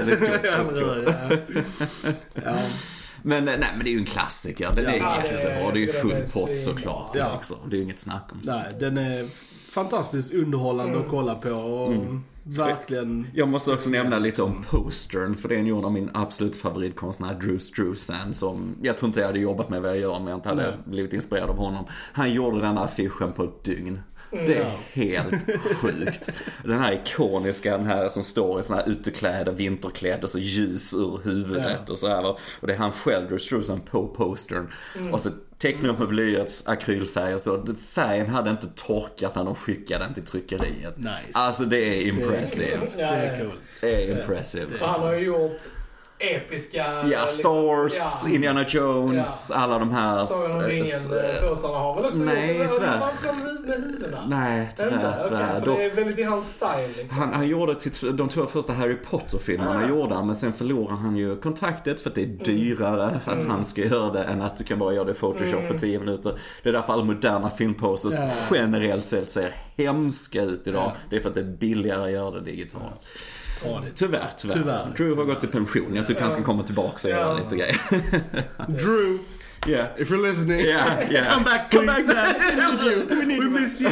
hade 0.51 0.63
varit 0.63 0.83
coolt, 0.83 1.15
Ja, 2.35 2.41
ja. 2.45 2.51
Men 3.29 3.47
eh, 3.47 3.53
nej 3.59 3.69
men 3.75 3.83
det 3.83 3.89
är 3.89 3.91
ju 3.93 3.97
en 3.99 4.05
klassiker. 4.05 4.71
Den 4.75 4.85
är 4.85 4.97
Ja, 4.97 5.13
egentligen 5.13 5.41
så 5.41 5.47
det 5.47 5.53
är- 5.53 5.61
bra. 5.63 5.71
Det 5.71 5.79
är 5.79 5.81
ju 5.81 5.87
full 5.87 6.09
den 6.09 6.21
är 6.21 6.25
pott 6.45 6.57
såklart. 6.57 7.11
Ja. 7.15 7.33
Liksom. 7.33 7.57
Det 7.69 7.75
är 7.75 7.77
ju 7.77 7.83
inget 7.83 7.99
snack 7.99 8.29
om 8.31 8.43
så. 8.43 8.51
Nej, 8.51 8.75
den 8.79 8.97
är 8.97 9.27
fantastiskt 9.67 10.33
underhållande 10.33 10.91
Mm. 10.93 11.03
att 11.05 11.09
kolla 11.09 11.35
på 11.35 11.49
och 11.49 11.93
verkligen... 12.43 13.27
Jag 13.33 13.47
måste 13.47 13.71
också 13.73 13.89
nämna 13.89 14.19
lite 14.19 14.43
om 14.43 14.63
postern, 14.69 15.35
för 15.37 15.49
det 15.49 15.55
är 15.55 15.59
en 15.59 15.85
av 15.85 15.91
min 15.91 16.09
absolut 16.13 16.55
favoritkonstnär, 16.55 17.33
Drew 17.33 17.57
Struzan, 17.57 18.33
som 18.33 18.75
jag 18.81 18.97
tror 18.97 19.07
inte 19.07 19.19
jag 19.19 19.27
hade 19.27 19.39
jobbat 19.39 19.69
med 19.69 19.81
vad 19.81 19.91
jag 19.91 19.99
gör 19.99 20.11
om 20.11 20.27
jag 20.27 20.37
inte 20.37 20.49
hade 20.49 20.61
Nej. 20.61 20.73
blivit 20.85 21.13
inspirerad 21.13 21.49
av 21.49 21.57
honom. 21.57 21.85
Han 22.13 22.33
gjorde 22.33 22.59
den 22.61 22.77
här 22.77 22.83
affischen 22.85 23.31
på 23.33 23.43
ett 23.43 23.63
dygn. 23.63 23.99
Det 24.31 24.57
är 24.57 24.71
helt 24.93 25.33
sjukt. 25.81 26.29
Den 26.63 26.79
här 26.79 26.93
ikoniska, 26.93 27.77
den 27.77 27.87
här 27.87 28.09
som 28.09 28.23
står 28.23 28.59
i 28.59 28.63
såna 28.63 28.79
här 28.79 28.89
utekläder, 28.89 29.51
vinterklädd 29.51 30.23
och 30.23 30.29
så 30.29 30.39
ljus 30.39 30.93
ur 30.93 31.19
huvudet 31.23 31.89
och 31.89 31.99
så 31.99 32.07
här. 32.07 32.25
Och 32.59 32.67
det 32.67 32.73
är 32.73 32.77
han 32.77 32.91
själv, 32.91 33.27
Drew 33.27 33.37
Struzan, 33.37 33.81
på 33.81 34.07
postern. 34.07 34.67
Och 35.11 35.21
så 35.21 35.29
teckna 35.57 35.89
upp 35.89 35.99
med 35.99 36.07
blyerts, 36.07 36.67
akrylfärg 36.67 37.33
och 37.33 37.41
så. 37.41 37.65
Färgen 37.89 38.29
hade 38.29 38.49
inte 38.49 38.67
torkat 38.75 39.35
när 39.35 39.43
de 39.45 39.55
skickade 39.55 40.03
den 40.03 40.13
till 40.13 40.23
tryckeriet. 40.25 40.97
Nice. 40.97 41.11
Alltså 41.33 41.65
det 41.65 41.77
är 41.77 42.01
impressive. 42.07 42.87
Det 42.95 43.01
är 43.01 43.39
coolt. 43.39 43.81
Det 43.81 44.03
är 44.03 44.19
impressive. 44.19 44.65
Det 44.69 44.75
är 44.75 44.81
Och 44.81 44.87
han 44.87 45.01
har 45.01 45.13
ju 45.13 45.25
gjort 45.25 45.59
episka... 46.19 47.07
Ja, 47.11 47.27
Star 47.27 47.61
Wars, 47.67 47.93
ja. 48.25 48.29
Indiana 48.35 48.65
Jones, 48.67 49.51
alla 49.51 49.79
de 49.79 49.91
här... 49.91 50.25
Sagan 50.25 50.55
om 50.55 50.61
eh, 50.61 50.67
ringen-påsarna 50.67 51.77
har 51.77 51.95
väl 51.95 52.05
också 52.05 52.19
Nej, 52.19 52.57
gjort 52.57 52.67
det? 52.67 52.73
tyvärr. 52.73 53.01
Inte 53.11 53.33
huvud- 53.45 53.67
med 53.67 53.77
huvudena? 53.83 54.23
Nej, 54.27 54.61
Inte? 54.61 54.75
tyvärr, 54.83 55.13
Okej, 55.17 55.23
tyvärr. 55.29 55.59
Dock- 55.65 55.77
det 55.77 55.83
är 55.85 55.89
väldigt 55.95 56.19
i 56.19 56.23
hans 56.23 56.53
style 56.53 56.87
liksom. 56.97 57.19
Han, 57.19 57.33
han 57.33 57.47
gjorde 57.47 57.75
till, 57.75 58.17
de 58.17 58.29
två 58.29 58.45
första 58.45 58.73
Harry 58.73 58.95
Potter-filmerna 59.09 59.81
Ah. 59.85 59.87
gjorde 59.89 60.15
han, 60.15 60.25
men 60.25 60.35
sen 60.35 60.53
förlorar 60.53 60.95
han 60.95 61.17
ju 61.17 61.35
kontraktet 61.37 61.99
för 61.99 62.09
att 62.09 62.15
det 62.15 62.21
är 62.21 62.25
Mm. 62.25 62.37
dyrare 62.43 63.19
att 63.25 63.47
han 63.47 63.63
ska 63.63 63.81
göra 63.85 64.11
det 64.13 64.23
än 64.23 64.41
att 64.41 64.57
du 64.57 64.63
kan 64.63 64.79
bara 64.79 64.93
göra 64.93 65.05
det 65.05 65.11
i 65.11 65.15
Photoshop 65.15 65.59
Mm. 65.59 65.73
på 65.73 65.79
10 65.79 65.99
minuter. 65.99 66.39
Det 66.63 66.69
är 66.69 66.73
därför 66.73 66.93
alla 66.93 67.03
moderna 67.03 67.49
filmposters 67.49 68.13
Ja. 68.17 68.29
generellt 68.51 69.05
sett 69.05 69.29
ser 69.31 69.55
hemska 69.77 70.41
ut 70.43 70.67
idag. 70.67 70.83
Ja. 70.85 70.93
Det 71.09 71.15
är 71.15 71.19
för 71.19 71.29
att 71.29 71.35
det 71.35 71.41
är 71.41 71.45
billigare 71.59 72.03
att 72.03 72.11
göra 72.11 72.31
det 72.31 72.41
digitalt. 72.41 72.83
Tyvärr, 73.95 74.27
tyvärr. 74.37 74.53
Tyvärr. 74.53 74.93
Drew 74.97 75.15
har 75.15 75.25
gått 75.25 75.43
i 75.43 75.47
pension. 75.47 75.95
Jag 75.95 76.07
tycker 76.07 76.21
han 76.21 76.31
ska 76.31 76.43
komma 76.43 76.63
tillbaka 76.63 77.07
och 77.07 77.09
göra 77.13 77.33
lite 77.33 77.55
grejer. 77.55 77.81
Drew, 78.67 79.17
Yeah. 79.67 79.87
if 79.97 80.09
you're 80.11 80.27
listening. 80.29 80.59
Yeah, 80.59 81.11
yeah. 81.11 81.33
Come 81.33 81.43
back, 81.45 81.71
come 81.71 81.85
back 81.85 82.05
man. 82.05 82.15
We 83.09 83.25
need 83.25 83.37
you. 83.37 83.49
We 83.49 83.59
miss 83.61 83.81
you. 83.81 83.89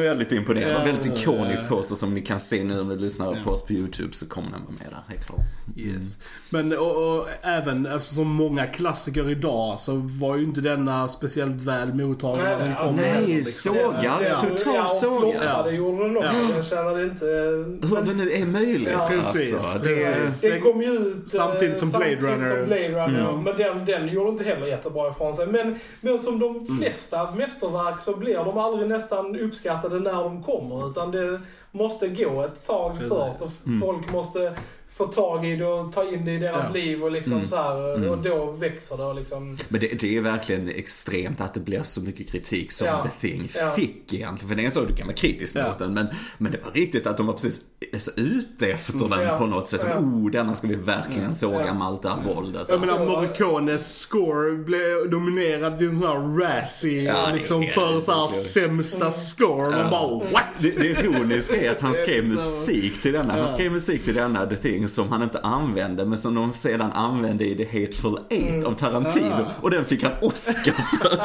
Väldigt 0.00 0.32
imponerande. 0.32 0.72
Ja, 0.78 0.84
väldigt 0.84 1.06
ja, 1.06 1.12
ikonisk 1.32 1.62
ja. 1.62 1.68
poster 1.76 1.94
som 1.94 2.14
ni 2.14 2.20
kan 2.20 2.40
se 2.40 2.64
nu 2.64 2.80
om 2.80 2.88
ni 2.88 2.96
lyssnar 2.96 3.26
Ja. 3.26 3.36
på 3.44 3.50
oss 3.50 3.66
på 3.66 3.72
YouTube 3.72 4.12
så 4.12 4.28
kommer 4.28 4.50
den 4.50 4.60
vara 4.60 4.70
med 4.70 4.86
där, 4.90 5.14
helt 5.14 5.26
klart. 5.26 5.40
Yes. 5.76 6.18
Men 6.50 6.72
och, 6.78 7.16
och 7.18 7.26
även 7.42 7.86
alltså, 7.86 8.14
som 8.14 8.28
många 8.28 8.66
klassiker 8.66 9.30
idag 9.30 9.78
så 9.78 9.92
var 10.20 10.36
ju 10.36 10.42
inte 10.42 10.60
denna 10.60 11.08
speciellt 11.08 11.62
väl 11.62 11.94
mottagen 11.94 12.44
Nej, 12.44 12.56
när 12.56 12.58
den 12.58 12.68
nej, 12.68 12.76
kom. 12.76 12.86
alltså, 12.86 13.02
heller, 13.02 13.26
nej, 13.26 13.36
liksom. 13.36 13.74
sågad. 13.74 14.20
Det- 14.20 14.36
totalt 14.40 14.64
ja, 14.64 14.86
och 14.88 14.94
sågad. 14.94 15.20
floppade 15.42 15.70
gjorde 15.76 16.04
den 16.04 16.16
också. 16.16 16.28
Ja. 16.38 16.54
Den 16.54 16.62
tjänade 16.62 17.02
inte... 17.04 17.24
Hur 17.26 17.94
men- 17.94 18.04
det 18.04 18.14
nu 18.14 18.30
är 18.32 18.46
möjligt 18.46 18.88
Ja, 18.92 19.06
precis, 19.10 19.54
alltså. 19.54 19.78
precis. 19.78 20.40
Det, 20.40 20.50
Det 20.50 20.58
kom 20.60 20.82
ju 20.82 20.92
ut 20.92 21.28
Samtidigt 21.30 21.74
eh, 21.74 21.78
som 21.80 21.88
Blade 21.90 22.04
samtidigt 22.20 22.24
Runner. 22.24 22.56
Som 22.56 22.66
Blade 22.66 22.88
Runner 22.88 23.28
Mm. 23.32 23.42
Men 23.42 23.56
den, 23.56 23.84
den 23.86 24.08
gjorde 24.08 24.30
inte 24.30 24.44
heller 24.44 24.66
jättebra 24.66 25.10
ifrån 25.10 25.34
sig. 25.34 25.46
Men, 25.46 25.78
men 26.00 26.18
som 26.18 26.38
de 26.38 26.56
Mm. 26.56 26.76
flesta 26.78 27.30
mästerverk 27.36 28.00
så 28.00 28.16
blir 28.16 28.34
de 28.34 28.58
aldrig 28.58 28.88
nästan 28.88 29.36
uppskattade 29.40 29.81
när 29.88 30.12
de 30.24 30.42
kommer. 30.42 30.90
Utan 30.90 31.10
det 31.10 31.40
måste 31.70 32.08
gå 32.08 32.42
ett 32.42 32.66
tag 32.66 32.92
Precis. 32.98 33.08
först. 33.08 33.42
Och 33.42 33.48
folk 33.80 34.12
måste 34.12 34.54
få 34.92 35.06
tag 35.06 35.46
i 35.46 35.56
det 35.56 35.66
och 35.66 35.92
ta 35.92 36.04
in 36.12 36.24
det 36.24 36.32
i 36.32 36.38
deras 36.38 36.64
Ja. 36.68 36.74
liv 36.74 37.02
och 37.04 37.10
liksom 37.12 37.32
Mm. 37.32 37.46
så 37.46 37.56
här. 37.56 37.94
Mm. 37.96 38.10
Och 38.10 38.18
då 38.18 38.50
växer 38.50 38.96
det 38.96 39.04
och 39.04 39.14
liksom. 39.14 39.56
men 39.68 39.80
det, 39.80 40.00
det 40.00 40.16
är 40.16 40.20
verkligen 40.20 40.68
extremt 40.68 41.40
att 41.40 41.54
det 41.54 41.60
blir 41.60 41.82
så 41.82 42.00
mycket 42.00 42.28
kritik 42.30 42.72
som 42.72 42.86
Ja. 42.86 43.06
The 43.20 43.28
Thing 43.28 43.48
Ja. 43.54 43.70
fick 43.70 44.12
egentligen. 44.14 44.48
För 44.48 44.54
det 44.54 44.64
är 44.66 44.70
sak 44.70 44.88
du 44.88 44.94
kan 44.96 45.06
vara 45.06 45.16
kritisk 45.16 45.56
Ja. 45.56 45.68
mot 45.68 45.78
den. 45.78 45.94
Men, 45.94 46.06
men 46.38 46.52
det 46.52 46.58
var 46.64 46.70
riktigt 46.72 47.06
att 47.06 47.16
de 47.16 47.26
var 47.26 47.32
precis 47.34 47.60
så 47.98 48.10
ute 48.16 48.66
efter 48.66 48.92
den 49.08 49.22
Ja. 49.22 49.38
på 49.38 49.46
något 49.46 49.68
sätt. 49.68 49.80
Ja. 49.88 49.98
Oh, 49.98 50.30
denna 50.30 50.54
ska 50.54 50.66
vi 50.66 50.74
verkligen 50.74 51.34
såga 51.34 51.66
Ja. 51.66 51.74
med 51.74 51.86
allt 51.86 52.02
det 52.02 52.08
här 52.08 52.34
våldet. 52.34 52.66
Jag 52.68 52.80
menar 52.80 53.06
Morricones 53.06 53.98
score 53.98 54.52
blev 54.56 55.10
nominerad 55.10 55.78
till 55.78 55.88
en 55.88 55.98
sån 55.98 56.08
här 56.08 56.38
Razzie 56.40 57.02
Ja, 57.02 57.30
liksom 57.34 57.66
för 57.66 58.00
så 58.00 58.12
här 58.12 58.28
sämsta 58.28 59.10
score. 59.10 59.70
Man 59.70 59.78
Ja. 59.78 59.88
bara 59.90 60.18
what? 60.32 60.44
Det, 60.58 60.70
det 60.70 60.86
ironiska 60.86 61.56
är 61.62 61.70
att 61.70 61.80
han 61.80 61.94
skrev 61.94 62.28
musik 62.28 63.02
till 63.02 63.12
denna. 63.12 63.32
Han 63.34 63.52
skrev 63.52 63.72
musik 63.72 64.04
till 64.04 64.14
denna 64.14 64.46
The 64.46 64.56
Thing 64.56 64.81
som 64.88 65.12
han 65.12 65.22
inte 65.22 65.40
använde 65.40 66.04
men 66.04 66.18
som 66.18 66.34
de 66.34 66.52
sedan 66.52 66.92
använde 66.92 67.44
i 67.44 67.56
The 67.56 67.64
Hateful 67.64 68.18
Eight 68.30 68.64
av 68.64 68.72
Tarantino. 68.72 69.34
Ah. 69.34 69.62
Och 69.62 69.70
den 69.70 69.84
fick 69.84 70.02
han 70.02 70.12
Oscar 70.20 70.72
för. 70.72 71.20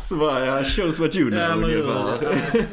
Så 0.00 0.16
bara, 0.16 0.46
ja, 0.46 0.64
shows 0.64 0.98
what 0.98 1.16
you 1.16 1.30
know 1.30 1.68
hur? 1.68 1.80
ungefär. 1.80 2.66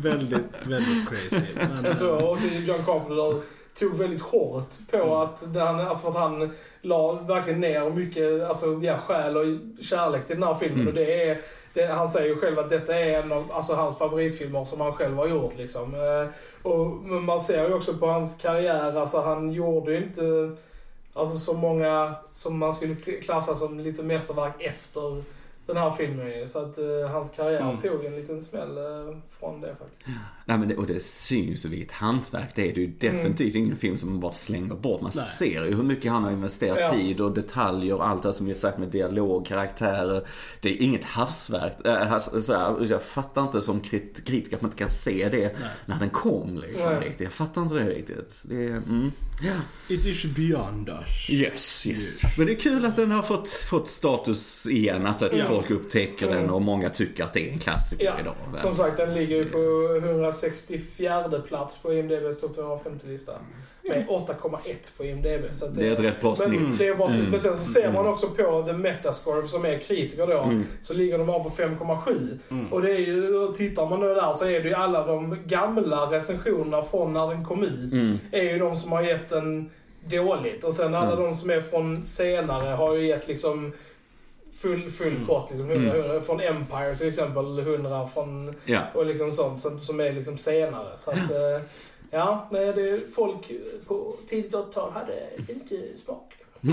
väldigt, 0.00 0.66
väldigt 0.66 1.08
crazy. 1.08 1.42
Men, 1.54 1.84
Jag 1.84 1.98
tror 1.98 2.32
också 2.32 2.46
John 2.46 2.84
Carpenter 2.86 3.40
tog 3.78 3.96
väldigt 3.98 4.20
hårt 4.20 4.70
på 4.90 5.22
att, 5.22 5.54
den, 5.54 5.80
alltså 5.80 6.02
för 6.02 6.18
att 6.18 6.30
han 6.30 6.50
la 6.82 7.12
verkligen 7.12 7.60
ner 7.60 7.90
mycket 7.90 8.44
alltså, 8.44 8.80
ja, 8.82 8.98
själ 8.98 9.36
och 9.36 9.44
kärlek 9.84 10.26
till 10.26 10.36
den 10.36 10.48
här 10.48 10.54
filmen. 10.54 10.80
Mm. 10.80 10.88
Och 10.88 10.94
det 10.94 11.28
är, 11.28 11.40
det, 11.74 11.86
han 11.86 12.08
säger 12.08 12.28
ju 12.28 12.40
själv 12.40 12.58
att 12.58 12.70
detta 12.70 12.98
är 12.98 13.22
en 13.22 13.32
av 13.32 13.52
alltså, 13.52 13.74
hans 13.74 13.98
favoritfilmer 13.98 14.64
som 14.64 14.80
han 14.80 14.92
själv 14.92 15.16
har 15.16 15.28
gjort. 15.28 15.56
Liksom. 15.56 15.94
Eh, 15.94 16.28
och, 16.70 16.86
men 16.86 17.24
man 17.24 17.40
ser 17.40 17.68
ju 17.68 17.74
också 17.74 17.94
på 17.94 18.06
hans 18.06 18.36
karriär, 18.36 19.00
alltså 19.00 19.20
han 19.20 19.52
gjorde 19.52 19.92
ju 19.92 20.04
inte 20.04 20.56
alltså, 21.12 21.38
så 21.38 21.52
många 21.52 22.14
som 22.32 22.58
man 22.58 22.74
skulle 22.74 22.94
klassa 22.94 23.54
som 23.54 23.80
lite 23.80 24.02
mästerverk 24.02 24.54
efter 24.60 25.22
den 25.66 25.76
här 25.76 25.90
filmen. 25.90 26.48
Så 26.48 26.58
att 26.58 26.78
eh, 26.78 27.10
hans 27.10 27.30
karriär 27.30 27.60
Mm. 27.60 27.76
tog 27.76 28.04
en 28.04 28.16
liten 28.16 28.40
smäll 28.40 28.76
eh, 28.78 29.16
från 29.40 29.60
det 29.60 29.76
faktiskt. 29.78 30.18
Nej, 30.46 30.58
men 30.58 30.68
det, 30.68 30.76
och 30.76 30.86
det 30.86 31.02
syns 31.02 31.64
ju 31.66 31.68
vilket 31.68 31.92
hantverk 31.92 32.48
det 32.54 32.62
är. 32.70 32.74
Det 32.74 32.80
är 32.80 32.86
ju 32.86 32.92
definitivt 33.00 33.54
ingen 33.54 33.76
film 33.76 33.96
som 33.96 34.10
man 34.10 34.20
bara 34.20 34.32
slänger 34.32 34.74
bort. 34.74 35.00
Man 35.02 35.10
Nej. 35.14 35.24
ser 35.24 35.64
ju 35.64 35.74
hur 35.74 35.82
mycket 35.82 36.12
han 36.12 36.24
har 36.24 36.30
investerat 36.30 36.78
Ja. 36.80 36.92
tid 36.92 37.20
och 37.20 37.34
detaljer 37.34 37.94
och 37.94 38.08
allt 38.08 38.22
det 38.22 38.32
som 38.32 38.46
vi 38.46 38.52
har 38.52 38.58
sagt 38.58 38.78
med 38.78 38.88
dialog, 38.88 39.46
karaktärer. 39.46 40.26
Det 40.60 40.70
är 40.70 40.82
inget 40.82 41.04
havsverk. 41.04 41.86
Äh, 41.86 42.18
så 42.40 42.52
här, 42.54 42.86
jag 42.90 43.02
fattar 43.02 43.42
inte 43.42 43.62
som 43.62 43.80
krit- 43.80 44.24
kritiker 44.26 44.56
att 44.56 44.62
man 44.62 44.70
inte 44.70 44.78
kan 44.78 44.90
se 44.90 45.28
det 45.28 45.56
när 45.86 45.98
den 45.98 46.10
kom 46.10 46.58
liksom. 46.58 46.92
Nej. 46.92 47.00
Riktigt. 47.00 47.20
Jag 47.20 47.32
fattar 47.32 47.62
inte 47.62 47.74
det 47.74 47.84
riktigt. 47.88 48.42
Det 48.48 48.64
är, 48.64 48.68
mm. 48.68 49.12
It 49.88 50.04
is 50.06 50.24
beyond 50.24 50.88
us. 50.88 51.30
Yes, 51.30 51.86
yes. 51.86 52.22
Men 52.38 52.46
det 52.46 52.52
är 52.52 52.56
kul 52.60 52.84
att 52.84 52.96
den 52.96 53.10
har 53.10 53.22
fått, 53.22 53.48
fått 53.50 53.88
status 53.88 54.66
igen. 54.66 55.06
Alltså 55.06 55.26
att 55.26 55.36
Ja. 55.36 55.44
Folk 55.56 55.70
upptäcker 55.70 56.28
den 56.28 56.50
och 56.50 56.62
många 56.62 56.90
tycker 56.90 57.24
att 57.24 57.32
det 57.32 57.48
är 57.48 57.52
en 57.52 57.58
klassiker 57.58 58.04
Ja, 58.04 58.12
idag. 58.20 58.34
Som 58.60 58.76
sagt, 58.76 58.96
den 58.96 59.14
ligger 59.14 59.36
ju 59.36 59.44
på 59.44 59.58
164 60.06 61.42
plats 61.48 61.78
på 61.78 61.92
IMDBs 61.92 62.40
topp 62.40 62.56
250-lista. 62.56 63.32
Med 63.88 64.06
8,1 64.08 64.96
på 64.96 65.04
IMDB. 65.04 65.44
Så 65.54 65.64
att 65.64 65.74
Det 65.74 65.88
är 65.88 65.92
ett 65.92 66.00
rätt 66.00 66.20
bra 66.20 66.28
men, 66.30 66.36
snitt. 66.36 66.78
det. 66.78 66.88
Mm. 66.88 67.30
men 67.30 67.40
sen 67.40 67.54
så 67.56 67.64
ser 67.72 67.92
man 67.92 68.06
också 68.06 68.28
på 68.28 68.62
The 68.66 68.72
Metascore 68.72 69.42
som 69.48 69.64
är 69.64 69.78
kritiker 69.78 70.26
då. 70.26 70.38
Mm. 70.40 70.64
Så 70.80 70.94
ligger 70.94 71.18
de 71.18 71.26
bara 71.26 71.44
på 71.44 71.50
5,7. 71.50 72.38
Mm. 72.50 72.72
Och 72.72 72.82
det 72.82 72.90
är 72.90 72.98
ju, 72.98 73.52
tittar 73.56 73.88
man 73.88 74.00
nu 74.00 74.14
där 74.14 74.32
så 74.32 74.44
är 74.44 74.60
det 74.60 74.68
ju 74.68 74.74
alla 74.74 75.06
de 75.06 75.38
gamla 75.46 75.96
recensionerna 76.10 76.82
från 76.82 77.12
när 77.12 77.28
den 77.28 77.44
kom 77.44 77.64
ut. 77.64 77.92
Mm. 77.92 78.18
Är 78.32 78.42
ju 78.42 78.58
de 78.58 78.76
som 78.76 78.92
har 78.92 79.02
gett 79.02 79.28
den 79.28 79.70
dåligt. 80.06 80.64
Och 80.64 80.72
sen 80.72 80.94
alla 80.94 81.12
Mm. 81.12 81.24
de 81.24 81.34
som 81.34 81.50
är 81.50 81.60
från 81.60 82.06
senare 82.06 82.68
har 82.74 82.94
ju 82.94 83.06
gett 83.06 83.28
liksom 83.28 83.72
full, 84.62 84.90
full 84.90 85.26
pott. 85.26 85.50
Liksom, 85.50 85.70
100, 85.70 85.90
Mm. 85.94 86.00
100, 86.06 86.20
från 86.22 86.40
Empire 86.40 86.96
till 86.96 87.08
exempel, 87.08 87.58
100 87.58 88.06
från 88.06 88.52
Ja. 88.64 88.80
och 88.94 89.06
liksom 89.06 89.30
sånt 89.32 89.60
som, 89.60 89.78
som 89.78 90.00
är 90.00 90.12
liksom 90.12 90.38
senare. 90.38 90.96
Så 90.96 91.10
att, 91.10 91.16
eh, 91.30 91.60
ja, 92.10 92.48
nej, 92.52 92.72
det, 92.72 93.00
folk 93.14 93.50
på 93.86 94.16
tidigt 94.26 94.54
80-tal 94.54 94.92
hade 94.92 95.12
inte 95.48 95.76
smak. 96.04 96.30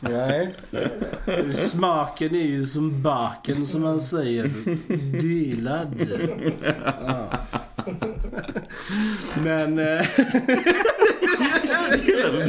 Nej. 0.00 0.54
Smaken 1.54 2.34
är 2.34 2.42
ju 2.42 2.66
som 2.66 3.02
baken 3.02 3.66
som 3.66 3.82
man 3.82 4.00
säger. 4.00 4.50
Delad. 5.20 5.94
Ja. 7.06 7.30
Men... 9.42 9.78
eh, 11.96 12.46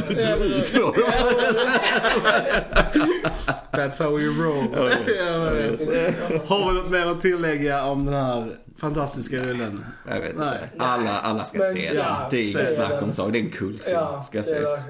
That's 3.72 3.98
how 4.02 4.10
we 4.16 4.24
roll. 4.24 4.66
Ja, 4.74 4.84
yes. 4.84 5.00
Ja, 5.18 5.54
yes. 5.56 6.48
Har 6.48 6.72
vi 6.72 6.80
något 6.80 6.90
mer 6.90 7.06
att 7.06 7.20
tillägga 7.20 7.84
om 7.84 8.06
den 8.06 8.14
här 8.14 8.56
fantastiska 8.76 9.36
rullen? 9.36 9.84
Jag 10.08 10.20
vet 10.20 10.36
Nej. 10.38 10.58
inte. 10.72 10.84
Alla, 10.84 11.20
alla 11.20 11.44
ska 11.44 11.58
Men, 11.58 11.72
se 11.72 11.84
ja, 11.94 12.02
den. 12.02 12.14
Det 12.30 12.36
är 12.36 12.50
inget 12.50 12.74
snack 12.74 13.02
om 13.02 13.12
saken. 13.12 13.32
Det 13.32 13.38
är 13.38 13.42
en 13.44 13.50
kultfilm. 13.50 13.96
Ja, 13.96 14.22
ska 14.22 14.38
ses. 14.38 14.86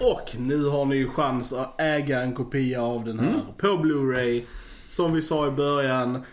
Och 0.00 0.36
nu 0.38 0.64
har 0.64 0.84
ni 0.84 0.96
ju 0.96 1.10
chans 1.10 1.52
att 1.52 1.80
äga 1.80 2.20
en 2.20 2.32
kopia 2.34 2.82
av 2.82 3.04
den 3.04 3.18
här 3.18 3.26
Mm. 3.28 3.40
på 3.58 3.66
Blu-ray. 3.66 4.42
Som 4.88 5.12
vi 5.12 5.22
sa 5.22 5.46
i 5.46 5.50
början. 5.50 6.24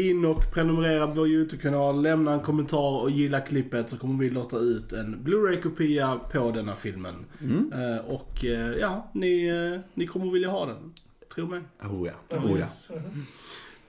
In 0.00 0.24
och 0.24 0.52
prenumerera 0.52 1.06
på 1.06 1.12
vår 1.12 1.28
YouTube-kanal, 1.28 2.02
lämna 2.02 2.32
en 2.32 2.40
kommentar 2.40 3.02
och 3.02 3.10
gilla 3.10 3.40
klippet 3.40 3.88
så 3.88 3.98
kommer 3.98 4.18
vi 4.18 4.30
låta 4.30 4.56
ut 4.56 4.92
en 4.92 5.22
Blu-ray-kopia 5.24 6.20
på 6.32 6.50
denna 6.50 6.74
filmen. 6.74 7.14
Mm. 7.40 7.72
Eh, 7.72 7.98
och 7.98 8.44
eh, 8.44 8.76
ja, 8.80 9.10
ni, 9.14 9.46
eh, 9.48 9.80
ni 9.94 10.06
kommer 10.06 10.32
vilja 10.32 10.50
ha 10.50 10.66
den. 10.66 10.92
Tro 11.34 11.46
mig. 11.46 11.60
Oh 11.82 12.06
ja. 12.06 12.38
Oh 12.38 12.50
ja. 12.50 12.58
Yes. 12.58 12.90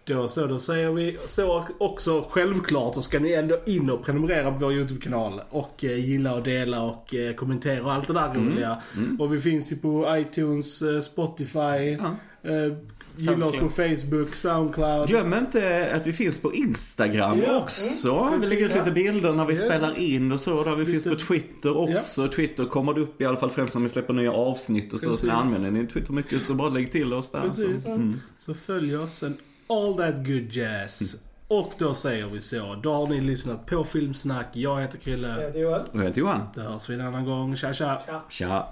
Då 0.04 0.28
så, 0.28 0.48
då 0.48 0.60
säger 0.60 0.92
vi 0.92 1.18
så 1.26 1.66
också 1.78 2.26
självklart 2.30 2.96
så 2.96 3.02
ska 3.02 3.20
ni 3.20 3.34
ändå 3.34 3.60
in 3.66 3.90
och 3.90 4.06
prenumerera 4.06 4.52
på 4.52 4.58
vår 4.58 4.74
YouTube-kanal 4.74 5.42
och 5.50 5.84
eh, 5.84 6.06
gilla 6.06 6.36
och 6.36 6.44
dela 6.44 6.84
och 6.84 7.16
eh, 7.16 7.36
kommentera 7.36 7.84
och 7.84 7.94
allt 7.94 8.08
det 8.08 8.14
där 8.14 8.34
roliga. 8.34 8.82
Och 9.20 9.34
vi 9.34 9.38
finns 9.38 9.72
ju 9.72 9.76
på 9.76 10.18
iTunes, 10.18 10.82
eh, 10.82 11.00
Spotify, 11.00 11.98
Ja. 12.00 12.16
Gilla 13.18 13.46
oss 13.46 13.56
på 13.56 13.70
Facebook, 13.70 14.36
Soundcloud. 14.36 15.08
Glöm 15.08 15.34
inte 15.34 15.92
att 15.96 16.08
vi 16.08 16.14
finns 16.14 16.42
på 16.42 16.54
Instagram 16.54 17.42
Ja, 17.48 17.58
också. 17.58 18.10
mm, 18.12 18.40
vi 18.42 18.48
lägger 18.48 18.66
ut 18.66 18.76
lite 18.76 18.92
bilder 18.92 19.34
när 19.34 19.46
vi 19.46 19.54
Yes. 19.54 19.62
spelar 19.62 20.00
in 20.00 20.32
och 20.32 20.40
så. 20.40 20.64
Där 20.64 20.76
vi 20.76 20.86
finns 20.86 21.06
Lite- 21.06 21.16
på 21.26 21.28
Twitter 21.34 21.78
också. 21.78 22.28
Twitter 22.28 22.66
kommer 22.66 22.94
det 22.94 23.02
upp 23.02 23.22
i 23.22 23.26
alla 23.26 23.38
fall 23.38 23.50
främst 23.50 23.74
när 23.74 23.82
vi 23.82 23.88
släpper 23.88 24.14
nya 24.14 24.32
avsnitt 24.32 24.94
och 24.94 25.00
så. 25.00 25.10
Precis. 25.10 25.26
Så 25.30 25.32
använder 25.36 25.72
ni 25.72 25.88
Twitter 25.88 26.14
mycket 26.14 26.42
så 26.44 26.54
bara 26.54 26.70
lägg 26.70 26.92
till 26.92 27.14
oss 27.14 27.32
där. 27.32 27.42
Precis. 27.42 27.84
Så. 27.84 27.92
Mm. 27.92 28.20
Så 28.38 28.54
följ 28.54 28.98
oss 28.98 29.24
and 29.24 29.36
all 29.68 29.94
that 29.94 30.16
good 30.28 30.54
jazz. 30.54 31.16
Och 31.48 31.74
då 31.78 31.94
säger 31.94 32.26
vi 32.28 32.42
så. 32.42 32.76
Då 32.84 32.94
har 32.94 33.08
ni 33.08 33.22
lyssnat 33.22 33.66
på 33.66 33.84
Filmsnack. 33.84 34.48
Jag 34.54 34.82
heter 34.82 34.96
Jag 34.98 35.04
Krille. 35.04 35.28
heter 35.28 35.60
Joel. 35.60 35.82
Och 35.82 36.00
jag 36.00 36.04
heter 36.04 36.20
Johan. 36.20 36.42
Då 36.56 36.62
hörs 36.62 36.90
vi 36.90 36.94
en 36.94 37.02
annan 37.02 37.26
gång. 37.26 37.56
Tja 37.56 37.74
tja. 37.74 38.02
Tja. 38.08 38.22
Tja. 38.30 38.68